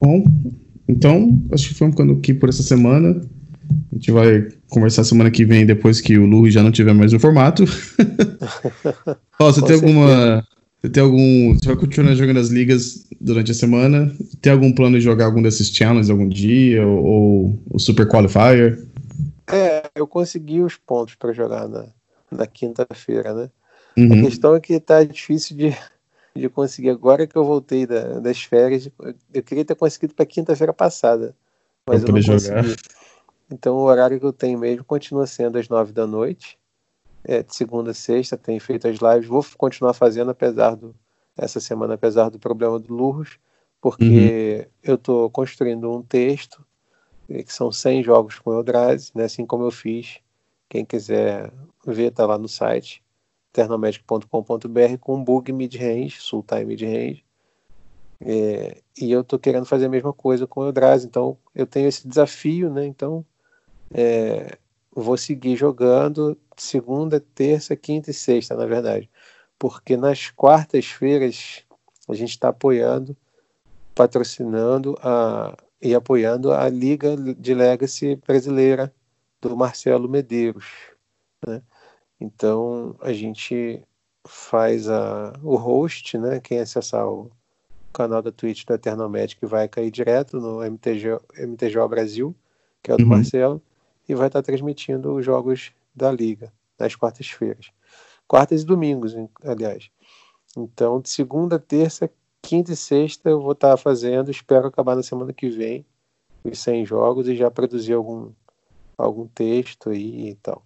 Bom, 0.00 0.24
então, 0.88 1.40
acho 1.52 1.68
que 1.68 1.74
foi 1.74 1.90
ficando 1.90 2.14
aqui 2.14 2.34
por 2.34 2.48
essa 2.48 2.62
semana. 2.62 3.20
A 3.92 3.94
gente 3.94 4.10
vai 4.10 4.48
conversar 4.68 5.04
semana 5.04 5.30
que 5.30 5.44
vem, 5.44 5.64
depois 5.64 6.00
que 6.00 6.18
o 6.18 6.26
Lu 6.26 6.50
já 6.50 6.62
não 6.62 6.72
tiver 6.72 6.92
mais 6.92 7.12
o 7.12 7.20
formato. 7.20 7.64
Ó, 9.38 9.52
você 9.52 9.62
tem 9.62 9.76
alguma. 9.76 10.44
Você 10.80 10.88
tem 10.88 11.02
algum. 11.02 11.54
Você 11.54 11.66
vai 11.66 11.76
continuar 11.76 12.14
jogando 12.14 12.38
as 12.38 12.48
ligas 12.48 13.06
durante 13.20 13.52
a 13.52 13.54
semana? 13.54 14.12
Tem 14.40 14.52
algum 14.52 14.72
plano 14.72 14.98
de 14.98 15.04
jogar 15.04 15.26
algum 15.26 15.42
desses 15.42 15.68
challenges 15.68 16.10
algum 16.10 16.28
dia? 16.28 16.84
Ou 16.86 17.58
o 17.70 17.78
Super 17.78 18.08
Qualifier? 18.08 18.82
É, 19.52 19.82
eu 19.94 20.06
consegui 20.06 20.60
os 20.60 20.76
pontos 20.76 21.14
para 21.14 21.32
jogar 21.32 21.68
na, 21.68 21.86
na 22.30 22.46
quinta-feira, 22.46 23.34
né? 23.34 23.50
Uhum. 23.96 24.20
A 24.20 24.22
questão 24.24 24.54
é 24.54 24.60
que 24.60 24.78
tá 24.80 25.04
difícil 25.04 25.56
de, 25.56 25.76
de 26.34 26.48
conseguir. 26.48 26.90
Agora 26.90 27.26
que 27.26 27.36
eu 27.36 27.44
voltei 27.44 27.86
da, 27.86 28.20
das 28.20 28.42
férias, 28.42 28.88
eu 29.32 29.42
queria 29.42 29.64
ter 29.64 29.74
conseguido 29.74 30.14
para 30.14 30.26
quinta-feira 30.26 30.72
passada, 30.72 31.34
mas 31.86 32.02
pra 32.02 32.10
eu 32.10 32.14
não 32.14 32.22
jogar. 32.22 32.62
consegui. 32.62 32.76
Então 33.50 33.76
o 33.76 33.82
horário 33.82 34.18
que 34.20 34.26
eu 34.26 34.32
tenho 34.32 34.58
mesmo 34.58 34.84
continua 34.84 35.26
sendo 35.26 35.58
às 35.58 35.68
nove 35.68 35.92
da 35.92 36.06
noite. 36.06 36.58
É, 37.22 37.42
de 37.42 37.54
segunda 37.54 37.90
a 37.90 37.94
sexta, 37.94 38.34
tenho 38.34 38.58
feito 38.60 38.88
as 38.88 38.96
lives, 38.98 39.28
vou 39.28 39.44
continuar 39.58 39.92
fazendo 39.92 40.30
apesar 40.30 40.74
do 40.74 40.94
essa 41.36 41.60
semana, 41.60 41.94
apesar 41.94 42.30
do 42.30 42.38
problema 42.38 42.78
do 42.78 42.94
Lurros, 42.94 43.38
porque 43.80 44.66
uhum. 44.66 44.72
eu 44.82 44.94
estou 44.94 45.30
construindo 45.30 45.90
um 45.90 46.02
texto 46.02 46.64
que 47.26 47.52
são 47.52 47.70
100 47.70 48.02
jogos 48.02 48.38
com 48.38 48.52
Eldrazi, 48.52 49.12
né, 49.14 49.24
assim 49.24 49.46
como 49.46 49.64
eu 49.64 49.70
fiz. 49.70 50.18
Quem 50.68 50.84
quiser 50.84 51.52
ver, 51.86 52.10
tá 52.10 52.26
lá 52.26 52.36
no 52.36 52.48
site 52.48 53.02
ternomagic.com.br 53.52 54.98
com 55.00 55.22
bug 55.22 55.52
mid-range, 55.52 56.20
sultai 56.20 56.64
mid-range. 56.64 57.24
É, 58.20 58.82
e 59.00 59.10
eu 59.10 59.24
tô 59.24 59.38
querendo 59.38 59.64
fazer 59.64 59.86
a 59.86 59.88
mesma 59.88 60.12
coisa 60.12 60.46
com 60.46 60.60
o 60.60 60.66
Eldrazi, 60.66 61.06
então 61.06 61.38
eu 61.54 61.66
tenho 61.66 61.88
esse 61.88 62.06
desafio, 62.06 62.70
né? 62.70 62.84
Então 62.86 63.24
é, 63.92 64.58
vou 64.94 65.16
seguir 65.16 65.56
jogando 65.56 66.38
segunda, 66.56 67.18
terça, 67.18 67.74
quinta 67.74 68.10
e 68.10 68.14
sexta, 68.14 68.54
na 68.54 68.66
verdade, 68.66 69.10
porque 69.58 69.96
nas 69.96 70.30
quartas-feiras 70.30 71.64
a 72.08 72.14
gente 72.14 72.30
está 72.30 72.48
apoiando, 72.50 73.16
patrocinando 73.94 74.96
a 75.02 75.56
e 75.82 75.94
apoiando 75.94 76.52
a 76.52 76.68
Liga 76.68 77.16
de 77.16 77.54
Legacy 77.54 78.16
brasileira 78.16 78.94
do 79.40 79.56
Marcelo 79.56 80.08
Medeiros. 80.08 80.66
Né? 81.46 81.62
Então 82.20 82.94
a 83.00 83.12
gente 83.12 83.82
faz 84.26 84.88
a, 84.88 85.32
o 85.42 85.56
host, 85.56 86.18
né? 86.18 86.40
quem 86.40 86.58
acessar 86.58 87.06
o 87.08 87.30
canal 87.92 88.22
da 88.22 88.30
Twitch 88.30 88.64
do 88.64 88.74
Eternal 88.74 89.08
Magic 89.08 89.44
vai 89.46 89.66
cair 89.68 89.90
direto 89.90 90.38
no 90.38 90.62
MTG, 90.62 91.18
MTG 91.38 91.88
Brasil, 91.88 92.34
que 92.82 92.90
é 92.90 92.94
o 92.94 92.96
do 92.96 93.04
uhum. 93.04 93.10
Marcelo, 93.10 93.62
e 94.08 94.14
vai 94.14 94.26
estar 94.26 94.42
transmitindo 94.42 95.14
os 95.14 95.24
jogos 95.24 95.72
da 95.94 96.10
Liga 96.12 96.52
nas 96.78 96.94
quartas-feiras. 96.94 97.70
Quartas 98.28 98.62
e 98.62 98.66
domingos, 98.66 99.14
aliás. 99.42 99.90
Então, 100.56 101.00
de 101.00 101.10
segunda, 101.10 101.58
terça, 101.58 102.10
quinta 102.42 102.72
e 102.72 102.76
sexta 102.76 103.28
eu 103.28 103.40
vou 103.40 103.52
estar 103.52 103.76
fazendo, 103.76 104.30
espero 104.30 104.66
acabar 104.66 104.96
na 104.96 105.02
semana 105.02 105.32
que 105.32 105.48
vem 105.48 105.84
os 106.44 106.58
100 106.60 106.86
jogos 106.86 107.28
e 107.28 107.36
já 107.36 107.50
produzir 107.50 107.92
algum, 107.92 108.30
algum 108.96 109.26
texto 109.26 109.90
aí 109.90 110.30
e 110.30 110.34
tal. 110.36 110.64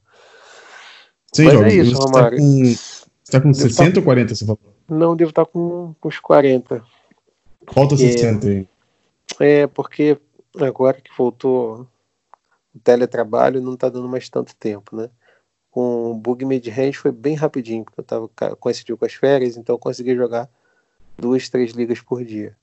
Sim, 1.34 1.44
Mas 1.44 1.62
é 1.62 1.74
isso, 1.74 1.98
Romário. 1.98 2.38
Você 2.38 2.76
tá 3.32 3.40
com, 3.40 3.52
tá 3.52 3.54
com 3.54 3.54
60 3.54 3.92
tá... 3.92 4.00
ou 4.00 4.04
40, 4.04 4.34
você 4.34 4.44
falou? 4.44 4.60
Não, 4.88 5.16
devo 5.16 5.30
estar 5.30 5.44
tá 5.44 5.50
com, 5.50 5.94
com 6.00 6.08
uns 6.08 6.20
40. 6.20 6.84
Falta 7.72 7.96
60 7.96 8.46
aí. 8.46 8.68
É, 9.40 9.66
porque 9.66 10.16
agora 10.56 11.00
que 11.00 11.10
voltou 11.16 11.88
o 12.74 12.78
teletrabalho, 12.78 13.60
não 13.60 13.74
está 13.74 13.88
dando 13.88 14.08
mais 14.08 14.28
tanto 14.28 14.54
tempo, 14.54 14.94
né? 14.94 15.10
Com 15.70 16.12
o 16.12 16.14
bug 16.14 16.44
mid-range 16.44 16.98
foi 16.98 17.10
bem 17.10 17.34
rapidinho, 17.34 17.84
porque 17.84 18.00
eu 18.00 18.04
tava, 18.04 18.28
coincidiu 18.56 18.96
com 18.96 19.04
as 19.04 19.14
férias, 19.14 19.56
então 19.56 19.74
eu 19.74 19.78
consegui 19.78 20.14
jogar 20.14 20.48
duas, 21.18 21.48
três 21.48 21.72
ligas 21.72 22.00
por 22.00 22.24
dia. 22.24 22.56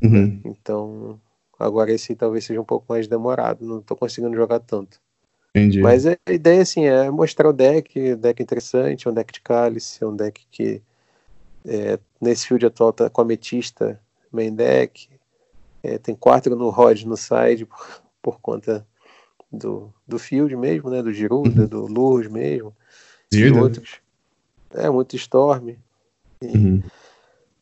Uhum. 0.00 0.40
Então, 0.44 1.20
agora 1.58 1.90
esse 1.90 2.14
talvez 2.14 2.44
seja 2.44 2.60
um 2.60 2.64
pouco 2.64 2.86
mais 2.88 3.08
demorado, 3.08 3.66
não 3.66 3.80
estou 3.80 3.96
conseguindo 3.96 4.36
jogar 4.36 4.60
tanto. 4.60 5.00
Entendi. 5.58 5.80
Mas 5.80 6.06
a 6.06 6.16
ideia, 6.28 6.62
assim, 6.62 6.86
é 6.86 7.10
mostrar 7.10 7.48
o 7.48 7.52
deck, 7.52 8.14
deck 8.16 8.42
interessante, 8.42 9.06
é 9.06 9.10
um 9.10 9.14
deck 9.14 9.32
de 9.32 9.40
cálice, 9.40 10.02
é 10.02 10.06
um 10.06 10.14
deck 10.14 10.46
que 10.50 10.82
é, 11.66 11.98
nesse 12.20 12.46
field 12.46 12.64
atual 12.66 12.92
tá 12.92 13.10
com 13.10 13.20
ametista 13.20 14.00
main 14.32 14.54
deck, 14.54 15.08
é, 15.82 15.98
tem 15.98 16.14
quatro 16.14 16.56
no 16.56 16.70
Rod 16.70 17.02
no 17.04 17.16
side 17.16 17.64
por, 17.66 18.02
por, 18.22 18.40
conta 18.40 18.86
do, 19.50 19.92
do 20.06 20.18
field 20.18 20.54
mesmo, 20.56 20.90
né? 20.90 21.02
Do 21.02 21.12
Giruda, 21.12 21.62
uhum. 21.62 21.66
do 21.66 21.86
Lurs 21.86 22.28
mesmo, 22.28 22.74
e 23.32 23.50
outros. 23.50 24.00
É, 24.74 24.90
muito 24.90 25.16
Storm. 25.16 25.76
E, 26.40 26.46
uhum. 26.46 26.82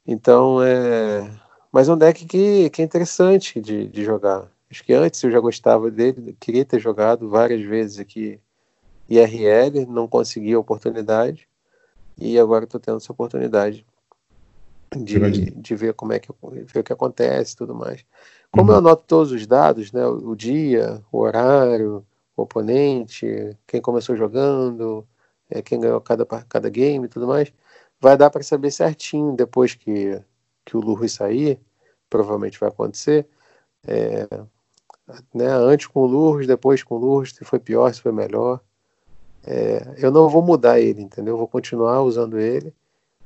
Então, 0.06 0.62
é... 0.62 1.28
Mas 1.72 1.88
é 1.88 1.92
um 1.92 1.98
deck 1.98 2.24
que, 2.24 2.70
que 2.70 2.80
é 2.80 2.84
interessante 2.84 3.60
de, 3.60 3.88
de 3.88 4.04
jogar. 4.04 4.48
Acho 4.70 4.84
que 4.84 4.92
antes 4.92 5.22
eu 5.22 5.30
já 5.30 5.40
gostava 5.40 5.90
dele, 5.90 6.36
queria 6.40 6.64
ter 6.64 6.80
jogado 6.80 7.28
várias 7.28 7.62
vezes 7.62 7.98
aqui 7.98 8.40
IRL, 9.08 9.86
não 9.86 10.08
consegui 10.08 10.52
a 10.54 10.58
oportunidade. 10.58 11.48
E 12.18 12.38
agora 12.38 12.64
estou 12.64 12.80
tendo 12.80 12.96
essa 12.96 13.12
oportunidade 13.12 13.84
de, 14.94 15.50
de 15.50 15.74
ver 15.74 15.94
como 15.94 16.12
é 16.12 16.18
que 16.18 16.28
ver 16.42 16.80
o 16.80 16.84
que 16.84 16.92
acontece 16.92 17.54
e 17.54 17.56
tudo 17.56 17.74
mais. 17.74 18.04
Como 18.50 18.70
uhum. 18.70 18.72
eu 18.72 18.78
anoto 18.78 19.04
todos 19.06 19.32
os 19.32 19.46
dados, 19.46 19.92
né, 19.92 20.06
o 20.06 20.34
dia, 20.34 21.02
o 21.12 21.18
horário, 21.18 22.04
o 22.36 22.42
oponente, 22.42 23.56
quem 23.66 23.80
começou 23.80 24.16
jogando, 24.16 25.06
é, 25.50 25.62
quem 25.62 25.80
ganhou 25.80 26.00
cada, 26.00 26.24
cada 26.24 26.68
game 26.70 27.06
e 27.06 27.08
tudo 27.08 27.26
mais, 27.26 27.52
vai 28.00 28.16
dar 28.16 28.30
para 28.30 28.42
saber 28.42 28.70
certinho 28.70 29.34
depois 29.34 29.74
que, 29.74 30.20
que 30.64 30.76
o 30.76 30.80
Lurus 30.80 31.12
sair, 31.12 31.60
provavelmente 32.08 32.58
vai 32.58 32.68
acontecer, 32.68 33.26
é, 33.86 34.26
né, 35.34 35.48
antes 35.48 35.86
com 35.86 36.00
o 36.00 36.06
Lurus, 36.06 36.46
depois 36.46 36.82
com 36.82 36.96
o 36.96 36.98
Lurus, 36.98 37.34
se 37.34 37.44
foi 37.44 37.58
pior, 37.58 37.92
se 37.92 38.00
foi 38.00 38.12
melhor. 38.12 38.60
É, 39.46 39.94
eu 39.98 40.10
não 40.10 40.28
vou 40.28 40.42
mudar 40.42 40.80
ele, 40.80 41.02
entendeu? 41.02 41.34
Eu 41.34 41.38
vou 41.38 41.46
continuar 41.46 42.02
usando 42.02 42.38
ele 42.38 42.74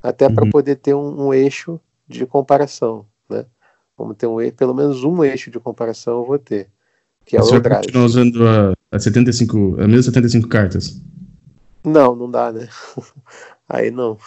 até 0.03 0.27
uhum. 0.27 0.35
para 0.35 0.51
poder 0.51 0.77
ter 0.77 0.95
um, 0.95 1.29
um, 1.29 1.35
eixo 1.35 1.81
de 2.07 2.27
comparação, 2.27 3.07
né? 3.29 3.47
Vamos 3.97 4.17
ter 4.17 4.27
um 4.27 4.37
pelo 4.51 4.75
menos 4.75 5.05
um 5.05 5.25
eixo 5.25 5.51
de 5.51 5.59
comparação 5.59 6.19
eu 6.21 6.27
vou 6.27 6.39
ter, 6.39 6.69
que 7.25 7.37
é 7.37 7.43
o 7.43 7.47
vai 7.47 7.77
continuar 7.77 8.05
usando 8.05 8.47
a, 8.47 8.75
a 8.91 8.99
75, 8.99 9.81
a 9.81 9.87
mesma 9.87 10.03
75 10.03 10.49
cartas? 10.49 11.01
Não, 11.85 12.15
não 12.15 12.31
dá, 12.31 12.53
né? 12.53 12.69
Aí 13.69 13.91
não. 13.91 14.19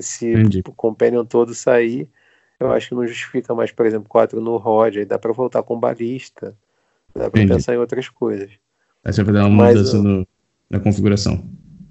Se 0.00 0.32
Entendi. 0.32 0.62
o 0.66 0.72
Companion 0.72 1.24
todo 1.24 1.54
sair, 1.54 2.08
eu 2.58 2.72
acho 2.72 2.88
que 2.88 2.94
não 2.94 3.06
justifica 3.06 3.54
mais, 3.54 3.70
por 3.70 3.86
exemplo, 3.86 4.08
4 4.08 4.40
no 4.40 4.56
Rod, 4.56 4.96
aí 4.96 5.04
dá 5.04 5.18
para 5.18 5.32
voltar 5.32 5.62
com 5.62 5.78
balista, 5.78 6.56
dá 7.14 7.30
para 7.30 7.46
pensar 7.46 7.74
em 7.74 7.78
outras 7.78 8.08
coisas. 8.08 8.50
Aí 9.04 9.12
você 9.12 9.22
vai 9.22 9.34
dar 9.34 9.46
uma 9.46 9.66
mudança 9.66 9.98
no, 10.00 10.26
na 10.68 10.78
configuração. 10.80 11.42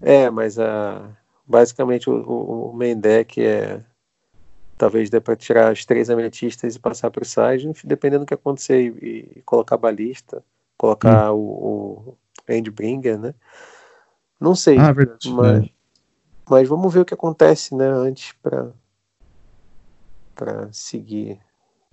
É, 0.02 0.30
mas 0.30 0.58
a, 0.60 1.18
Basicamente, 1.50 2.08
o, 2.08 2.70
o 2.70 2.74
main 2.74 2.96
deck 3.00 3.44
é. 3.44 3.84
Talvez 4.78 5.10
dê 5.10 5.20
para 5.20 5.36
tirar 5.36 5.72
as 5.72 5.84
três 5.84 6.10
ametistas 6.10 6.76
e 6.76 6.80
passar 6.80 7.10
para 7.10 7.24
o 7.24 7.26
side, 7.26 7.70
dependendo 7.84 8.24
do 8.24 8.28
que 8.28 8.36
acontecer, 8.36 8.96
e, 9.02 9.40
e 9.40 9.42
colocar 9.42 9.76
balista, 9.76 10.42
colocar 10.78 11.34
hum. 11.34 11.38
o, 11.38 12.18
o 12.48 12.54
Endbringer, 12.54 13.18
né? 13.18 13.34
Não 14.40 14.56
sei. 14.56 14.78
Ah, 14.78 14.94
verdade. 14.94 15.34
Mas, 15.34 15.66
é. 15.66 15.70
mas 16.48 16.70
vamos 16.70 16.94
ver 16.94 17.00
o 17.00 17.06
que 17.06 17.16
acontece, 17.16 17.76
né? 17.76 17.88
Antes 17.88 18.32
para 18.44 18.72
para 20.36 20.72
seguir. 20.72 21.40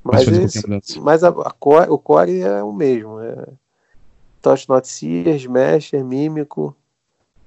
Mas, 0.06 0.96
mas 0.96 1.24
a, 1.24 1.28
a 1.28 1.50
core, 1.50 1.90
o 1.90 1.98
core 1.98 2.40
é 2.40 2.62
o 2.62 2.72
mesmo. 2.72 3.20
É 3.20 3.46
Touch 4.46 4.68
Not 4.68 4.86
Seer, 4.86 5.34
Smasher, 5.34 6.04
Mímico, 6.04 6.76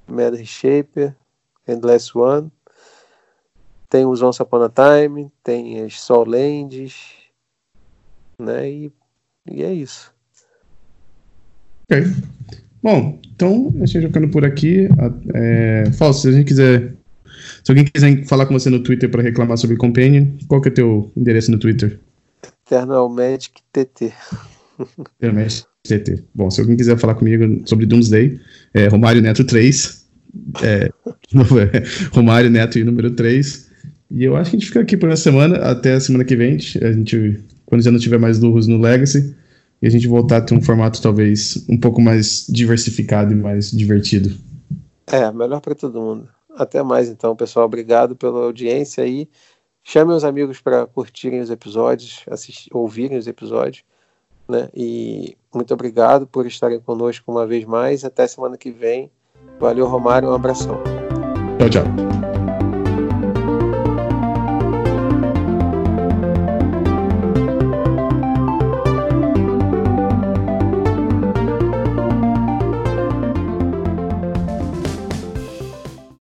Mad 0.05 0.36
Shaper, 0.43 1.16
Endless 1.66 2.12
One, 2.18 2.51
tem 3.89 4.05
os 4.05 4.22
Once 4.22 4.41
Upon 4.41 4.64
a 4.64 4.70
Time, 4.70 5.32
tem 5.41 5.82
as 5.82 5.99
Soul 6.01 6.26
Lands, 6.26 6.93
né? 8.38 8.70
E, 8.70 8.91
e 9.49 9.64
é 9.64 9.74
isso. 9.74 10.14
Ok. 11.89 12.03
Bom, 12.84 13.20
então, 13.34 13.74
a 13.82 13.86
gente 13.86 14.07
ficando 14.07 14.30
por 14.30 14.43
aqui. 14.45 14.88
É, 15.34 15.91
Falso, 15.97 16.22
se 16.22 16.28
a 16.30 16.32
gente 16.34 16.47
quiser. 16.47 16.95
Se 17.64 17.72
alguém 17.72 17.86
quiser 17.86 18.26
falar 18.26 18.45
com 18.45 18.53
você 18.53 18.70
no 18.70 18.84
Twitter 18.84 19.10
para 19.10 19.22
reclamar 19.22 19.57
sobre 19.57 19.78
Companion, 19.78 20.26
qual 20.47 20.62
que 20.62 20.70
é 20.70 20.72
o 20.72 20.74
teu 20.74 21.12
endereço 21.16 21.49
no 21.49 21.60
Twitter? 21.60 21.99
Eternal 22.70 23.10
Magic 23.10 23.62
TT. 23.74 24.14
Eternal 25.18 25.44
Magic 25.44 25.66
TT. 25.84 26.24
Bom, 26.36 26.52
se 26.52 26.62
alguém 26.62 26.78
quiser 26.78 26.98
falar 27.00 27.16
comigo 27.16 27.68
sobre 27.68 27.88
Doomsday, 27.88 28.40
é 28.76 28.88
Romário 28.88 29.24
Neto 29.24 29.44
3. 29.44 30.08
É, 30.62 30.92
Romário 32.14 32.52
Neto 32.52 32.78
e 32.78 32.84
número 32.84 33.10
3. 33.10 33.70
E 34.12 34.24
eu 34.24 34.36
acho 34.36 34.52
que 34.52 34.58
a 34.58 34.60
gente 34.60 34.68
fica 34.68 34.82
aqui 34.82 34.96
por 34.96 35.10
uma 35.10 35.16
semana, 35.16 35.58
até 35.58 35.94
a 35.94 36.00
semana 36.00 36.24
que 36.24 36.36
vem. 36.36 36.58
A 36.58 36.92
gente, 36.92 37.44
quando 37.66 37.82
já 37.82 37.90
não 37.90 37.98
tiver 37.98 38.20
mais 38.20 38.38
lurros 38.38 38.68
no 38.68 38.80
Legacy, 38.80 39.36
e 39.82 39.88
a 39.88 39.90
gente 39.90 40.08
voltar 40.08 40.38
a 40.38 40.42
ter 40.42 40.54
um 40.54 40.62
formato 40.62 41.02
talvez 41.02 41.66
um 41.68 41.80
pouco 41.80 42.00
mais 42.00 42.46
diversificado 42.48 43.34
e 43.34 43.36
mais 43.36 43.72
divertido. 43.72 44.36
É, 45.08 45.32
melhor 45.32 45.60
para 45.60 45.74
todo 45.74 46.00
mundo. 46.00 46.30
Até 46.56 46.84
mais 46.84 47.10
então, 47.10 47.36
pessoal. 47.36 47.66
Obrigado 47.66 48.16
pela 48.16 48.44
audiência 48.44 49.04
aí. 49.04 49.28
Chame 49.84 50.14
os 50.14 50.24
amigos 50.24 50.62
para 50.62 50.86
curtirem 50.86 51.40
os 51.40 51.50
episódios, 51.50 52.24
assistir, 52.30 52.70
ouvirem 52.74 53.18
os 53.18 53.28
episódios. 53.28 53.84
Né? 54.48 54.70
E 54.74 55.38
muito 55.54 55.74
obrigado 55.74 56.26
por 56.28 56.46
estarem 56.46 56.80
conosco 56.80 57.32
uma 57.32 57.46
vez 57.46 57.66
mais. 57.66 58.04
Até 58.04 58.28
semana 58.28 58.58
que 58.58 58.72
vem. 58.72 59.12
Valeu, 59.60 59.88
Romário. 59.88 60.30
Um 60.30 60.34
abração. 60.34 60.82
Tchau, 61.60 61.70
tchau. 61.70 62.29